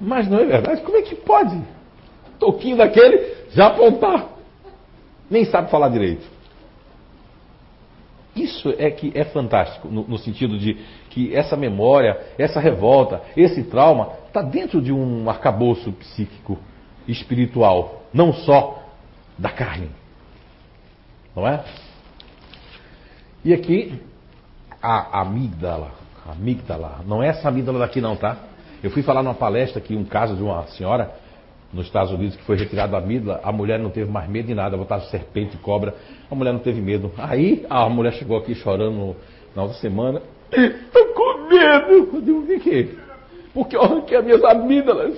Mas 0.00 0.28
não 0.28 0.38
é 0.38 0.44
verdade? 0.44 0.82
Como 0.82 0.96
é 0.96 1.02
que 1.02 1.14
pode? 1.14 1.60
Toquinho 2.38 2.76
daquele 2.76 3.34
já 3.50 3.66
apontar. 3.66 4.28
Nem 5.28 5.44
sabe 5.44 5.70
falar 5.70 5.88
direito. 5.88 6.26
Isso 8.36 8.72
é 8.78 8.88
que 8.90 9.10
é 9.16 9.24
fantástico, 9.24 9.88
no, 9.88 10.06
no 10.06 10.16
sentido 10.16 10.56
de 10.56 10.74
que 11.10 11.34
essa 11.34 11.56
memória, 11.56 12.16
essa 12.38 12.60
revolta, 12.60 13.20
esse 13.36 13.64
trauma, 13.64 14.12
está 14.28 14.40
dentro 14.42 14.80
de 14.80 14.92
um 14.92 15.28
arcabouço 15.28 15.90
psíquico, 15.92 16.56
espiritual, 17.08 18.04
não 18.14 18.32
só 18.32 18.84
da 19.36 19.50
carne. 19.50 19.90
Não 21.38 21.46
é? 21.46 21.62
E 23.44 23.54
aqui, 23.54 23.94
a 24.82 25.20
amígdala, 25.20 25.92
amígdala, 26.28 26.98
não 27.06 27.22
é 27.22 27.28
essa 27.28 27.48
amígdala 27.48 27.78
daqui 27.78 28.00
não, 28.00 28.16
tá? 28.16 28.36
Eu 28.82 28.90
fui 28.90 29.04
falar 29.04 29.22
numa 29.22 29.36
palestra 29.36 29.78
aqui 29.78 29.94
um 29.94 30.04
caso 30.04 30.34
de 30.34 30.42
uma 30.42 30.66
senhora 30.66 31.12
nos 31.72 31.86
Estados 31.86 32.10
Unidos 32.10 32.34
que 32.34 32.42
foi 32.42 32.56
retirada 32.56 32.96
a 32.96 32.98
amígdala, 32.98 33.40
a 33.44 33.52
mulher 33.52 33.78
não 33.78 33.88
teve 33.88 34.10
mais 34.10 34.28
medo 34.28 34.48
de 34.48 34.54
nada, 34.54 34.76
botaram 34.76 35.04
serpente 35.04 35.56
cobra, 35.58 35.94
a 36.28 36.34
mulher 36.34 36.52
não 36.52 36.58
teve 36.58 36.80
medo. 36.80 37.12
Aí 37.16 37.64
a 37.70 37.88
mulher 37.88 38.14
chegou 38.14 38.36
aqui 38.36 38.56
chorando 38.56 39.14
na 39.54 39.62
outra 39.62 39.78
semana, 39.78 40.20
estou 40.50 41.06
com 41.14 41.48
medo. 41.48 42.10
Eu 42.14 42.20
digo, 42.20 42.40
o 42.40 42.60
que 42.60 42.80
é? 42.80 42.88
Porque 43.54 43.76
eu 43.76 43.82
arranquei 43.82 44.16
as 44.18 44.24
minhas 44.24 44.42
amígdalas. 44.42 45.16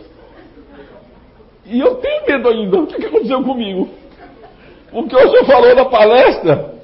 E 1.65 1.81
eu 1.81 1.95
tenho 1.95 2.27
medo 2.27 2.49
ainda. 2.51 2.79
O 2.79 2.87
que, 2.87 2.97
que 2.97 3.07
aconteceu 3.07 3.43
comigo? 3.43 4.00
Porque 4.91 5.17
o 5.17 5.31
senhor 5.31 5.45
falou 5.45 5.75
na 5.75 5.85
palestra 5.85 6.75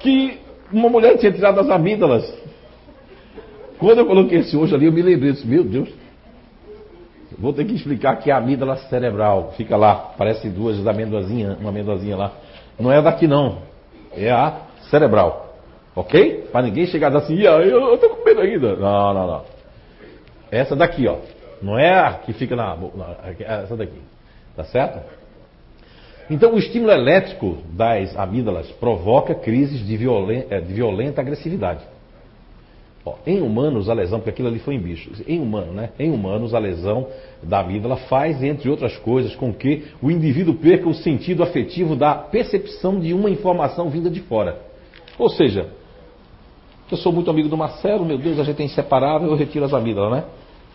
que 0.00 0.38
uma 0.72 0.88
mulher 0.88 1.18
tinha 1.18 1.32
tirado 1.32 1.60
as 1.60 1.68
amígdalas. 1.68 2.32
Quando 3.78 3.98
eu 3.98 4.06
coloquei 4.06 4.38
esse 4.38 4.56
hoje 4.56 4.74
ali, 4.74 4.86
eu 4.86 4.92
me 4.92 5.02
lembrei, 5.02 5.32
disse, 5.32 5.46
meu 5.46 5.64
Deus, 5.64 5.88
vou 7.38 7.52
ter 7.52 7.64
que 7.64 7.74
explicar 7.74 8.16
que 8.16 8.30
é 8.30 8.34
a 8.34 8.38
amígdala 8.38 8.76
cerebral. 8.88 9.52
Fica 9.56 9.76
lá, 9.76 10.12
parece 10.16 10.48
duas 10.48 10.86
amendoazinhas, 10.86 11.58
uma 11.58 11.70
amendoazinha 11.70 12.16
lá. 12.16 12.32
Não 12.78 12.92
é 12.92 13.02
daqui 13.02 13.26
não, 13.26 13.58
é 14.16 14.30
a 14.30 14.60
cerebral. 14.88 15.52
Ok? 15.94 16.48
Para 16.50 16.62
ninguém 16.62 16.86
chegar 16.86 17.14
assim, 17.14 17.38
eu, 17.40 17.60
eu 17.60 17.98
tô 17.98 18.08
com 18.08 18.24
medo 18.24 18.40
ainda. 18.40 18.76
Não, 18.76 19.14
não, 19.14 19.26
não. 19.26 19.42
Essa 20.50 20.74
daqui, 20.74 21.06
ó. 21.06 21.16
Não 21.60 21.78
é 21.78 21.92
a 21.92 22.12
que 22.14 22.32
fica 22.32 22.56
na. 22.56 22.76
É 23.38 23.62
essa 23.62 23.76
daqui. 23.76 24.00
Tá 24.56 24.64
certo? 24.64 25.00
Então, 26.32 26.54
o 26.54 26.58
estímulo 26.58 26.90
elétrico 26.90 27.58
das 27.74 28.16
amígdalas 28.16 28.66
provoca 28.80 29.34
crises 29.34 29.86
de, 29.86 29.98
violen, 29.98 30.46
é, 30.48 30.62
de 30.62 30.72
violenta 30.72 31.20
agressividade. 31.20 31.84
Ó, 33.04 33.16
em 33.26 33.42
humanos, 33.42 33.90
a 33.90 33.92
lesão, 33.92 34.18
porque 34.18 34.30
aquilo 34.30 34.48
ali 34.48 34.58
foi 34.58 34.76
em 34.76 34.78
bichos, 34.78 35.22
em 35.28 35.38
humano, 35.38 35.74
né? 35.74 35.90
Em 35.98 36.10
humanos, 36.10 36.54
a 36.54 36.58
lesão 36.58 37.06
da 37.42 37.60
amígdala 37.60 37.96
faz, 37.96 38.42
entre 38.42 38.70
outras 38.70 38.96
coisas, 38.96 39.36
com 39.36 39.52
que 39.52 39.84
o 40.00 40.10
indivíduo 40.10 40.54
perca 40.54 40.88
o 40.88 40.94
sentido 40.94 41.42
afetivo 41.42 41.94
da 41.94 42.14
percepção 42.14 42.98
de 42.98 43.12
uma 43.12 43.28
informação 43.28 43.90
vinda 43.90 44.08
de 44.08 44.20
fora. 44.20 44.58
Ou 45.18 45.28
seja, 45.28 45.68
eu 46.90 46.96
sou 46.96 47.12
muito 47.12 47.30
amigo 47.30 47.50
do 47.50 47.58
Marcelo, 47.58 48.06
meu 48.06 48.16
Deus, 48.16 48.38
a 48.38 48.44
gente 48.44 48.62
é 48.62 48.64
inseparável, 48.64 49.28
eu 49.28 49.36
retiro 49.36 49.66
as 49.66 49.74
amígdalas, 49.74 50.12
né? 50.12 50.24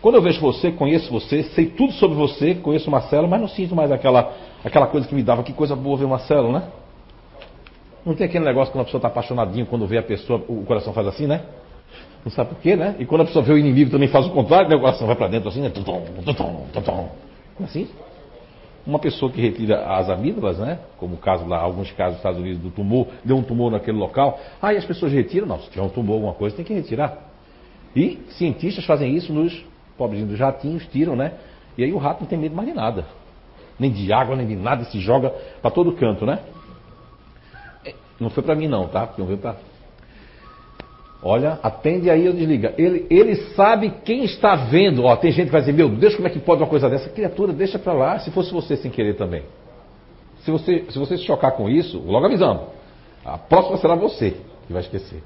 Quando 0.00 0.14
eu 0.14 0.22
vejo 0.22 0.40
você, 0.40 0.70
conheço 0.70 1.10
você, 1.10 1.42
sei 1.42 1.66
tudo 1.66 1.92
sobre 1.94 2.16
você, 2.16 2.54
conheço 2.54 2.88
o 2.88 2.92
Marcelo, 2.92 3.26
mas 3.26 3.40
não 3.40 3.48
sinto 3.48 3.74
mais 3.74 3.90
aquela, 3.90 4.32
aquela 4.64 4.86
coisa 4.86 5.08
que 5.08 5.14
me 5.14 5.22
dava, 5.22 5.42
que 5.42 5.52
coisa 5.52 5.74
boa 5.74 5.96
ver 5.96 6.04
o 6.04 6.08
Marcelo, 6.08 6.52
né? 6.52 6.68
Não 8.06 8.14
tem 8.14 8.26
aquele 8.26 8.44
negócio 8.44 8.72
quando 8.72 8.82
a 8.82 8.84
pessoa 8.84 8.98
está 8.98 9.08
apaixonadinho, 9.08 9.66
quando 9.66 9.86
vê 9.86 9.98
a 9.98 10.02
pessoa, 10.02 10.42
o 10.48 10.64
coração 10.64 10.92
faz 10.92 11.06
assim, 11.08 11.26
né? 11.26 11.42
Não 12.24 12.30
sabe 12.30 12.50
por 12.50 12.60
quê, 12.60 12.76
né? 12.76 12.94
E 12.98 13.04
quando 13.04 13.22
a 13.22 13.24
pessoa 13.24 13.44
vê 13.44 13.52
o 13.52 13.58
inimigo 13.58 13.90
também 13.90 14.08
faz 14.08 14.26
o 14.26 14.30
contrário, 14.30 14.68
né? 14.68 14.76
o 14.76 14.80
coração 14.80 15.06
vai 15.06 15.16
para 15.16 15.28
dentro 15.28 15.48
assim, 15.48 15.60
né? 15.60 15.68
Tutum. 15.68 16.02
Assim? 17.62 17.88
Uma 18.86 18.98
pessoa 19.00 19.30
que 19.30 19.40
retira 19.40 19.84
as 19.84 20.08
amígdalas, 20.08 20.58
né? 20.58 20.78
Como 20.96 21.14
o 21.14 21.18
caso 21.18 21.44
lá, 21.46 21.58
alguns 21.58 21.90
casos 21.92 22.12
dos 22.14 22.18
Estados 22.18 22.40
Unidos 22.40 22.60
do 22.60 22.70
tumor, 22.70 23.08
deu 23.24 23.36
um 23.36 23.42
tumor 23.42 23.70
naquele 23.70 23.98
local. 23.98 24.38
E 24.62 24.76
as 24.76 24.84
pessoas 24.84 25.12
retiram? 25.12 25.46
Não, 25.46 25.58
se 25.58 25.68
tiver 25.70 25.82
um 25.82 25.88
tumor, 25.88 26.14
alguma 26.14 26.34
coisa, 26.34 26.54
tem 26.56 26.64
que 26.64 26.72
retirar. 26.72 27.18
E 27.94 28.18
cientistas 28.30 28.84
fazem 28.84 29.14
isso 29.14 29.32
nos 29.32 29.64
pobrezinhos 29.98 30.30
dos 30.30 30.40
ratinhos, 30.40 30.86
tiram, 30.86 31.14
né? 31.14 31.32
E 31.76 31.84
aí 31.84 31.92
o 31.92 31.98
rato 31.98 32.20
não 32.20 32.26
tem 32.26 32.38
medo 32.38 32.54
mais 32.54 32.68
de 32.68 32.74
nada. 32.74 33.04
Nem 33.78 33.90
de 33.90 34.12
água, 34.12 34.34
nem 34.34 34.46
de 34.46 34.56
nada, 34.56 34.84
se 34.84 34.98
joga 35.00 35.30
para 35.60 35.70
todo 35.70 35.92
canto, 35.92 36.24
né? 36.24 36.40
É, 37.84 37.94
não 38.18 38.30
foi 38.30 38.42
para 38.42 38.54
mim 38.54 38.68
não, 38.68 38.88
tá? 38.88 39.12
Não 39.18 39.26
veio 39.26 39.38
para 39.38 39.56
Olha, 41.22 41.58
atende 41.62 42.08
aí 42.08 42.28
ou 42.28 42.32
desliga. 42.34 42.74
Ele, 42.78 43.04
ele 43.10 43.34
sabe 43.54 43.92
quem 44.04 44.24
está 44.24 44.54
vendo. 44.54 45.04
Ó, 45.04 45.16
tem 45.16 45.32
gente 45.32 45.46
que 45.46 45.52
vai 45.52 45.60
dizer, 45.60 45.72
meu 45.72 45.88
Deus, 45.88 46.14
como 46.14 46.28
é 46.28 46.30
que 46.30 46.38
pode 46.38 46.62
uma 46.62 46.68
coisa 46.68 46.88
dessa? 46.88 47.08
Criatura, 47.10 47.52
deixa 47.52 47.78
para 47.78 47.92
lá, 47.92 48.18
se 48.20 48.30
fosse 48.30 48.52
você 48.52 48.76
sem 48.76 48.90
querer 48.90 49.16
também. 49.16 49.42
Se 50.42 50.50
você, 50.50 50.84
se 50.88 50.98
você 50.98 51.16
se 51.16 51.24
chocar 51.24 51.52
com 51.52 51.68
isso, 51.68 51.98
logo 51.98 52.24
avisando. 52.24 52.62
A 53.24 53.36
próxima 53.36 53.76
será 53.78 53.96
você 53.96 54.36
que 54.66 54.72
vai 54.72 54.82
esquecer. 54.82 55.22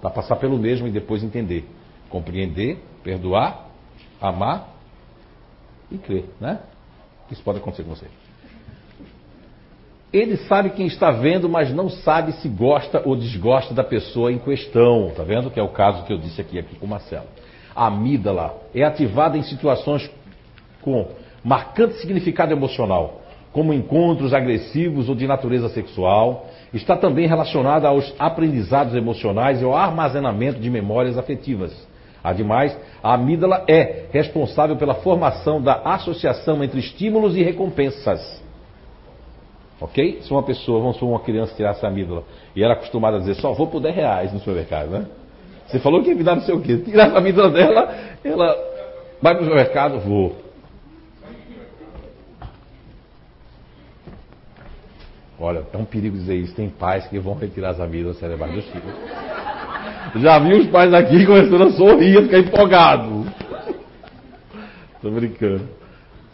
Para 0.00 0.10
passar 0.10 0.36
pelo 0.36 0.58
mesmo 0.58 0.88
e 0.88 0.90
depois 0.90 1.22
entender. 1.22 1.64
Compreender, 2.10 2.78
perdoar, 3.04 3.67
amar 4.20 4.68
e 5.90 5.98
crer, 5.98 6.26
né? 6.40 6.60
Isso 7.30 7.42
pode 7.42 7.58
acontecer 7.58 7.82
com 7.82 7.90
você. 7.90 8.06
Ele 10.12 10.38
sabe 10.38 10.70
quem 10.70 10.86
está 10.86 11.10
vendo, 11.10 11.48
mas 11.48 11.72
não 11.72 11.90
sabe 11.90 12.32
se 12.32 12.48
gosta 12.48 13.02
ou 13.04 13.14
desgosta 13.14 13.74
da 13.74 13.84
pessoa 13.84 14.32
em 14.32 14.38
questão. 14.38 15.12
Tá 15.14 15.22
vendo? 15.22 15.50
Que 15.50 15.60
é 15.60 15.62
o 15.62 15.68
caso 15.68 16.04
que 16.04 16.12
eu 16.12 16.18
disse 16.18 16.40
aqui, 16.40 16.58
aqui 16.58 16.76
com 16.76 16.86
o 16.86 16.88
Marcelo. 16.88 17.26
A 17.76 17.86
amígdala 17.86 18.56
é 18.74 18.82
ativada 18.82 19.36
em 19.36 19.42
situações 19.42 20.10
com 20.80 21.08
marcante 21.44 21.94
significado 21.98 22.52
emocional, 22.52 23.20
como 23.52 23.72
encontros 23.74 24.32
agressivos 24.32 25.08
ou 25.08 25.14
de 25.14 25.26
natureza 25.26 25.68
sexual. 25.68 26.46
Está 26.72 26.96
também 26.96 27.26
relacionada 27.26 27.88
aos 27.88 28.14
aprendizados 28.18 28.94
emocionais 28.94 29.60
e 29.60 29.64
ao 29.64 29.76
armazenamento 29.76 30.58
de 30.58 30.70
memórias 30.70 31.18
afetivas. 31.18 31.86
Ademais, 32.22 32.76
a 33.02 33.14
amígdala 33.14 33.64
é 33.68 34.06
responsável 34.12 34.76
pela 34.76 34.94
formação 34.94 35.62
da 35.62 35.80
associação 35.84 36.62
entre 36.64 36.80
estímulos 36.80 37.36
e 37.36 37.42
recompensas. 37.42 38.42
Ok? 39.80 40.20
Se 40.22 40.30
uma 40.32 40.42
pessoa, 40.42 40.80
vamos 40.80 40.96
supor, 40.96 41.10
uma 41.10 41.20
criança 41.20 41.54
tirasse 41.54 41.84
a 41.86 41.88
amígdala 41.88 42.24
e 42.54 42.64
era 42.64 42.72
acostumada 42.72 43.16
a 43.16 43.20
dizer 43.20 43.34
só 43.36 43.52
vou 43.52 43.68
por 43.68 43.80
10 43.80 43.94
reais 43.94 44.32
no 44.32 44.40
supermercado, 44.40 44.90
né? 44.90 45.06
Você 45.66 45.78
falou 45.78 46.02
que 46.02 46.08
ia 46.08 46.16
me 46.16 46.24
dar 46.24 46.34
não 46.34 46.42
sei 46.42 46.54
o 46.54 46.60
quê. 46.60 46.78
Tirar 46.78 47.14
a 47.14 47.18
amígdala 47.18 47.50
dela, 47.50 47.94
ela 48.24 48.56
vai 49.22 49.34
para 49.34 49.42
o 49.42 49.44
supermercado, 49.44 50.00
vou. 50.00 50.47
Olha, 55.40 55.64
é 55.72 55.76
um 55.76 55.84
perigo 55.84 56.16
dizer 56.16 56.36
isso. 56.36 56.54
Tem 56.54 56.68
pais 56.68 57.06
que 57.06 57.18
vão 57.18 57.34
retirar 57.34 57.70
as 57.70 57.80
amígdalas 57.80 58.18
cerebrais 58.18 58.54
dos 58.54 58.64
filhos. 58.66 58.94
Já 60.16 60.38
vi 60.38 60.54
os 60.54 60.66
pais 60.68 60.92
aqui 60.92 61.24
começando 61.26 61.62
a 61.62 61.70
sorrir, 61.72 62.18
a 62.18 62.22
ficar 62.22 62.38
empolgado. 62.38 63.26
Estou 64.96 65.12
brincando. 65.12 65.68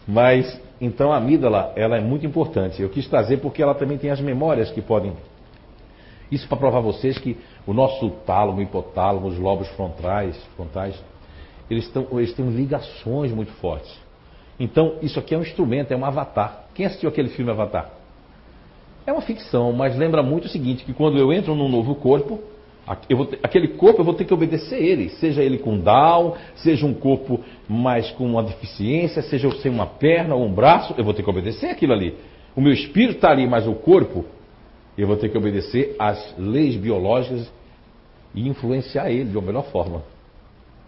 Mas 0.07 0.59
então 0.79 1.11
a 1.11 1.17
amígdala, 1.17 1.73
ela 1.75 1.97
é 1.97 2.01
muito 2.01 2.25
importante. 2.25 2.81
Eu 2.81 2.89
quis 2.89 3.07
trazer 3.07 3.37
porque 3.37 3.61
ela 3.61 3.75
também 3.75 3.97
tem 3.97 4.09
as 4.09 4.19
memórias 4.19 4.71
que 4.71 4.81
podem. 4.81 5.13
Isso 6.31 6.47
para 6.47 6.57
provar 6.57 6.79
a 6.79 6.81
vocês 6.81 7.17
que 7.17 7.37
o 7.67 7.73
nosso 7.73 8.09
tálamo, 8.25 8.61
hipotálamo, 8.61 9.27
os 9.27 9.37
lobos 9.37 9.67
frontais, 9.69 10.35
frontais 10.55 10.99
eles, 11.69 11.87
tão, 11.89 12.07
eles 12.13 12.33
têm 12.33 12.47
ligações 12.49 13.31
muito 13.31 13.51
fortes. 13.53 13.91
Então, 14.59 14.97
isso 15.01 15.19
aqui 15.19 15.35
é 15.35 15.37
um 15.37 15.41
instrumento, 15.41 15.91
é 15.91 15.97
um 15.97 16.05
avatar. 16.05 16.65
Quem 16.73 16.85
assistiu 16.85 17.09
aquele 17.09 17.29
filme 17.29 17.51
Avatar? 17.51 17.89
É 19.05 19.11
uma 19.11 19.21
ficção, 19.21 19.71
mas 19.71 19.95
lembra 19.95 20.23
muito 20.23 20.45
o 20.45 20.49
seguinte, 20.49 20.83
que 20.83 20.93
quando 20.93 21.17
eu 21.17 21.31
entro 21.31 21.53
num 21.53 21.69
novo 21.69 21.93
corpo, 21.95 22.39
ter, 23.07 23.39
aquele 23.43 23.69
corpo 23.69 24.01
eu 24.01 24.05
vou 24.05 24.13
ter 24.13 24.25
que 24.25 24.33
obedecer 24.33 24.81
ele, 24.81 25.09
seja 25.09 25.43
ele 25.43 25.59
com 25.59 25.77
Down, 25.77 26.33
seja 26.55 26.85
um 26.85 26.93
corpo 26.93 27.39
mais 27.67 28.09
com 28.11 28.25
uma 28.25 28.41
deficiência, 28.43 29.21
seja 29.21 29.47
eu 29.47 29.51
sem 29.53 29.71
uma 29.71 29.85
perna 29.85 30.33
ou 30.33 30.45
um 30.45 30.51
braço, 30.51 30.95
eu 30.97 31.03
vou 31.03 31.13
ter 31.13 31.21
que 31.21 31.29
obedecer 31.29 31.69
aquilo 31.69 31.93
ali. 31.93 32.17
O 32.55 32.61
meu 32.61 32.71
espírito 32.71 33.15
está 33.15 33.29
ali, 33.29 33.47
mas 33.47 33.67
o 33.67 33.73
corpo, 33.73 34.25
eu 34.97 35.07
vou 35.07 35.17
ter 35.17 35.29
que 35.29 35.37
obedecer 35.37 35.95
às 35.99 36.35
leis 36.37 36.75
biológicas 36.75 37.51
e 38.33 38.47
influenciar 38.47 39.11
ele 39.11 39.29
de 39.29 39.37
uma 39.37 39.45
melhor 39.45 39.65
forma. 39.65 40.03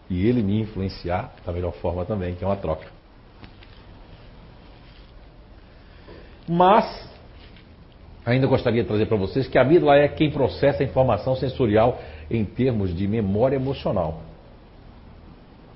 E 0.09 0.25
ele 0.25 0.41
me 0.41 0.61
influenciar 0.61 1.33
da 1.45 1.51
melhor 1.51 1.73
forma 1.73 2.05
também, 2.05 2.33
que 2.35 2.43
é 2.43 2.47
uma 2.47 2.55
troca. 2.55 2.87
Mas 6.47 7.07
ainda 8.27 8.45
gostaria 8.45 8.81
de 8.81 8.87
trazer 8.87 9.05
para 9.05 9.15
vocês 9.15 9.47
que 9.47 9.57
a 9.57 9.61
amígdala 9.61 9.95
é 9.95 10.07
quem 10.09 10.29
processa 10.29 10.83
a 10.83 10.85
informação 10.85 11.33
sensorial 11.35 11.97
em 12.29 12.43
termos 12.43 12.93
de 12.93 13.07
memória 13.07 13.55
emocional. 13.55 14.19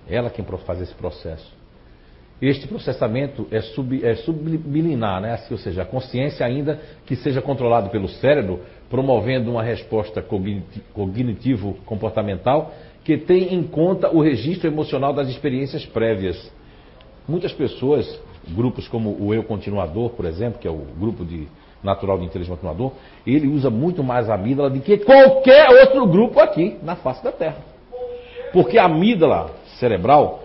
Ela 0.08 0.30
quem 0.30 0.43
faz 0.66 0.82
esse 0.82 0.93
processo. 0.93 1.49
este 2.41 2.68
processamento 2.68 3.47
é, 3.52 3.62
sub, 3.62 4.04
é 4.04 4.16
subliminar, 4.16 5.22
né? 5.22 5.32
Assim, 5.34 5.54
ou 5.54 5.58
seja, 5.60 5.84
a 5.84 5.86
consciência 5.86 6.45
ainda 6.45 6.82
que 7.06 7.16
seja 7.16 7.41
controlado 7.41 7.89
pelo 7.89 8.10
cérebro, 8.10 8.60
promovendo 8.89 9.52
uma 9.52 9.64
resposta 9.64 10.22
cognitivo-comportamental 10.93 12.74
que 13.06 13.18
tem 13.18 13.54
em 13.54 13.64
conta 13.64 14.10
o 14.10 14.22
registro 14.22 14.68
emocional 14.68 15.14
das 15.14 15.30
experiências 15.30 15.86
prévias. 15.86 16.52
Muitas 17.28 17.54
pessoas, 17.54 18.20
grupos 18.49 18.89
como 18.89 19.16
o 19.24 19.34
Eu 19.34 19.43
Continuador, 19.43 20.10
por 20.10 20.26
exemplo, 20.26 20.60
que 20.60 20.68
é 20.68 20.72
o 20.72 20.86
grupo 20.99 21.24
de 21.24 21.47
natural 21.84 22.20
de 22.20 22.26
inteligência 22.26 22.56
continuador, 22.56 22.92
ele 23.26 23.48
usa 23.48 23.70
muito 23.70 24.04
mais 24.04 24.30
a 24.30 24.36
amígdala 24.36 24.70
do 24.70 24.80
que 24.80 24.98
qualquer 24.98 25.70
outro 25.70 26.06
grupo 26.06 26.40
aqui 26.40 26.78
na 26.84 26.96
face 26.96 27.24
da 27.24 27.32
Terra. 27.32 27.58
Porque 28.54 28.78
a 28.78 28.86
amígdala 28.86 29.52
cerebral 29.80 30.42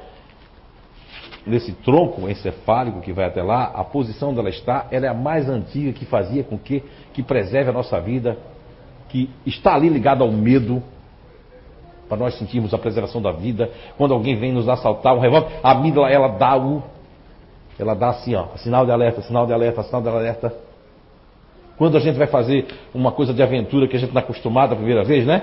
nesse 1.46 1.72
tronco 1.72 2.28
encefálico 2.28 3.00
que 3.00 3.12
vai 3.12 3.26
até 3.26 3.42
lá, 3.42 3.70
a 3.74 3.84
posição 3.84 4.34
dela 4.34 4.48
está, 4.48 4.86
ela 4.90 5.06
é 5.06 5.08
a 5.08 5.14
mais 5.14 5.48
antiga 5.48 5.92
que 5.92 6.04
fazia 6.04 6.42
com 6.42 6.58
que, 6.58 6.82
que 7.12 7.22
preserve 7.22 7.70
a 7.70 7.72
nossa 7.72 8.00
vida, 8.00 8.36
que 9.08 9.30
está 9.46 9.74
ali 9.74 9.88
ligada 9.88 10.24
ao 10.24 10.32
medo, 10.32 10.82
para 12.08 12.16
nós 12.16 12.36
sentirmos 12.38 12.74
a 12.74 12.78
preservação 12.78 13.22
da 13.22 13.32
vida. 13.32 13.70
Quando 13.96 14.12
alguém 14.12 14.36
vem 14.36 14.52
nos 14.52 14.68
assaltar, 14.68 15.14
um 15.14 15.20
revólver, 15.20 15.60
a 15.62 15.72
amígdala 15.72 16.10
ela 16.10 16.28
dá 16.28 16.56
o, 16.56 16.82
ela 17.78 17.94
dá 17.94 18.08
assim, 18.08 18.34
ó, 18.34 18.48
sinal 18.56 18.84
de 18.84 18.90
alerta, 18.90 19.22
sinal 19.22 19.46
de 19.46 19.52
alerta, 19.52 19.82
sinal 19.84 20.02
de 20.02 20.08
alerta. 20.08 20.65
Quando 21.78 21.96
a 21.96 22.00
gente 22.00 22.16
vai 22.16 22.26
fazer 22.26 22.66
uma 22.94 23.12
coisa 23.12 23.34
de 23.34 23.42
aventura 23.42 23.86
que 23.86 23.96
a 23.96 23.98
gente 23.98 24.12
não 24.12 24.20
está 24.20 24.28
acostumado 24.28 24.72
a 24.72 24.76
primeira 24.76 25.04
vez, 25.04 25.26
né? 25.26 25.42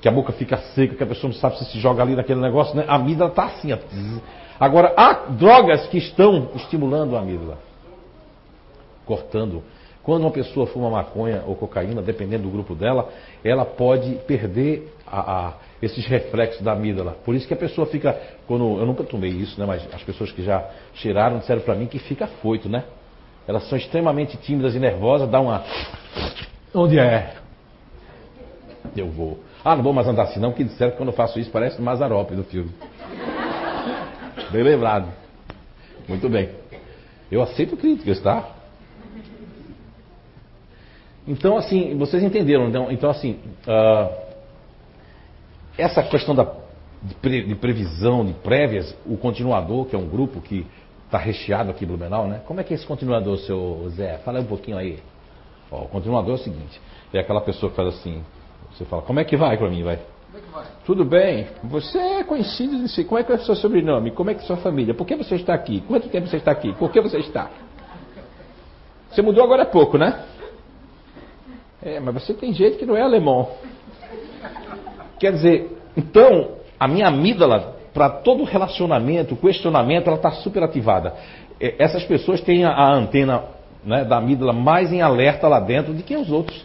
Que 0.00 0.08
a 0.08 0.12
boca 0.12 0.32
fica 0.32 0.56
seca, 0.56 0.94
que 0.94 1.02
a 1.02 1.06
pessoa 1.06 1.32
não 1.32 1.38
sabe 1.38 1.58
se 1.58 1.64
se 1.66 1.78
joga 1.78 2.02
ali 2.02 2.14
naquele 2.14 2.40
negócio, 2.40 2.76
né? 2.76 2.84
A 2.86 2.96
amígdala 2.96 3.30
está 3.30 3.44
assim. 3.44 3.72
Agora, 4.58 4.92
há 4.96 5.12
drogas 5.30 5.86
que 5.86 5.98
estão 5.98 6.50
estimulando 6.54 7.16
a 7.16 7.20
amígdala, 7.20 7.58
cortando. 9.06 9.62
Quando 10.02 10.22
uma 10.22 10.30
pessoa 10.30 10.66
fuma 10.66 10.90
maconha 10.90 11.42
ou 11.46 11.54
cocaína, 11.54 12.00
dependendo 12.02 12.44
do 12.44 12.50
grupo 12.50 12.74
dela, 12.74 13.08
ela 13.44 13.64
pode 13.64 14.14
perder 14.26 14.92
a, 15.06 15.48
a, 15.48 15.52
esses 15.80 16.06
reflexos 16.06 16.62
da 16.62 16.72
amígdala. 16.72 17.16
Por 17.24 17.34
isso 17.34 17.46
que 17.46 17.54
a 17.54 17.56
pessoa 17.56 17.86
fica, 17.86 18.18
quando 18.46 18.78
eu 18.78 18.86
nunca 18.86 19.04
tomei 19.04 19.30
isso, 19.30 19.58
né, 19.60 19.66
mas 19.66 19.86
as 19.94 20.02
pessoas 20.02 20.32
que 20.32 20.42
já 20.42 20.66
cheiraram 20.94 21.38
disseram 21.38 21.60
para 21.62 21.74
mim 21.74 21.86
que 21.86 21.98
fica 21.98 22.26
foito, 22.26 22.68
né? 22.68 22.84
Elas 23.50 23.68
são 23.68 23.76
extremamente 23.76 24.36
tímidas 24.36 24.76
e 24.76 24.78
nervosas, 24.78 25.28
dá 25.28 25.40
uma 25.40 25.64
onde 26.72 27.00
é? 27.00 27.34
Eu 28.96 29.10
vou. 29.10 29.40
Ah, 29.64 29.74
não 29.74 29.82
vou 29.82 29.92
mais 29.92 30.06
andar 30.06 30.22
assim 30.22 30.38
não, 30.38 30.52
que 30.52 30.62
disseram 30.62 30.92
que 30.92 30.96
quando 30.96 31.08
eu 31.08 31.14
faço 31.16 31.36
isso 31.40 31.50
parece 31.50 31.80
o 31.80 31.82
Mazarope 31.82 32.36
do 32.36 32.44
filme. 32.44 32.70
Bem 34.52 34.62
lembrado. 34.62 35.12
Muito 36.06 36.28
bem. 36.28 36.50
Eu 37.28 37.42
aceito 37.42 37.76
críticas, 37.76 38.20
tá? 38.20 38.50
Então, 41.26 41.56
assim, 41.56 41.98
vocês 41.98 42.22
entenderam. 42.22 42.68
Então, 42.68 42.92
então 42.92 43.10
assim, 43.10 43.40
uh, 43.66 44.14
essa 45.76 46.04
questão 46.04 46.36
da, 46.36 46.44
de, 47.02 47.14
pre, 47.16 47.42
de, 47.42 47.56
previsão, 47.56 48.24
de 48.24 48.32
prévias, 48.32 48.96
o 49.04 49.16
continuador, 49.16 49.86
que 49.86 49.96
é 49.96 49.98
um 49.98 50.08
grupo 50.08 50.40
que 50.40 50.64
está 51.10 51.18
recheado 51.18 51.70
aqui 51.70 51.84
Blumenau, 51.84 52.28
né? 52.28 52.40
Como 52.46 52.60
é 52.60 52.64
que 52.64 52.72
é 52.72 52.76
esse 52.76 52.86
continuador, 52.86 53.36
seu 53.38 53.90
Zé? 53.90 54.18
Fala 54.18 54.40
um 54.40 54.44
pouquinho 54.44 54.78
aí. 54.78 55.00
Ó, 55.70 55.82
o 55.82 55.88
continuador 55.88 56.32
é 56.32 56.34
o 56.34 56.38
seguinte: 56.38 56.80
é 57.12 57.18
aquela 57.18 57.40
pessoa 57.40 57.68
que 57.68 57.76
faz 57.76 57.88
assim. 57.88 58.22
Você 58.72 58.84
fala, 58.84 59.02
como 59.02 59.18
é 59.18 59.24
que 59.24 59.36
vai 59.36 59.58
para 59.58 59.68
mim, 59.68 59.82
vai? 59.82 59.96
Como 59.96 60.38
é 60.38 60.40
que 60.40 60.54
vai? 60.54 60.64
Tudo 60.86 61.04
bem. 61.04 61.48
Você 61.64 61.98
é 61.98 62.22
conhecido 62.22 62.86
de 62.86 63.04
Como 63.04 63.18
é 63.18 63.24
que 63.24 63.32
é 63.32 63.34
o 63.34 63.40
seu 63.40 63.56
sobrenome? 63.56 64.12
Como 64.12 64.30
é 64.30 64.34
que 64.34 64.40
é 64.40 64.44
a 64.44 64.46
sua 64.46 64.56
família? 64.58 64.94
Por 64.94 65.04
que 65.04 65.16
você 65.16 65.34
está 65.34 65.52
aqui? 65.52 65.82
Quanto 65.88 66.08
tempo 66.08 66.28
você 66.28 66.36
está 66.36 66.52
aqui? 66.52 66.72
Por 66.74 66.92
que 66.92 67.00
você 67.00 67.18
está? 67.18 67.50
Você 69.10 69.20
mudou 69.20 69.42
agora 69.42 69.64
há 69.64 69.66
pouco, 69.66 69.98
né? 69.98 70.24
É, 71.82 71.98
mas 71.98 72.14
você 72.14 72.32
tem 72.32 72.52
jeito 72.52 72.78
que 72.78 72.86
não 72.86 72.96
é 72.96 73.02
alemão. 73.02 73.50
Quer 75.18 75.32
dizer, 75.32 75.76
então, 75.96 76.52
a 76.78 76.86
minha 76.86 77.08
amígdala, 77.08 77.79
para 77.92 78.08
todo 78.08 78.44
relacionamento, 78.44 79.36
questionamento, 79.36 80.06
ela 80.06 80.16
está 80.16 80.30
super 80.30 80.62
ativada. 80.62 81.14
Essas 81.60 82.04
pessoas 82.04 82.40
têm 82.40 82.64
a, 82.64 82.92
antena 82.92 83.42
né, 83.84 84.04
da 84.04 84.18
amígdala 84.18 84.52
mais 84.52 84.92
em 84.92 85.02
alerta 85.02 85.48
lá 85.48 85.60
dentro 85.60 85.92
do 85.92 86.02
que 86.02 86.16
os 86.16 86.30
outros. 86.30 86.64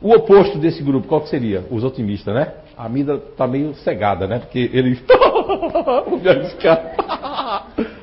O 0.00 0.12
oposto 0.12 0.58
desse 0.58 0.82
grupo, 0.82 1.08
qual 1.08 1.22
que 1.22 1.28
seria? 1.28 1.64
Os 1.70 1.82
otimistas, 1.82 2.34
né? 2.34 2.52
A 2.76 2.84
amígdala 2.84 3.18
está 3.30 3.46
meio 3.46 3.74
cegada, 3.76 4.26
né? 4.26 4.38
Porque 4.40 4.70
ele. 4.72 5.00
arriscar. 6.28 7.66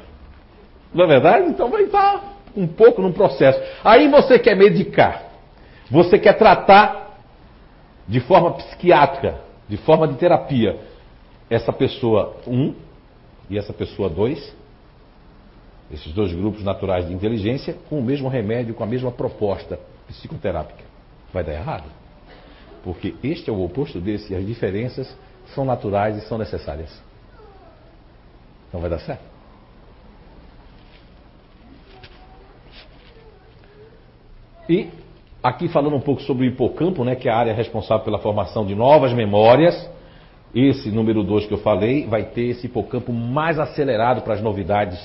Não 0.94 1.06
é 1.06 1.08
verdade? 1.08 1.50
Então 1.50 1.70
vai 1.70 1.84
estar 1.84 2.34
um 2.56 2.68
pouco 2.68 3.02
num 3.02 3.12
processo. 3.12 3.60
Aí 3.84 4.08
você 4.08 4.40
quer 4.40 4.56
medicar. 4.56 5.24
Você 5.90 6.18
quer 6.18 6.34
tratar 6.34 7.18
de 8.08 8.20
forma 8.20 8.52
psiquiátrica, 8.54 9.36
de 9.68 9.78
forma 9.78 10.08
de 10.08 10.16
terapia, 10.16 10.78
essa 11.50 11.72
pessoa 11.72 12.38
1 12.48 12.54
um, 12.54 12.76
e 13.50 13.58
essa 13.58 13.74
pessoa 13.74 14.10
2, 14.10 14.56
esses 15.92 16.14
dois 16.14 16.34
grupos 16.34 16.64
naturais 16.64 17.08
de 17.08 17.14
inteligência, 17.14 17.76
com 17.90 18.00
o 18.00 18.04
mesmo 18.04 18.28
remédio, 18.30 18.74
com 18.74 18.84
a 18.84 18.88
mesma 18.88 19.12
proposta 19.12 19.80
psicoterápica 20.08 20.94
vai 21.34 21.44
dar 21.44 21.54
errado. 21.54 21.90
Porque 22.84 23.16
este 23.24 23.50
é 23.50 23.54
o 23.54 23.64
oposto 23.64 24.00
desse 24.00 24.32
e 24.32 24.36
as 24.36 24.46
diferenças 24.46 25.18
são 25.56 25.66
naturais 25.66 26.16
e 26.18 26.22
são 26.28 26.38
necessárias. 26.38 27.02
Não 28.72 28.80
vai 28.80 28.90
dar 28.90 29.00
certo. 29.00 29.34
E 34.70 34.90
aqui 35.42 35.68
falando 35.68 35.96
um 35.96 36.02
pouco 36.02 36.22
sobre 36.22 36.46
o 36.46 36.50
hipocampo, 36.50 37.04
né, 37.04 37.16
que 37.16 37.28
é 37.28 37.32
a 37.32 37.38
área 37.38 37.54
responsável 37.54 38.06
pela 38.06 38.20
formação 38.20 38.66
de 38.66 38.76
novas 38.76 39.12
memórias. 39.14 39.90
Esse 40.54 40.90
número 40.90 41.24
2 41.24 41.48
que 41.48 41.54
eu 41.54 41.58
falei 41.60 42.06
vai 42.06 42.24
ter 42.24 42.50
esse 42.50 42.68
hipocampo 42.68 43.12
mais 43.12 43.60
acelerado 43.60 44.22
para 44.22 44.36
as 44.36 44.42
novidades 44.42 45.00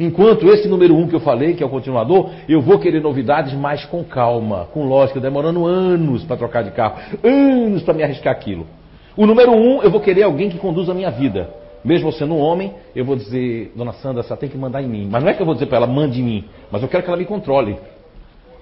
Enquanto 0.00 0.48
esse 0.48 0.66
número 0.66 0.96
um 0.96 1.06
que 1.06 1.14
eu 1.14 1.20
falei, 1.20 1.52
que 1.52 1.62
é 1.62 1.66
o 1.66 1.68
continuador, 1.68 2.30
eu 2.48 2.62
vou 2.62 2.78
querer 2.78 3.02
novidades 3.02 3.52
mais 3.52 3.84
com 3.84 4.02
calma, 4.02 4.66
com 4.72 4.86
lógica, 4.86 5.20
demorando 5.20 5.66
anos 5.66 6.24
para 6.24 6.38
trocar 6.38 6.64
de 6.64 6.70
carro, 6.70 6.96
anos 7.22 7.82
para 7.82 7.92
me 7.92 8.02
arriscar 8.02 8.32
aquilo. 8.32 8.66
O 9.14 9.26
número 9.26 9.52
um, 9.52 9.82
eu 9.82 9.90
vou 9.90 10.00
querer 10.00 10.22
alguém 10.22 10.48
que 10.48 10.56
conduza 10.56 10.92
a 10.92 10.94
minha 10.94 11.10
vida. 11.10 11.50
Mesmo 11.84 12.10
sendo 12.12 12.32
um 12.32 12.38
homem, 12.38 12.72
eu 12.96 13.04
vou 13.04 13.14
dizer, 13.14 13.72
dona 13.76 13.92
Sandra, 13.92 14.22
você 14.22 14.34
tem 14.36 14.48
que 14.48 14.56
mandar 14.56 14.82
em 14.82 14.88
mim. 14.88 15.06
Mas 15.10 15.22
não 15.22 15.30
é 15.30 15.34
que 15.34 15.42
eu 15.42 15.46
vou 15.46 15.54
dizer 15.54 15.66
para 15.66 15.76
ela, 15.76 15.86
mande 15.86 16.18
em 16.18 16.24
mim, 16.24 16.44
mas 16.70 16.82
eu 16.82 16.88
quero 16.88 17.02
que 17.02 17.10
ela 17.10 17.18
me 17.18 17.26
controle. 17.26 17.76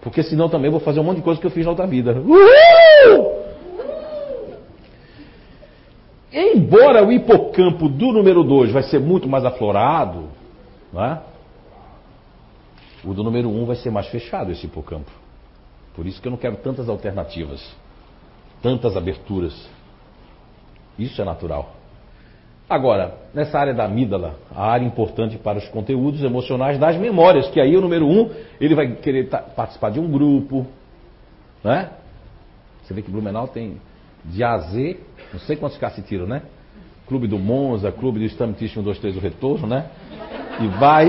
Porque 0.03 0.25
senão 0.25 0.49
também 0.49 0.67
eu 0.67 0.73
vou 0.73 0.81
fazer 0.81 0.99
um 0.99 1.05
monte 1.05 1.19
de 1.19 1.23
coisa 1.23 1.41
que 1.41 1.47
eu 1.47 1.53
fiz 1.53 1.65
na 1.65 1.71
outra 1.71 1.87
vida. 1.87 2.21
Uhul! 2.21 3.38
Embora 6.33 7.05
o 7.05 7.11
hipocampo 7.11 7.89
do 7.89 8.13
número 8.13 8.45
2 8.45 8.71
vai 8.73 8.83
ser 8.83 9.01
muito 9.01 9.29
mais 9.29 9.45
aflorado, 9.45 10.29
não 10.93 11.05
é? 11.05 11.23
O 13.05 13.15
do 13.15 13.25
número 13.25 13.49
1 13.49 13.63
um 13.63 13.65
vai 13.65 13.77
ser 13.77 13.91
mais 13.91 14.09
fechado 14.09 14.53
esse 14.53 14.67
hipocampo. 14.67 15.11
Por 15.95 16.07
isso 16.07 16.21
que 16.21 16.29
eu 16.29 16.31
não 16.31 16.39
quero 16.39 16.57
tantas 16.57 16.89
alternativas, 16.89 17.75
tantas 18.63 18.97
aberturas. 18.97 19.69
Isso 20.99 21.21
é 21.23 21.25
natural. 21.25 21.75
Agora, 22.69 23.17
nessa 23.33 23.59
área 23.59 23.73
da 23.73 23.85
amígdala, 23.85 24.37
a 24.55 24.71
área 24.71 24.85
importante 24.85 25.39
para 25.39 25.57
os 25.57 25.67
conteúdos 25.69 26.23
emocionais 26.23 26.79
das 26.79 26.97
memórias, 26.99 27.49
que 27.49 27.61
aí 27.61 27.75
o 27.75 27.81
número 27.81 28.07
1, 28.07 28.21
um, 28.21 28.31
ele 28.61 28.75
vai 28.75 28.93
querer 28.97 29.29
participar 29.57 29.91
de 29.91 29.99
um 29.99 30.11
grupo, 30.11 30.67
né? 31.65 31.91
Você 32.83 32.93
vê 32.93 33.01
que 33.01 33.11
Blumenau 33.11 33.49
tem 33.49 33.81
de 34.25 34.43
A 34.45 34.55
a 34.55 34.59
Z, 34.59 34.97
não 35.33 35.41
sei 35.41 35.57
quantos 35.57 35.79
tiram, 36.07 36.27
né? 36.27 36.43
Clube 37.07 37.27
do 37.27 37.39
Monza, 37.39 37.91
Clube 37.91 38.19
do 38.19 38.25
Stammtisch 38.27 38.77
1, 38.77 38.83
2, 38.83 38.99
3, 38.99 39.17
o 39.17 39.21
retorno, 39.21 39.67
né? 39.67 39.87
E 40.61 40.67
vai. 40.79 41.09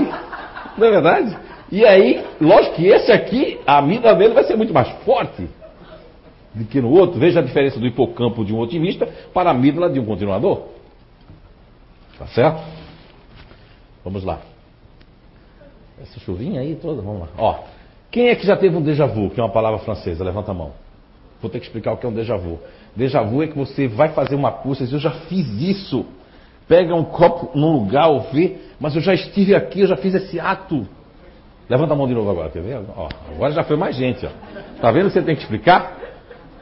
Não 0.78 0.86
é 0.86 0.90
verdade? 0.90 1.36
E 1.70 1.84
aí, 1.84 2.24
lógico 2.40 2.76
que 2.76 2.86
esse 2.86 3.12
aqui, 3.12 3.60
a 3.66 3.78
amígdala 3.78 4.16
dele 4.16 4.34
vai 4.34 4.44
ser 4.44 4.56
muito 4.56 4.72
mais 4.72 4.88
forte 5.04 5.48
do 6.54 6.64
que 6.64 6.80
no 6.80 6.90
outro. 6.90 7.20
Veja 7.20 7.40
a 7.40 7.42
diferença 7.42 7.78
do 7.78 7.86
hipocampo 7.86 8.44
de 8.44 8.52
um 8.52 8.58
otimista 8.58 9.06
para 9.32 9.50
a 9.50 9.52
amígdala 9.52 9.90
de 9.90 10.00
um 10.00 10.04
continuador. 10.04 10.68
Tá 12.18 12.26
certo? 12.28 12.60
Vamos 14.04 14.24
lá. 14.24 14.40
Essa 16.02 16.18
chuvinha 16.20 16.60
aí 16.60 16.74
toda, 16.76 17.02
vamos 17.02 17.20
lá. 17.20 17.28
Ó, 17.36 17.58
quem 18.10 18.28
é 18.28 18.34
que 18.34 18.46
já 18.46 18.56
teve 18.56 18.74
um 18.74 18.82
déjà 18.82 19.06
vu, 19.06 19.30
que 19.30 19.38
é 19.38 19.42
uma 19.42 19.52
palavra 19.52 19.78
francesa? 19.80 20.24
Levanta 20.24 20.50
a 20.50 20.54
mão. 20.54 20.72
Vou 21.40 21.50
ter 21.50 21.58
que 21.58 21.66
explicar 21.66 21.92
o 21.92 21.96
que 21.96 22.04
é 22.04 22.08
um 22.08 22.12
déjà 22.12 22.36
vu. 22.36 22.58
Déjà 22.94 23.22
vu 23.22 23.42
é 23.42 23.46
que 23.46 23.56
você 23.56 23.88
vai 23.88 24.10
fazer 24.10 24.34
uma 24.34 24.52
cursa 24.52 24.84
e 24.84 24.92
eu 24.92 24.98
já 24.98 25.10
fiz 25.10 25.46
isso. 25.60 26.04
Pega 26.68 26.94
um 26.94 27.04
copo 27.04 27.58
num 27.58 27.72
lugar 27.72 28.08
ou 28.08 28.20
vê, 28.32 28.58
mas 28.78 28.94
eu 28.94 29.00
já 29.00 29.14
estive 29.14 29.54
aqui, 29.54 29.80
eu 29.80 29.86
já 29.86 29.96
fiz 29.96 30.14
esse 30.14 30.38
ato. 30.38 30.86
Levanta 31.68 31.94
a 31.94 31.96
mão 31.96 32.06
de 32.06 32.14
novo 32.14 32.30
agora, 32.30 32.50
quer 32.50 32.62
ver? 32.62 32.80
Ó, 32.96 33.08
agora 33.34 33.52
já 33.52 33.64
foi 33.64 33.76
mais 33.76 33.96
gente, 33.96 34.24
ó. 34.26 34.30
Tá 34.80 34.90
vendo 34.90 35.06
que 35.06 35.12
você 35.12 35.22
tem 35.22 35.34
que 35.34 35.42
explicar? 35.42 35.98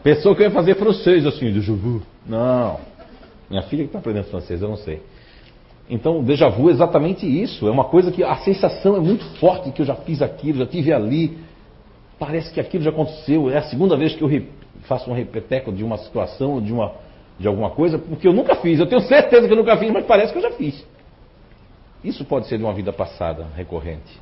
Pessoa 0.02 0.34
que 0.34 0.42
ia 0.42 0.50
fazer 0.50 0.74
francês 0.76 1.26
assim, 1.26 1.52
de 1.52 1.60
juvu. 1.60 2.02
Não. 2.26 2.78
Minha 3.50 3.62
filha 3.62 3.82
que 3.82 3.88
está 3.88 3.98
aprendendo 3.98 4.24
francês, 4.24 4.62
eu 4.62 4.68
não 4.68 4.76
sei. 4.76 5.02
Então, 5.90 6.20
o 6.20 6.22
déjà 6.22 6.48
vu 6.48 6.68
é 6.68 6.72
exatamente 6.72 7.26
isso. 7.26 7.66
É 7.66 7.70
uma 7.70 7.84
coisa 7.84 8.12
que 8.12 8.22
a 8.22 8.36
sensação 8.36 8.96
é 8.96 9.00
muito 9.00 9.24
forte 9.38 9.70
que 9.70 9.80
eu 9.80 9.86
já 9.86 9.94
fiz 9.94 10.20
aquilo, 10.20 10.58
já 10.58 10.66
tive 10.66 10.92
ali. 10.92 11.38
Parece 12.18 12.52
que 12.52 12.60
aquilo 12.60 12.84
já 12.84 12.90
aconteceu. 12.90 13.50
É 13.50 13.56
a 13.58 13.62
segunda 13.62 13.96
vez 13.96 14.14
que 14.14 14.22
eu 14.22 14.28
faço 14.82 15.10
um 15.10 15.14
repeteco 15.14 15.72
de 15.72 15.82
uma 15.84 15.98
situação, 15.98 16.60
de, 16.60 16.72
uma, 16.72 16.92
de 17.38 17.46
alguma 17.46 17.70
coisa, 17.70 17.98
porque 17.98 18.26
eu 18.26 18.32
nunca 18.32 18.56
fiz. 18.56 18.78
Eu 18.78 18.86
tenho 18.86 19.02
certeza 19.02 19.46
que 19.46 19.52
eu 19.52 19.56
nunca 19.56 19.76
fiz, 19.76 19.90
mas 19.90 20.04
parece 20.04 20.32
que 20.32 20.38
eu 20.38 20.42
já 20.42 20.50
fiz. 20.52 20.86
Isso 22.02 22.24
pode 22.24 22.46
ser 22.46 22.58
de 22.58 22.64
uma 22.64 22.72
vida 22.72 22.92
passada 22.92 23.46
recorrente. 23.56 24.20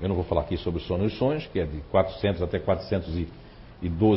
Eu 0.00 0.08
não 0.08 0.14
vou 0.14 0.24
falar 0.24 0.42
aqui 0.42 0.56
sobre 0.56 0.80
o 0.80 0.84
sono 0.84 1.04
e 1.04 1.06
os 1.08 1.18
sonhos, 1.18 1.46
que 1.46 1.58
é 1.58 1.66
de 1.66 1.78
400 1.90 2.40
até 2.42 2.58
412 2.58 3.26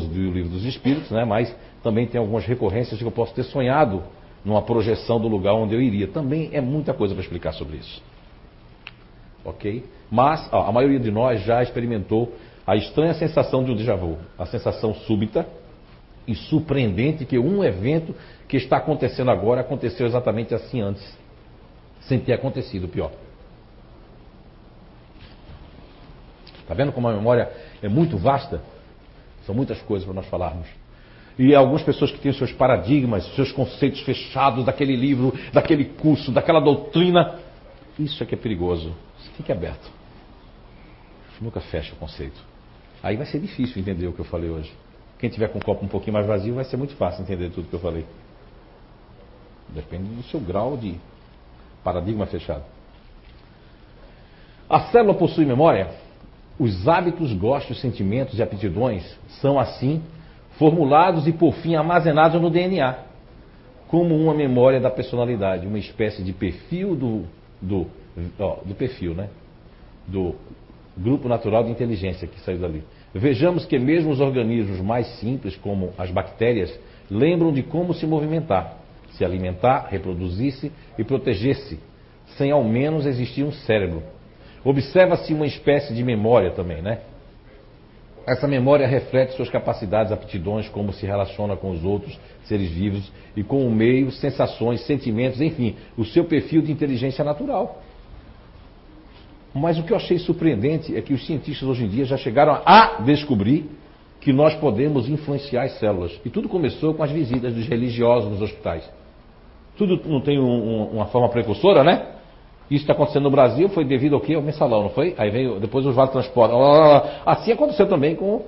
do 0.08 0.32
Livro 0.32 0.50
dos 0.50 0.64
Espíritos, 0.64 1.10
né? 1.12 1.26
mas 1.26 1.54
também 1.84 2.06
tem 2.06 2.20
algumas 2.20 2.46
recorrências 2.46 3.00
que 3.00 3.06
eu 3.06 3.12
posso 3.12 3.34
ter 3.34 3.44
sonhado 3.44 4.04
numa 4.46 4.62
projeção 4.62 5.20
do 5.20 5.28
lugar 5.28 5.54
onde 5.54 5.74
eu 5.74 5.82
iria. 5.82 6.08
Também 6.08 6.50
é 6.54 6.62
muita 6.62 6.94
coisa 6.94 7.14
para 7.14 7.24
explicar 7.24 7.52
sobre 7.54 7.78
isso. 7.78 8.02
Ok? 9.44 9.84
Mas 10.10 10.48
ó, 10.52 10.68
a 10.68 10.72
maioria 10.72 11.00
de 11.00 11.10
nós 11.10 11.42
já 11.44 11.64
experimentou 11.64 12.32
a 12.66 12.76
estranha 12.76 13.14
sensação 13.14 13.64
de 13.64 13.72
um 13.72 13.76
déjà 13.76 13.96
vu, 13.96 14.18
a 14.38 14.46
sensação 14.46 14.94
súbita 14.94 15.48
e 16.28 16.36
surpreendente 16.36 17.26
que 17.26 17.38
um 17.40 17.64
evento 17.64 18.16
que 18.48 18.58
está 18.58 18.78
acontecendo 18.78 19.32
agora 19.32 19.62
aconteceu 19.62 20.06
exatamente 20.06 20.54
assim 20.54 20.82
antes, 20.82 21.18
sem 22.02 22.20
ter 22.20 22.34
acontecido, 22.34 22.88
pior. 22.88 23.12
Está 26.60 26.74
vendo 26.74 26.92
como 26.92 27.08
a 27.08 27.14
memória 27.14 27.52
é 27.82 27.90
muito 27.90 28.18
vasta? 28.18 28.62
São 29.46 29.56
muitas 29.56 29.82
coisas 29.82 30.06
para 30.06 30.16
nós 30.16 30.28
falarmos. 30.28 30.68
E 31.38 31.56
algumas 31.56 31.82
pessoas 31.82 32.12
que 32.12 32.20
têm 32.20 32.32
seus 32.34 32.52
paradigmas, 32.52 33.26
seus 33.36 33.52
conceitos 33.52 34.02
fechados 34.02 34.64
daquele 34.64 34.96
livro, 34.96 35.34
daquele 35.52 35.86
curso, 35.86 36.32
daquela 36.32 36.60
doutrina. 36.60 37.40
Isso 37.98 38.22
é 38.22 38.26
que 38.26 38.36
é 38.36 38.38
perigoso. 38.38 38.96
Fique 39.36 39.52
aberto. 39.52 39.90
Nunca 41.42 41.60
feche 41.60 41.92
o 41.94 41.96
conceito. 41.96 42.51
Aí 43.04 43.18
vai 43.18 43.26
ser 43.26 43.40
difícil 43.40 43.82
entender 43.82 44.08
o 44.08 44.14
que 44.14 44.20
eu 44.20 44.26
falei 44.26 44.50
hoje. 44.50 44.72
Quem 45.18 45.30
tiver 45.30 45.48
com 45.50 45.60
o 45.60 45.64
copo 45.64 45.86
um 45.86 45.88
pouquinho 45.88 46.14
mais 46.14 46.26
vazio 46.26 46.56
vai 46.56 46.64
ser 46.64 46.78
muito 46.78 46.96
fácil 46.96 47.24
entender 47.24 47.50
tudo 47.50 47.68
que 47.68 47.74
eu 47.76 47.80
falei. 47.80 48.06
Depende 49.70 50.14
do 50.16 50.24
seu 50.24 50.40
grau 50.40 50.76
de 50.76 50.96
paradigma 51.84 52.26
fechado. 52.26 52.64
A 54.70 54.82
célula 54.92 55.14
possui 55.14 55.46
memória? 55.46 55.90
Os 56.60 56.88
hábitos, 56.88 57.34
gostos, 57.34 57.80
sentimentos 57.82 58.38
e 58.38 58.44
aptidões 58.44 59.18
são, 59.42 59.60
assim, 59.60 60.02
formulados 60.58 61.28
e, 61.28 61.34
por 61.34 61.54
fim, 61.56 61.76
armazenados 61.76 62.42
no 62.42 62.50
DNA, 62.50 62.98
como 63.88 64.16
uma 64.16 64.34
memória 64.34 64.80
da 64.80 64.90
personalidade, 64.90 65.68
uma 65.68 65.80
espécie 65.80 66.24
de 66.24 66.32
perfil 66.32 66.96
do, 66.96 67.24
do, 67.62 67.88
ó, 68.40 68.58
do 68.64 68.76
perfil, 68.76 69.14
né? 69.14 69.30
Do 70.08 70.36
grupo 70.98 71.28
natural 71.28 71.64
de 71.64 71.72
inteligência 71.72 72.28
que 72.28 72.40
saiu 72.42 72.60
dali. 72.60 72.84
Vejamos 73.14 73.66
que 73.66 73.78
mesmo 73.78 74.12
os 74.12 74.20
organismos 74.20 74.80
mais 74.80 75.08
simples, 75.20 75.56
como 75.56 75.92
as 75.98 76.10
bactérias, 76.12 76.78
lembram 77.10 77.52
de 77.52 77.64
como 77.64 77.94
se 77.94 78.06
movimentar, 78.06 78.78
se 79.12 79.26
alimentar, 79.26 79.88
reproduzir-se 79.90 80.72
e 80.98 81.04
proteger-se, 81.04 81.80
sem 82.38 82.52
ao 82.52 82.64
menos 82.64 83.06
existir 83.06 83.44
um 83.44 83.52
cérebro. 83.52 84.04
Observa-se 84.64 85.34
uma 85.34 85.46
espécie 85.46 85.94
de 85.94 86.04
memória 86.04 86.52
também, 86.52 86.82
né? 86.82 87.00
Essa 88.26 88.48
memória 88.48 88.86
reflete 88.86 89.34
suas 89.34 89.50
capacidades, 89.50 90.12
aptidões, 90.12 90.70
como 90.70 90.94
se 90.94 91.06
relaciona 91.06 91.56
com 91.56 91.72
os 91.72 91.84
outros 91.84 92.18
seres 92.44 92.70
vivos 92.70 93.12
e 93.36 93.44
com 93.44 93.66
o 93.66 93.72
meio, 93.72 94.12
sensações, 94.12 94.82
sentimentos, 94.86 95.42
enfim, 95.42 95.76
o 95.98 96.06
seu 96.06 96.26
perfil 96.26 96.62
de 96.62 96.72
inteligência 96.72 97.24
natural. 97.24 97.82
Mas 99.54 99.78
o 99.78 99.84
que 99.84 99.92
eu 99.92 99.98
achei 99.98 100.18
surpreendente 100.18 100.96
é 100.96 101.02
que 101.02 101.14
os 101.14 101.26
cientistas 101.26 101.68
hoje 101.68 101.84
em 101.84 101.90
dia 101.90 102.06
já 102.06 102.18
chegaram 102.18 102.62
a 102.66 103.02
descobrir 103.02 103.70
que 104.22 104.32
nós 104.32 104.54
podemos 104.56 105.10
influenciar 105.10 105.64
as 105.64 105.78
células. 105.80 106.20
E 106.24 106.30
tudo 106.30 106.48
começou 106.48 106.94
com 106.94 107.04
as 107.04 107.12
visitas 107.12 107.54
dos 107.54 107.68
religiosos 107.68 108.32
nos 108.32 108.42
hospitais. 108.42 108.88
Tudo 109.78 110.00
não 110.06 110.22
tem 110.22 110.40
um, 110.40 110.44
um, 110.44 110.84
uma 110.94 111.06
forma 111.08 111.28
precursora, 111.30 111.84
né? 111.84 112.06
Isso 112.70 112.84
está 112.84 112.94
acontecendo 112.94 113.24
no 113.24 113.32
Brasil, 113.32 113.68
foi 113.70 113.84
devido 113.84 114.16
ao 114.16 114.22
quê? 114.22 114.36
Ao 114.36 114.42
mensalão, 114.42 114.84
não 114.84 114.90
foi? 114.92 115.14
Aí 115.18 115.30
veio 115.30 115.60
depois 115.60 115.86
os 115.86 115.94
vasos 115.94 116.14
transporte. 116.14 116.54
Assim 117.26 117.52
aconteceu 117.52 117.88
também 117.88 118.16
com, 118.16 118.46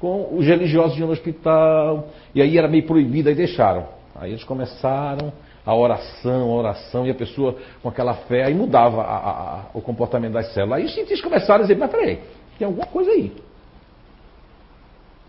com 0.00 0.28
os 0.32 0.46
religiosos 0.46 0.96
iam 0.96 1.08
no 1.08 1.12
hospital. 1.12 2.08
E 2.34 2.40
aí 2.40 2.56
era 2.56 2.68
meio 2.68 2.84
proibido, 2.86 3.28
aí 3.28 3.34
deixaram. 3.34 3.84
Aí 4.14 4.30
eles 4.30 4.44
começaram 4.44 5.32
a 5.66 5.74
oração, 5.74 6.42
a 6.42 6.54
oração, 6.54 7.06
e 7.06 7.10
a 7.10 7.14
pessoa 7.14 7.56
com 7.82 7.88
aquela 7.88 8.14
fé, 8.14 8.44
aí 8.44 8.54
mudava 8.54 9.02
a, 9.02 9.16
a, 9.16 9.64
o 9.74 9.82
comportamento 9.82 10.34
das 10.34 10.54
células. 10.54 10.78
Aí 10.78 10.84
os 10.84 10.94
cientistas 10.94 11.20
começaram 11.20 11.58
a 11.58 11.62
dizer, 11.62 11.76
mas 11.76 11.90
peraí, 11.90 12.20
tem 12.56 12.66
alguma 12.66 12.86
coisa 12.86 13.10
aí. 13.10 13.32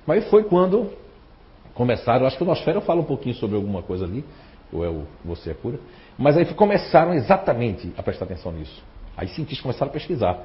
Mas 0.06 0.30
foi 0.30 0.44
quando 0.44 0.92
começaram, 1.74 2.28
acho 2.28 2.38
que 2.38 2.44
o 2.44 2.46
Nosfera 2.46 2.80
fala 2.82 3.02
um 3.02 3.06
pouquinho 3.06 3.34
sobre 3.36 3.56
alguma 3.56 3.82
coisa 3.82 4.06
ali, 4.06 4.24
ou 4.72 4.86
é 4.86 4.90
o 4.90 5.06
Você 5.26 5.50
é 5.50 5.54
Cura. 5.56 5.80
Mas 6.18 6.38
aí 6.38 6.46
começaram 6.54 7.16
exatamente 7.16 7.92
a 7.98 8.04
prestar 8.04 8.26
atenção 8.26 8.52
nisso. 8.52 8.84
Aí 9.18 9.28
cientistas 9.30 9.62
começaram 9.62 9.90
a 9.90 9.94
pesquisar. 9.94 10.40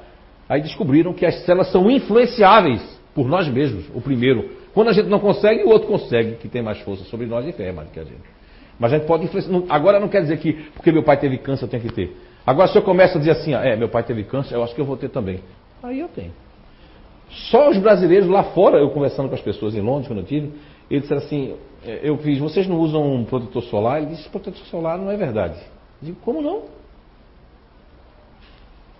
Aí 0.49 0.63
descobriram 0.63 1.13
que 1.13 1.27
as 1.27 1.45
células 1.45 1.71
são 1.71 1.91
influenciáveis 1.91 2.83
por 3.15 3.29
nós 3.29 3.47
mesmos, 3.47 3.85
o 3.95 4.01
primeiro. 4.01 4.51
Quando 4.73 4.89
a 4.89 4.93
gente 4.93 5.09
não 5.09 5.21
consegue, 5.21 5.65
o 5.65 5.69
outro 5.69 5.87
consegue, 5.87 6.37
que 6.37 6.49
tem 6.49 6.63
mais 6.63 6.81
força 6.81 7.05
sobre 7.05 7.27
nós 7.27 7.47
e 7.47 7.53
fé 7.53 7.71
mais 7.73 7.89
do 7.89 7.93
que 7.93 8.01
a 8.01 8.05
gente. 8.05 8.42
Mas 8.83 8.93
a 8.93 8.97
gente 8.97 9.07
pode 9.07 9.25
influenciar. 9.25 9.63
Agora 9.69 10.01
não 10.01 10.09
quer 10.09 10.23
dizer 10.23 10.39
que 10.39 10.55
porque 10.75 10.91
meu 10.91 11.05
pai 11.05 11.17
teve 11.17 11.39
câncer 11.39 11.67
eu 11.67 11.69
tenho 11.69 11.85
que 11.85 11.93
ter. 11.93 12.17
Agora 12.45 12.67
se 12.67 12.77
eu 12.77 12.83
começo 12.83 13.17
a 13.17 13.21
dizer 13.21 13.31
assim, 13.31 13.55
é, 13.55 13.77
meu 13.77 13.89
pai 13.89 14.03
teve 14.03 14.25
câncer, 14.25 14.57
eu 14.57 14.65
acho 14.65 14.75
que 14.75 14.81
eu 14.81 14.85
vou 14.85 14.97
ter 14.97 15.09
também. 15.09 15.39
Aí 15.81 16.01
eu 16.01 16.09
tenho. 16.09 16.33
Só 17.31 17.71
os 17.71 17.79
brasileiros 17.79 18.29
lá 18.29 18.43
fora, 18.43 18.79
eu 18.79 18.91
conversando 18.91 19.29
com 19.29 19.37
as 19.37 19.41
pessoas 19.41 19.77
em 19.77 19.81
Londres, 19.81 20.09
quando 20.09 20.19
eu 20.19 20.25
tive, 20.25 20.53
eles 20.91 21.03
disseram 21.03 21.23
assim, 21.23 21.55
é, 21.87 22.01
eu 22.03 22.19
fiz, 22.19 22.41
vocês 22.41 22.67
não 22.67 22.81
usam 22.81 23.09
um 23.09 23.25
protetor 23.25 23.63
solar? 23.63 24.03
Ele 24.03 24.17
disse, 24.17 24.29
protetor 24.29 24.67
solar 24.67 24.99
não 24.99 25.13
é 25.13 25.17
verdade. 25.17 25.61
Eu 26.03 26.07
digo, 26.07 26.19
como 26.25 26.43
não? 26.43 26.63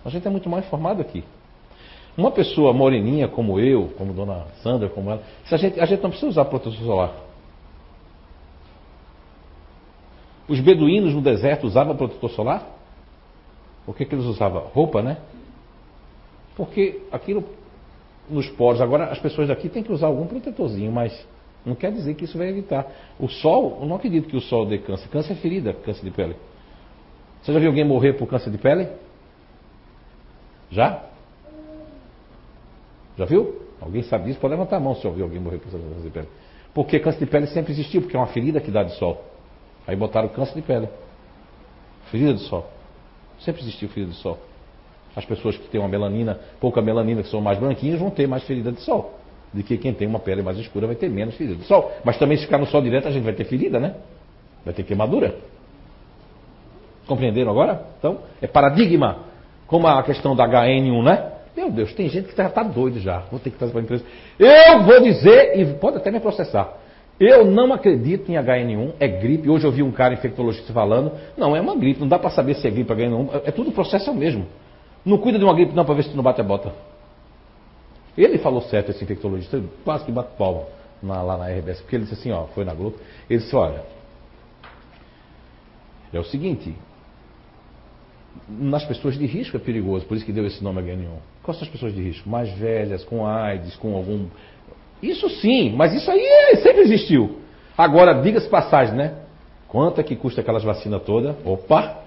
A 0.05 0.09
gente 0.09 0.25
é 0.25 0.31
muito 0.31 0.49
mal 0.49 0.61
informado 0.61 1.01
aqui. 1.01 1.25
Uma 2.17 2.31
pessoa 2.31 2.71
moreninha 2.71 3.27
como 3.27 3.59
eu, 3.59 3.91
como 3.97 4.13
dona 4.13 4.45
Sandra, 4.61 4.87
como 4.87 5.11
ela, 5.11 5.21
a 5.51 5.57
gente, 5.57 5.77
a 5.77 5.85
gente 5.85 6.01
não 6.01 6.09
precisa 6.09 6.29
usar 6.29 6.45
protetor 6.45 6.79
solar. 6.85 7.32
Os 10.47 10.59
beduínos 10.59 11.13
no 11.13 11.21
deserto 11.21 11.65
usavam 11.65 11.95
protetor 11.95 12.29
solar? 12.31 12.67
Por 13.85 13.95
que, 13.95 14.05
que 14.05 14.15
eles 14.15 14.25
usavam? 14.25 14.61
Roupa, 14.73 15.01
né? 15.01 15.17
Porque 16.55 17.01
aquilo 17.11 17.43
nos 18.29 18.47
poros. 18.49 18.81
Agora 18.81 19.05
as 19.05 19.19
pessoas 19.19 19.47
daqui 19.47 19.69
têm 19.69 19.83
que 19.83 19.91
usar 19.91 20.07
algum 20.07 20.25
protetorzinho, 20.25 20.91
mas 20.91 21.27
não 21.65 21.75
quer 21.75 21.91
dizer 21.91 22.13
que 22.15 22.25
isso 22.25 22.37
vai 22.37 22.49
evitar. 22.49 22.85
O 23.19 23.27
sol, 23.27 23.79
eu 23.81 23.87
não 23.87 23.95
acredito 23.95 24.27
que 24.27 24.35
o 24.35 24.41
sol 24.41 24.65
dê 24.65 24.77
câncer. 24.77 25.07
Câncer 25.09 25.33
é 25.33 25.35
ferida, 25.35 25.73
câncer 25.73 26.03
de 26.03 26.11
pele. 26.11 26.35
Você 27.41 27.51
já 27.51 27.59
viu 27.59 27.69
alguém 27.69 27.83
morrer 27.83 28.13
por 28.13 28.27
câncer 28.27 28.49
de 28.49 28.57
pele? 28.57 28.87
Já? 30.71 31.03
Já 33.17 33.25
viu? 33.25 33.61
Alguém 33.81 34.03
sabe 34.03 34.25
disso? 34.25 34.39
Pode 34.39 34.53
levantar 34.53 34.77
a 34.77 34.79
mão 34.79 34.95
se 34.95 35.05
ouviu 35.05 35.25
alguém 35.25 35.39
morrer 35.39 35.57
por 35.57 35.71
câncer 35.71 36.01
de 36.01 36.09
pele. 36.09 36.27
Porque 36.73 36.99
câncer 36.99 37.19
de 37.19 37.25
pele 37.25 37.47
sempre 37.47 37.73
existiu, 37.73 38.01
porque 38.01 38.15
é 38.15 38.19
uma 38.19 38.27
ferida 38.27 38.59
que 38.59 38.71
dá 38.71 38.83
de 38.83 38.95
sol. 38.97 39.23
Aí 39.87 39.95
botaram 39.95 40.29
câncer 40.29 40.55
de 40.55 40.61
pele. 40.61 40.87
Ferida 42.11 42.33
de 42.33 42.41
sol. 42.41 42.69
Sempre 43.39 43.61
existiu 43.61 43.89
ferida 43.89 44.11
de 44.11 44.17
sol. 44.17 44.37
As 45.15 45.25
pessoas 45.25 45.57
que 45.57 45.67
têm 45.67 45.79
uma 45.79 45.89
melanina, 45.89 46.39
pouca 46.59 46.81
melanina, 46.81 47.21
que 47.21 47.29
são 47.29 47.41
mais 47.41 47.59
branquinhas, 47.59 47.99
vão 47.99 48.09
ter 48.09 48.27
mais 48.27 48.43
ferida 48.43 48.71
de 48.71 48.81
sol 48.81 49.19
de 49.53 49.61
que 49.61 49.77
quem 49.77 49.93
tem 49.93 50.07
uma 50.07 50.19
pele 50.19 50.41
mais 50.41 50.57
escura 50.57 50.87
vai 50.87 50.95
ter 50.95 51.09
menos 51.09 51.35
ferida 51.35 51.55
do 51.55 51.63
sol. 51.63 51.91
Mas 52.03 52.17
também 52.17 52.37
se 52.37 52.43
ficar 52.43 52.57
no 52.57 52.65
sol 52.65 52.81
direto 52.81 53.07
a 53.07 53.11
gente 53.11 53.23
vai 53.23 53.33
ter 53.33 53.45
ferida, 53.45 53.79
né? 53.79 53.95
Vai 54.65 54.73
ter 54.73 54.83
queimadura. 54.83 55.35
Compreenderam 57.05 57.51
agora? 57.51 57.85
Então, 57.99 58.19
é 58.41 58.47
paradigma. 58.47 59.25
Como 59.67 59.87
a 59.87 60.01
questão 60.03 60.35
da 60.35 60.47
HN1, 60.47 61.03
né? 61.03 61.31
Meu 61.55 61.69
Deus, 61.69 61.93
tem 61.93 62.09
gente 62.09 62.29
que 62.29 62.35
já 62.35 62.47
está 62.47 62.63
doido 62.63 62.99
já. 62.99 63.19
Vou 63.29 63.39
ter 63.39 63.51
que 63.51 63.57
trazer 63.57 63.71
para 63.71 63.81
a 63.81 63.83
empresa. 63.83 64.03
Eu 64.39 64.83
vou 64.83 65.01
dizer, 65.01 65.59
e 65.59 65.65
pode 65.75 65.97
até 65.97 66.09
me 66.09 66.19
processar. 66.19 66.73
Eu 67.25 67.45
não 67.45 67.71
acredito 67.71 68.29
em 68.29 68.35
HN1, 68.35 68.95
é 68.99 69.07
gripe. 69.07 69.49
Hoje 69.49 69.65
eu 69.65 69.71
vi 69.71 69.81
um 69.81 69.93
cara 69.93 70.13
infectologista 70.13 70.73
falando, 70.73 71.13
não, 71.37 71.55
é 71.55 71.61
uma 71.61 71.73
gripe, 71.73 72.01
não 72.01 72.07
dá 72.07 72.19
para 72.19 72.29
saber 72.29 72.53
se 72.55 72.67
é 72.67 72.69
gripe 72.69 72.93
HN1, 72.93 73.43
é 73.45 73.51
tudo 73.51 73.71
processo 73.71 74.09
é 74.09 74.13
o 74.13 74.15
mesmo. 74.15 74.45
Não 75.05 75.17
cuida 75.17 75.39
de 75.39 75.45
uma 75.45 75.53
gripe 75.53 75.73
não 75.73 75.85
para 75.85 75.95
ver 75.95 76.03
se 76.03 76.09
tu 76.09 76.17
não 76.17 76.23
bate 76.23 76.41
a 76.41 76.43
bota. 76.43 76.73
Ele 78.17 78.37
falou 78.39 78.61
certo, 78.63 78.91
esse 78.91 79.01
infectologista, 79.05 79.63
quase 79.85 80.03
que 80.03 80.11
bate 80.11 80.35
palma 80.37 80.63
na, 81.01 81.21
lá 81.21 81.37
na 81.37 81.47
RBS, 81.47 81.79
porque 81.79 81.95
ele 81.95 82.03
disse 82.03 82.15
assim, 82.15 82.31
ó, 82.31 82.47
foi 82.47 82.65
na 82.65 82.73
Globo, 82.73 82.97
ele 83.29 83.39
disse, 83.39 83.55
olha, 83.55 83.83
é 86.11 86.19
o 86.19 86.25
seguinte, 86.25 86.75
nas 88.49 88.83
pessoas 88.83 89.17
de 89.17 89.25
risco 89.25 89.55
é 89.55 89.59
perigoso, 89.61 90.05
por 90.05 90.17
isso 90.17 90.25
que 90.25 90.33
deu 90.33 90.45
esse 90.45 90.61
nome 90.61 90.81
H1N1. 90.81 91.07
Quais 91.41 91.57
são 91.57 91.65
as 91.65 91.71
pessoas 91.71 91.93
de 91.93 92.01
risco? 92.01 92.29
Mais 92.29 92.51
velhas, 92.57 93.03
com 93.03 93.25
AIDS, 93.25 93.75
com 93.77 93.95
algum. 93.95 94.27
Isso 95.03 95.29
sim, 95.29 95.73
mas 95.75 95.93
isso 95.93 96.09
aí 96.09 96.25
é, 96.25 96.55
sempre 96.55 96.83
existiu. 96.83 97.39
Agora, 97.77 98.13
diga-se 98.21 98.47
passagem, 98.47 98.95
né? 98.95 99.15
Quanto 99.67 99.99
é 99.99 100.03
que 100.03 100.15
custa 100.15 100.39
aquelas 100.39 100.63
vacinas 100.63 101.03
todas? 101.03 101.35
Opa! 101.43 101.97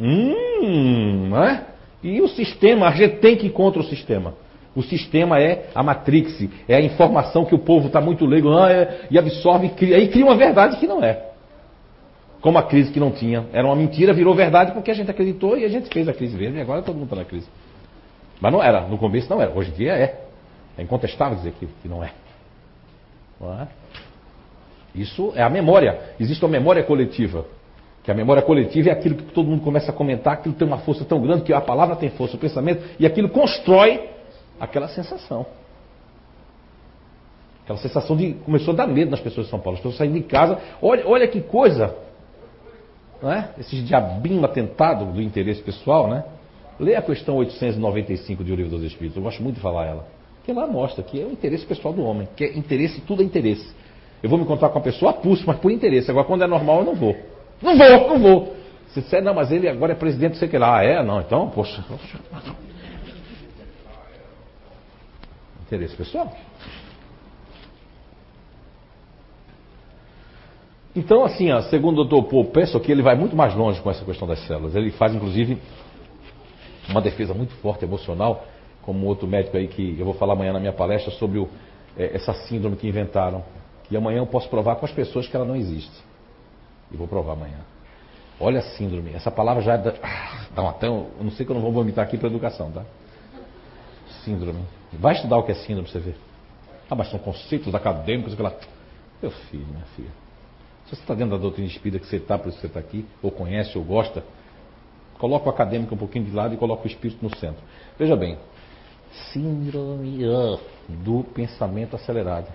Hum, 0.00 1.28
não 1.28 1.44
é? 1.44 1.64
E 2.02 2.20
o 2.20 2.28
sistema, 2.28 2.88
a 2.88 2.90
gente 2.90 3.18
tem 3.18 3.36
que 3.36 3.46
ir 3.46 3.50
contra 3.50 3.80
o 3.80 3.84
sistema. 3.84 4.34
O 4.74 4.82
sistema 4.82 5.40
é 5.40 5.66
a 5.74 5.82
matrix, 5.82 6.48
é 6.68 6.74
a 6.74 6.80
informação 6.80 7.44
que 7.44 7.54
o 7.54 7.58
povo 7.58 7.86
está 7.86 8.00
muito 8.00 8.26
leigo 8.26 8.52
ah, 8.56 8.70
é, 8.70 9.02
e 9.10 9.18
absorve 9.18 9.66
e 9.66 9.70
cria, 9.70 9.96
aí 9.96 10.08
cria 10.08 10.24
uma 10.24 10.36
verdade 10.36 10.76
que 10.76 10.86
não 10.86 11.02
é. 11.04 11.24
Como 12.40 12.58
a 12.58 12.62
crise 12.64 12.92
que 12.92 13.00
não 13.00 13.10
tinha. 13.10 13.46
Era 13.52 13.66
uma 13.66 13.76
mentira, 13.76 14.12
virou 14.12 14.34
verdade 14.34 14.72
porque 14.72 14.90
a 14.90 14.94
gente 14.94 15.10
acreditou 15.10 15.56
e 15.56 15.64
a 15.64 15.68
gente 15.68 15.88
fez 15.88 16.08
a 16.08 16.12
crise 16.12 16.36
verde 16.36 16.58
e 16.58 16.60
agora 16.60 16.82
todo 16.82 16.94
mundo 16.94 17.04
está 17.04 17.16
na 17.16 17.24
crise. 17.24 17.48
Mas 18.40 18.52
não 18.52 18.62
era, 18.62 18.82
no 18.82 18.98
começo 18.98 19.28
não 19.30 19.40
era, 19.40 19.52
hoje 19.56 19.70
em 19.70 19.74
dia 19.74 19.92
é. 19.92 20.27
É 20.78 20.82
incontestável 20.82 21.36
dizer 21.36 21.52
que, 21.58 21.66
que 21.66 21.88
não 21.88 22.02
é. 22.04 22.12
Não 23.40 23.52
é? 23.52 23.68
Isso 24.94 25.32
é 25.34 25.42
a 25.42 25.50
memória. 25.50 26.14
Existe 26.18 26.44
uma 26.44 26.50
memória 26.50 26.82
coletiva. 26.84 27.44
Que 28.04 28.10
a 28.10 28.14
memória 28.14 28.42
coletiva 28.42 28.88
é 28.88 28.92
aquilo 28.92 29.16
que 29.16 29.24
todo 29.24 29.48
mundo 29.48 29.62
começa 29.62 29.90
a 29.90 29.94
comentar, 29.94 30.34
aquilo 30.34 30.54
tem 30.54 30.66
uma 30.66 30.78
força 30.78 31.04
tão 31.04 31.20
grande 31.20 31.42
que 31.42 31.52
a 31.52 31.60
palavra 31.60 31.96
tem 31.96 32.08
força, 32.10 32.36
o 32.36 32.38
pensamento, 32.38 32.82
e 32.98 33.04
aquilo 33.04 33.28
constrói 33.28 34.08
aquela 34.58 34.88
sensação. 34.88 35.44
Aquela 37.64 37.78
sensação 37.80 38.16
de. 38.16 38.34
Começou 38.34 38.72
a 38.72 38.76
dar 38.78 38.86
medo 38.86 39.10
nas 39.10 39.20
pessoas 39.20 39.46
de 39.46 39.50
São 39.50 39.60
Paulo. 39.60 39.76
As 39.76 39.80
pessoas 39.80 39.98
saindo 39.98 40.14
de 40.14 40.22
casa. 40.22 40.58
Olha, 40.80 41.06
olha 41.06 41.28
que 41.28 41.42
coisa! 41.42 41.94
Não 43.20 43.30
é? 43.30 43.50
Esses 43.58 43.84
diabinhos 43.84 44.42
atentados 44.44 45.12
do 45.12 45.20
interesse 45.20 45.60
pessoal, 45.60 46.08
né? 46.08 46.24
Leia 46.78 47.00
a 47.00 47.02
questão 47.02 47.36
895 47.36 48.44
de 48.44 48.52
O 48.52 48.56
Livro 48.56 48.70
dos 48.70 48.84
Espíritos. 48.84 49.16
Eu 49.16 49.22
gosto 49.22 49.42
muito 49.42 49.56
de 49.56 49.60
falar 49.60 49.86
ela. 49.86 50.17
Que 50.48 50.52
lá 50.54 50.66
mostra 50.66 51.04
que 51.04 51.20
é 51.20 51.26
o 51.26 51.30
interesse 51.30 51.66
pessoal 51.66 51.92
do 51.92 52.02
homem. 52.02 52.26
Que 52.34 52.42
é 52.42 52.56
interesse, 52.56 53.02
tudo 53.02 53.20
é 53.20 53.24
interesse. 53.26 53.70
Eu 54.22 54.30
vou 54.30 54.38
me 54.38 54.46
encontrar 54.46 54.70
com 54.70 54.78
a 54.78 54.80
pessoa 54.80 55.12
pulso, 55.12 55.44
mas 55.46 55.58
por 55.58 55.70
interesse. 55.70 56.10
Agora, 56.10 56.26
quando 56.26 56.42
é 56.42 56.46
normal, 56.46 56.78
eu 56.78 56.84
não 56.86 56.94
vou. 56.94 57.14
Não 57.60 57.76
vou, 57.76 58.08
não 58.08 58.18
vou. 58.18 58.56
Você 58.86 59.02
disser, 59.02 59.22
não, 59.22 59.34
mas 59.34 59.52
ele 59.52 59.68
agora 59.68 59.92
é 59.92 59.94
presidente, 59.94 60.38
sei 60.38 60.48
que 60.48 60.56
lá. 60.56 60.78
Ah, 60.78 60.82
é? 60.82 61.02
Não, 61.02 61.20
então, 61.20 61.50
poxa. 61.50 61.84
Interesse 65.66 65.94
pessoal. 65.94 66.32
Então, 70.96 71.26
assim, 71.26 71.52
ó, 71.52 71.60
segundo 71.60 72.00
o 72.00 72.04
Dr. 72.06 72.26
Paul 72.26 72.50
que 72.82 72.90
ele 72.90 73.02
vai 73.02 73.16
muito 73.16 73.36
mais 73.36 73.54
longe 73.54 73.82
com 73.82 73.90
essa 73.90 74.02
questão 74.02 74.26
das 74.26 74.38
células. 74.46 74.74
Ele 74.74 74.92
faz, 74.92 75.14
inclusive, 75.14 75.58
uma 76.88 77.02
defesa 77.02 77.34
muito 77.34 77.52
forte 77.56 77.84
emocional, 77.84 78.46
como 78.88 79.04
outro 79.04 79.28
médico 79.28 79.54
aí 79.54 79.68
que 79.68 79.96
eu 79.98 80.04
vou 80.06 80.14
falar 80.14 80.32
amanhã 80.32 80.50
na 80.50 80.58
minha 80.58 80.72
palestra 80.72 81.12
sobre 81.12 81.38
o, 81.38 81.46
é, 81.94 82.16
essa 82.16 82.32
síndrome 82.32 82.74
que 82.74 82.88
inventaram. 82.88 83.44
E 83.90 83.96
amanhã 83.98 84.20
eu 84.20 84.26
posso 84.26 84.48
provar 84.48 84.76
com 84.76 84.86
as 84.86 84.92
pessoas 84.92 85.28
que 85.28 85.36
ela 85.36 85.44
não 85.44 85.54
existe. 85.54 85.92
E 86.90 86.96
vou 86.96 87.06
provar 87.06 87.34
amanhã. 87.34 87.58
Olha 88.40 88.60
a 88.60 88.62
síndrome. 88.62 89.12
Essa 89.12 89.30
palavra 89.30 89.62
já 89.62 89.74
é 89.74 89.78
da, 89.78 89.94
ah, 90.02 90.46
dá 90.54 90.70
até. 90.70 90.86
Eu 90.86 91.06
não 91.20 91.30
sei 91.32 91.44
que 91.44 91.52
eu 91.52 91.54
não 91.54 91.60
vou 91.60 91.70
vomitar 91.70 92.02
aqui 92.02 92.16
para 92.16 92.28
educação, 92.28 92.70
tá? 92.70 92.82
Síndrome. 94.24 94.64
Vai 94.94 95.16
estudar 95.16 95.36
o 95.36 95.42
que 95.42 95.52
é 95.52 95.54
síndrome 95.54 95.86
você 95.86 95.98
ver. 95.98 96.16
Ah, 96.88 96.94
mas 96.94 97.10
são 97.10 97.18
conceitos 97.18 97.74
acadêmicos. 97.74 98.32
Aquela... 98.32 98.56
Meu 99.20 99.30
filho, 99.30 99.66
minha 99.66 99.84
filha. 99.96 100.10
Se 100.86 100.96
você 100.96 101.02
está 101.02 101.12
dentro 101.12 101.36
da 101.36 101.42
doutrina 101.42 101.68
espírita 101.68 102.02
que 102.02 102.06
você 102.06 102.16
está, 102.16 102.38
por 102.38 102.48
isso 102.48 102.56
que 102.56 102.62
você 102.62 102.68
está 102.68 102.80
aqui, 102.80 103.04
ou 103.22 103.30
conhece, 103.30 103.76
ou 103.76 103.84
gosta, 103.84 104.24
coloca 105.18 105.46
o 105.46 105.50
acadêmico 105.50 105.94
um 105.94 105.98
pouquinho 105.98 106.24
de 106.24 106.30
lado 106.30 106.54
e 106.54 106.56
coloca 106.56 106.84
o 106.84 106.86
espírito 106.86 107.22
no 107.22 107.36
centro. 107.36 107.62
Veja 107.98 108.16
bem, 108.16 108.38
síndrome 109.32 110.20
do 110.88 111.24
pensamento 111.34 111.96
acelerado. 111.96 112.48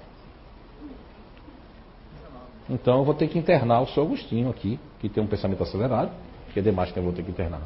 Então 2.70 3.00
eu 3.00 3.04
vou 3.04 3.14
ter 3.14 3.28
que 3.28 3.38
internar 3.38 3.82
o 3.82 3.88
seu 3.88 4.04
Agostinho 4.04 4.50
aqui, 4.50 4.80
que 5.00 5.10
tem 5.10 5.24
um 5.24 5.28
pensamento 5.28 5.62
acelerado, 5.64 6.12
que 6.54 6.60
é 6.60 6.62
demais 6.62 6.92
que 6.92 6.98
eu 6.98 7.04
vou 7.04 7.14
ter 7.14 7.24
que 7.24 7.32
internar. 7.32 7.62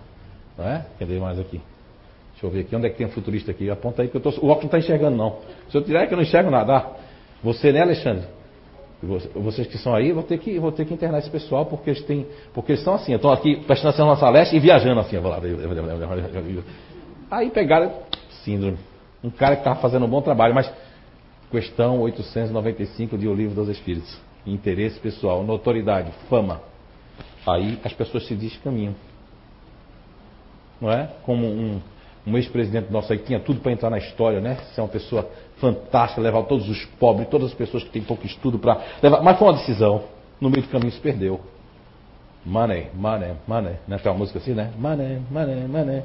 Não 0.57 0.67
é? 0.67 0.85
Cadê 0.99 1.17
aqui? 1.17 1.61
Deixa 2.31 2.45
eu 2.45 2.49
ver 2.49 2.61
aqui, 2.61 2.75
onde 2.75 2.87
é 2.87 2.89
que 2.89 2.97
tem 2.97 3.07
um 3.07 3.11
futurista 3.11 3.51
aqui? 3.51 3.69
Aponta 3.69 4.01
aí 4.01 4.09
que 4.09 4.17
eu 4.17 4.21
tô, 4.21 4.29
o 4.29 4.47
óculos 4.47 4.63
não 4.63 4.65
está 4.65 4.77
enxergando 4.79 5.15
não. 5.15 5.37
Se 5.69 5.77
eu 5.77 5.83
tirar 5.83 6.03
é 6.03 6.07
que 6.07 6.13
eu 6.13 6.17
não 6.17 6.23
enxergo 6.23 6.49
nada. 6.49 6.77
Ah, 6.77 6.91
você 7.43 7.71
né, 7.71 7.81
Alexandre? 7.81 8.25
Vocês 9.35 9.67
que 9.67 9.77
são 9.77 9.93
aí, 9.93 10.11
vou 10.11 10.23
ter 10.23 10.39
que, 10.39 10.57
vou 10.57 10.71
ter 10.71 10.85
que 10.85 10.93
internar 10.93 11.19
esse 11.19 11.29
pessoal, 11.29 11.65
porque 11.67 11.91
eles 11.91 12.03
têm. 12.03 12.25
Porque 12.53 12.71
eles 12.71 12.83
são 12.83 12.95
assim, 12.95 13.13
estão 13.13 13.31
aqui 13.31 13.57
prestando 13.57 13.89
atenção 13.89 14.07
na 14.07 14.13
nossa 14.13 14.29
leste 14.29 14.55
e 14.55 14.59
viajando 14.59 14.99
assim. 14.99 15.17
Aí 17.29 17.51
pegaram 17.51 17.91
síndrome. 18.47 18.77
Um 19.21 19.29
cara 19.29 19.55
que 19.55 19.61
estava 19.61 19.79
fazendo 19.81 20.05
um 20.05 20.09
bom 20.09 20.21
trabalho, 20.21 20.55
mas. 20.55 20.71
Questão 21.51 22.01
895 22.01 23.17
de 23.17 23.27
O 23.27 23.33
Livro 23.33 23.55
dos 23.55 23.69
Espíritos. 23.69 24.17
Interesse 24.45 24.99
pessoal, 24.99 25.43
notoriedade, 25.43 26.11
fama. 26.29 26.61
Aí 27.45 27.79
as 27.85 27.93
pessoas 27.93 28.27
se 28.27 28.35
descaminham. 28.35 28.93
Não 30.81 30.91
é? 30.91 31.09
Como 31.23 31.45
um, 31.45 31.81
um 32.25 32.37
ex-presidente 32.37 32.91
nosso 32.91 33.13
aí 33.13 33.19
tinha 33.19 33.39
tudo 33.39 33.61
para 33.61 33.71
entrar 33.71 33.89
na 33.89 33.97
história, 33.97 34.41
né? 34.41 34.57
Ser 34.75 34.81
uma 34.81 34.89
pessoa 34.89 35.29
fantástica, 35.57 36.21
levar 36.21 36.43
todos 36.43 36.67
os 36.67 36.85
pobres, 36.99 37.29
todas 37.29 37.47
as 37.47 37.53
pessoas 37.53 37.83
que 37.83 37.89
têm 37.89 38.03
pouco 38.03 38.25
estudo 38.25 38.59
para 38.59 38.81
levar. 39.01 39.21
Mas 39.21 39.39
foi 39.39 39.47
uma 39.47 39.53
decisão. 39.53 40.03
No 40.39 40.49
meio 40.49 40.63
do 40.63 40.69
caminho 40.69 40.91
se 40.91 40.99
perdeu. 40.99 41.39
Money, 42.45 42.89
money, 42.93 43.33
money. 43.47 43.75
Né? 43.87 43.97
Tem 43.97 44.11
uma 44.11 44.17
música 44.17 44.39
assim, 44.39 44.53
né? 44.53 44.71
Money, 44.77 45.21
money, 45.31 45.67
money. 45.67 46.03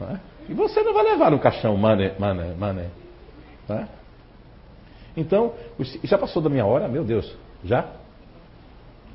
É? 0.00 0.35
E 0.48 0.54
você 0.54 0.82
não 0.82 0.94
vai 0.94 1.04
levar 1.04 1.30
no 1.30 1.38
caixão 1.38 1.76
money, 1.76 2.12
money, 2.18 2.54
money. 2.58 2.86
É? 3.68 3.84
Então, 5.16 5.54
já 6.04 6.16
passou 6.18 6.42
da 6.42 6.48
minha 6.48 6.64
hora? 6.64 6.86
Meu 6.88 7.02
Deus, 7.02 7.34
já? 7.64 7.86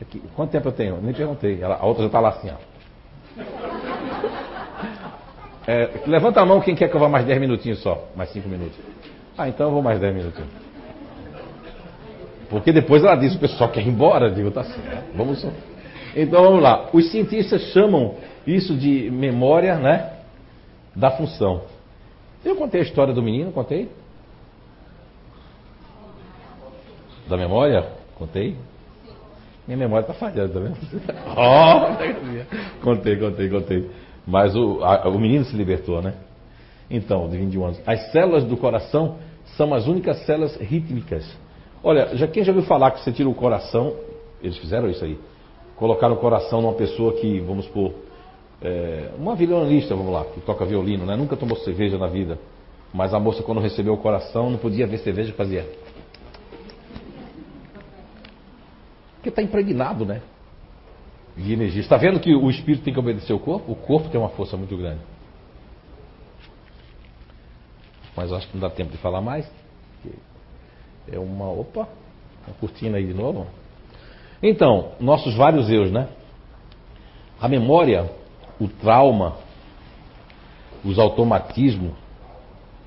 Aqui, 0.02 0.22
quanto 0.36 0.52
tempo 0.52 0.68
eu 0.68 0.72
tenho? 0.72 1.00
Nem 1.02 1.14
perguntei. 1.14 1.62
Ela, 1.62 1.76
a 1.76 1.86
outra 1.86 2.04
já 2.04 2.08
está 2.08 2.20
lá 2.20 2.30
assim, 2.30 2.50
ó. 2.50 2.72
É, 5.68 6.02
levanta 6.08 6.42
a 6.42 6.46
mão 6.46 6.60
quem 6.60 6.76
quer 6.76 6.90
que 6.90 6.96
eu 6.96 7.00
vá 7.00 7.08
mais 7.08 7.26
10 7.26 7.40
minutinhos 7.40 7.80
só. 7.82 8.10
Mais 8.16 8.32
5 8.32 8.50
minutos. 8.50 8.78
Ah, 9.38 9.48
então 9.48 9.68
eu 9.68 9.72
vou 9.72 9.82
mais 9.82 10.00
10 10.00 10.16
minutinhos. 10.16 10.50
Porque 12.50 12.74
depois 12.74 13.04
ela 13.04 13.16
diz, 13.16 13.36
o 13.36 13.40
pessoal 13.40 13.70
quer 13.70 13.82
ir 13.82 13.88
embora. 13.88 14.28
Eu 14.28 14.34
digo, 14.34 14.52
tá 14.52 14.64
certo, 14.64 15.16
vamos 15.16 15.40
só. 15.40 15.50
Então 16.16 16.44
vamos 16.44 16.62
lá. 16.62 16.90
Os 16.92 17.12
cientistas 17.12 17.62
chamam 17.72 18.16
isso 18.46 18.76
de 18.76 19.10
memória, 19.12 19.76
né? 19.76 20.21
Da 20.96 21.12
função. 21.12 21.64
Eu 22.44 22.56
contei 22.56 22.82
a 22.82 22.84
história 22.84 23.14
do 23.14 23.22
menino, 23.22 23.52
contei? 23.52 23.90
Da 27.28 27.38
memória? 27.38 27.88
Contei? 28.16 28.58
Minha 29.66 29.78
memória 29.78 30.04
está 30.04 30.14
falhando, 30.14 30.54
tá 30.54 30.60
vendo? 30.60 30.78
oh, 31.38 32.84
contei, 32.84 33.16
contei, 33.18 33.50
contei. 33.50 33.90
Mas 34.26 34.56
o, 34.56 34.84
a, 34.84 35.08
o 35.08 35.20
menino 35.20 35.46
se 35.46 35.56
libertou, 35.56 36.02
né? 36.02 36.16
Então, 36.90 37.30
de 37.30 37.38
21 37.38 37.64
anos. 37.64 37.82
As 37.86 38.12
células 38.12 38.44
do 38.44 38.58
coração 38.58 39.18
são 39.56 39.74
as 39.74 39.88
únicas 39.88 40.26
células 40.26 40.56
rítmicas. 40.58 41.26
Olha, 41.84 42.16
já 42.16 42.28
quem 42.28 42.44
já 42.44 42.52
ouviu 42.52 42.68
falar 42.68 42.92
que 42.92 43.02
você 43.02 43.12
tira 43.12 43.30
o 43.30 43.34
coração, 43.34 43.96
eles 44.42 44.58
fizeram 44.58 44.90
isso 44.90 45.04
aí. 45.04 45.18
Colocaram 45.76 46.16
o 46.16 46.18
coração 46.18 46.62
numa 46.62 46.74
pessoa 46.74 47.14
que, 47.14 47.40
vamos 47.40 47.66
supor, 47.66 47.94
é, 48.62 49.12
uma 49.18 49.36
violonista, 49.36 49.96
vamos 49.96 50.14
lá, 50.14 50.26
que 50.26 50.42
toca 50.42 50.66
violino, 50.66 51.06
né? 51.06 51.16
Nunca 51.16 51.36
tomou 51.36 51.58
cerveja 51.58 51.98
na 51.98 52.08
vida. 52.08 52.38
Mas 52.94 53.14
a 53.14 53.20
moça, 53.20 53.42
quando 53.42 53.62
recebeu 53.62 53.94
o 53.94 53.98
coração, 53.98 54.50
não 54.50 54.58
podia 54.58 54.86
ver 54.86 55.00
cerveja, 55.00 55.34
fazia. 55.34 55.68
Porque 59.16 59.30
está 59.30 59.42
impregnado, 59.42 60.06
né? 60.06 60.22
de 61.36 61.54
energia. 61.54 61.82
Está 61.82 61.98
vendo 61.98 62.20
que 62.20 62.34
o 62.34 62.50
espírito 62.50 62.84
tem 62.84 62.94
que 62.94 63.00
obedecer 63.00 63.32
ao 63.32 63.40
corpo? 63.40 63.72
O 63.72 63.76
corpo 63.76 64.10
tem 64.10 64.20
uma 64.20 64.30
força 64.30 64.58
muito 64.58 64.76
grande. 64.78 65.02
Mas 68.16 68.32
acho 68.32 68.48
que 68.48 68.54
não 68.56 68.62
dá 68.62 68.70
tempo 68.70 68.92
de 68.92 68.98
falar 68.98 69.22
mais. 69.22 69.50
É 71.12 71.18
uma. 71.18 71.50
Opa! 71.50 71.88
Uma 72.46 72.56
cortina 72.60 72.98
aí 72.98 73.06
de 73.06 73.14
novo. 73.14 73.48
Então, 74.42 74.94
nossos 75.00 75.36
vários 75.36 75.70
eus, 75.70 75.92
né? 75.92 76.10
A 77.40 77.48
memória, 77.48 78.10
o 78.62 78.68
trauma, 78.68 79.38
os 80.86 81.00
automatismos 81.00 81.94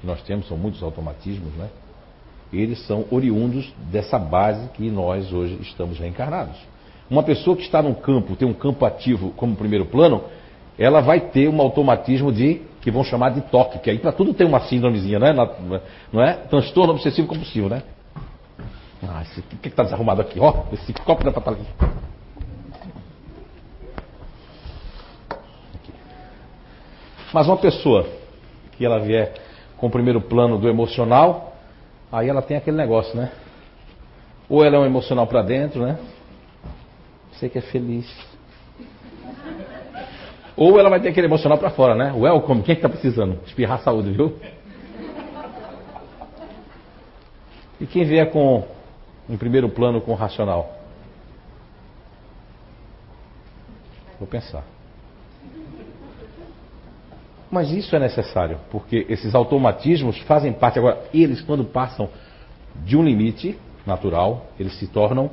que 0.01 0.07
nós 0.07 0.23
temos, 0.23 0.47
são 0.47 0.57
muitos 0.57 0.81
automatismos, 0.85 1.53
né? 1.55 1.69
Eles 2.53 2.87
são 2.87 3.05
oriundos 3.11 3.75
dessa 3.91 4.17
base 4.17 4.69
que 4.69 4.89
nós 4.89 5.33
hoje 5.33 5.59
estamos 5.63 5.99
reencarnados. 5.99 6.57
Uma 7.11 7.25
pessoa 7.25 7.57
que 7.57 7.63
está 7.63 7.83
num 7.83 7.93
campo, 7.93 8.37
tem 8.37 8.47
um 8.47 8.55
campo 8.55 8.85
ativo 8.85 9.31
como 9.33 9.57
primeiro 9.57 9.87
plano, 9.87 10.23
ela 10.79 11.01
vai 11.01 11.19
ter 11.19 11.49
um 11.49 11.61
automatismo 11.61 12.31
de 12.31 12.63
que 12.81 12.93
vão 12.93 13.03
chamar 13.03 13.31
de 13.31 13.41
toque, 13.41 13.81
que 13.81 13.91
aí 13.91 13.99
para 13.99 14.13
tudo 14.13 14.33
tem 14.33 14.47
uma 14.47 14.61
síndromezinha, 14.61 15.19
né? 15.19 15.33
Não 16.13 16.23
é? 16.23 16.35
Transtorno 16.35 16.93
obsessivo 16.93 17.27
compulsivo, 17.27 17.69
né? 17.69 17.83
Ah, 19.03 19.25
o 19.37 19.57
que 19.59 19.69
está 19.69 19.83
desarrumado 19.83 20.21
aqui? 20.21 20.39
Ó, 20.39 20.65
esse 20.73 20.93
copo 20.93 21.25
dá 21.25 21.33
para 21.33 21.41
estar 21.41 21.53
aqui. 21.53 22.05
Mas 27.35 27.49
uma 27.49 27.57
pessoa 27.57 28.07
que 28.77 28.87
ela 28.87 29.01
vier 29.01 29.35
com 29.77 29.89
o 29.89 29.91
primeiro 29.91 30.21
plano 30.21 30.57
do 30.57 30.69
emocional, 30.69 31.57
aí 32.13 32.29
ela 32.29 32.41
tem 32.41 32.57
aquele 32.57 32.77
negócio, 32.77 33.17
né? 33.17 33.33
Ou 34.49 34.65
ela 34.65 34.77
é 34.77 34.79
um 34.79 34.85
emocional 34.85 35.27
para 35.27 35.43
dentro, 35.43 35.85
né? 35.85 35.99
Você 37.33 37.49
que 37.49 37.59
é 37.59 37.61
feliz. 37.61 38.09
Ou 40.57 40.79
ela 40.79 40.89
vai 40.89 41.01
ter 41.01 41.09
aquele 41.09 41.27
emocional 41.27 41.59
para 41.59 41.71
fora, 41.71 41.97
né? 41.97 42.13
Welcome, 42.13 42.63
quem 42.63 42.75
é 42.75 42.77
que 42.77 42.83
tá 42.83 42.89
precisando? 42.89 43.41
Espirrar 43.45 43.81
saúde, 43.81 44.13
viu? 44.13 44.39
E 47.81 47.87
quem 47.87 48.05
vier 48.05 48.31
com, 48.31 48.65
em 49.29 49.37
primeiro 49.37 49.69
plano, 49.69 50.01
com 50.01 50.13
o 50.13 50.15
racional? 50.15 50.73
Vou 54.21 54.29
pensar. 54.29 54.74
Mas 57.55 57.71
isso 57.71 57.95
é 57.95 58.01
necessário, 58.01 58.59
porque 58.69 59.07
esses 59.09 59.33
automatismos 59.33 60.19
fazem 60.23 60.53
parte. 60.53 60.77
Agora, 60.77 61.05
eles, 61.15 61.41
quando 61.41 61.65
passam 61.65 62.09
de 62.85 62.97
um 62.97 63.05
limite 63.05 63.57
natural, 63.87 64.47
eles 64.59 64.77
se 64.77 64.89
tornam, 64.89 65.31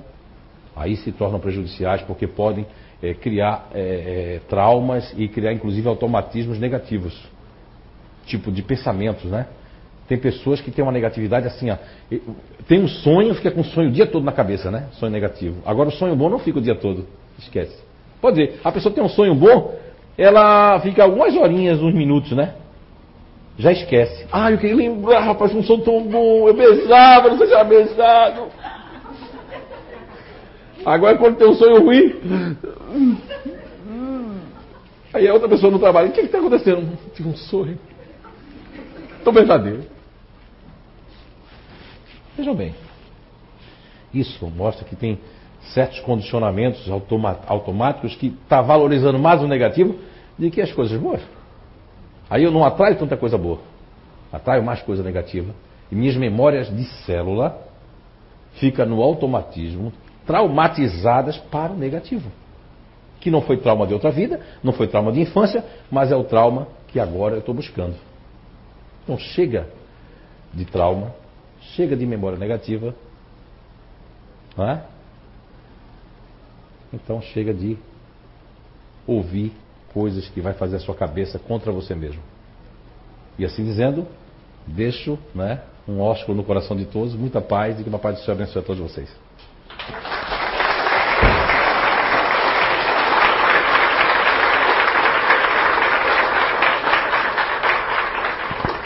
aí 0.76 0.96
se 0.98 1.12
tornam 1.12 1.40
prejudiciais, 1.40 2.04
porque 2.04 2.28
podem 2.28 2.68
é, 3.02 3.16
criar 3.16 3.70
é, 3.74 3.80
é, 4.36 4.42
traumas 4.48 5.12
e 5.18 5.28
criar, 5.28 5.52
inclusive, 5.52 5.88
automatismos 5.88 6.60
negativos. 6.60 7.20
Tipo 8.28 8.52
de 8.52 8.62
pensamentos, 8.62 9.26
né? 9.26 9.48
Tem 10.08 10.16
pessoas 10.16 10.62
que 10.62 10.70
têm 10.70 10.84
uma 10.86 10.92
negatividade 10.92 11.48
assim, 11.48 11.72
ó. 11.72 11.78
Tem 12.68 12.80
um 12.80 12.88
sonho, 12.88 13.34
fica 13.34 13.50
com 13.50 13.62
um 13.62 13.64
sonho 13.64 13.90
o 13.90 13.92
dia 13.92 14.06
todo 14.06 14.24
na 14.24 14.32
cabeça, 14.32 14.70
né? 14.70 14.90
Sonho 14.92 15.12
negativo. 15.12 15.60
Agora 15.66 15.90
o 15.90 15.92
sonho 15.92 16.16
bom 16.16 16.30
não 16.30 16.38
fica 16.38 16.60
o 16.60 16.62
dia 16.62 16.76
todo. 16.76 17.08
Esquece. 17.40 17.76
Pode 18.22 18.36
dizer, 18.36 18.60
a 18.64 18.72
pessoa 18.72 18.94
tem 18.94 19.04
um 19.04 19.10
sonho 19.10 19.34
bom, 19.34 19.74
ela 20.22 20.80
fica 20.82 21.04
algumas 21.04 21.36
horinhas, 21.36 21.82
uns 21.82 21.96
minutos, 21.96 22.32
né? 22.34 22.54
Já 23.58 23.72
esquece. 23.72 24.28
Ah, 24.32 24.52
eu 24.52 24.58
queria 24.60 24.76
lembrar, 24.76 25.22
rapaz, 25.22 25.54
um 25.54 25.64
sonho 25.64 25.84
tão 25.84 26.04
bom, 26.04 26.48
eu 26.48 26.54
beijava, 26.54 27.30
não 27.30 27.38
sei 27.40 27.48
se 27.48 27.54
era 27.54 27.64
beijado. 27.64 28.48
Agora 30.86 31.18
quando 31.18 31.38
tem 31.38 31.48
um 31.48 31.56
sonho 31.56 31.84
ruim. 31.84 32.58
Aí 35.12 35.28
a 35.28 35.34
outra 35.34 35.50
pessoa 35.50 35.72
no 35.72 35.80
trabalho, 35.80 36.10
o 36.10 36.12
que 36.12 36.22
está 36.22 36.38
acontecendo? 36.38 36.98
Tive 37.16 37.28
um 37.28 37.36
sonho. 37.36 37.80
Tão 39.24 39.34
verdadeiro. 39.34 39.84
Vejam 42.38 42.54
bem. 42.54 42.76
Isso 44.14 44.46
mostra 44.48 44.86
que 44.86 44.96
tem 44.96 45.20
certos 45.74 46.00
condicionamentos 46.02 46.90
automáticos 47.48 48.16
que 48.16 48.28
está 48.28 48.62
valorizando 48.62 49.18
mais 49.18 49.42
o 49.42 49.48
negativo 49.48 49.96
do 50.42 50.52
que 50.52 50.60
as 50.60 50.72
coisas 50.74 51.00
boas. 51.00 51.22
Aí 52.30 52.44
eu 52.44 52.52
não 52.52 52.66
atraio 52.66 52.98
tanta 52.98 53.16
coisa 53.16 53.38
boa. 53.38 53.60
Atraio 54.34 54.64
mais 54.64 54.82
coisa 54.82 55.04
negativa. 55.04 55.54
E 55.92 55.96
minhas 55.96 56.16
memórias 56.16 56.76
de 56.76 56.84
célula 57.06 57.62
ficam 58.54 58.86
no 58.86 59.02
automatismo, 59.02 59.94
traumatizadas 60.26 61.38
para 61.38 61.74
o 61.74 61.78
negativo. 61.78 62.32
Que 63.20 63.30
não 63.30 63.42
foi 63.42 63.58
trauma 63.58 63.86
de 63.86 63.94
outra 63.94 64.10
vida, 64.10 64.42
não 64.64 64.74
foi 64.74 64.88
trauma 64.88 65.12
de 65.12 65.22
infância, 65.22 65.64
mas 65.92 66.12
é 66.12 66.16
o 66.16 66.24
trauma 66.24 66.68
que 66.88 67.00
agora 67.00 67.36
eu 67.36 67.40
estou 67.40 67.54
buscando. 67.54 67.96
Então 69.04 69.18
chega 69.18 69.68
de 70.54 70.66
trauma, 70.66 71.14
chega 71.76 71.96
de 71.96 72.06
memória 72.06 72.38
negativa, 72.38 72.96
não 74.58 74.68
é? 74.68 74.82
Então 76.94 77.22
chega 77.22 77.54
de 77.54 77.78
ouvir 79.06 79.54
coisas 79.94 80.28
que 80.30 80.42
vai 80.42 80.54
fazer 80.54 80.78
a 80.78 80.80
sua 80.80 80.96
cabeça 80.96 81.40
contra 81.40 81.72
você 81.72 81.94
mesmo. 81.94 82.22
E 83.38 83.46
assim 83.46 83.64
dizendo, 83.64 84.08
deixo 84.68 85.18
né, 85.34 85.62
um 85.88 86.02
ósculo 86.02 86.38
no 86.38 86.44
coração 86.44 86.76
de 86.76 86.86
todos, 86.86 87.16
muita 87.16 87.42
paz 87.42 87.80
e 87.80 87.84
que 87.84 87.90
o 87.90 87.92
Papai 87.92 88.14
do 88.14 88.20
Senhor 88.20 88.36
abençoe 88.36 88.62
a 88.62 88.66
todos 88.66 88.82
vocês. 88.82 89.10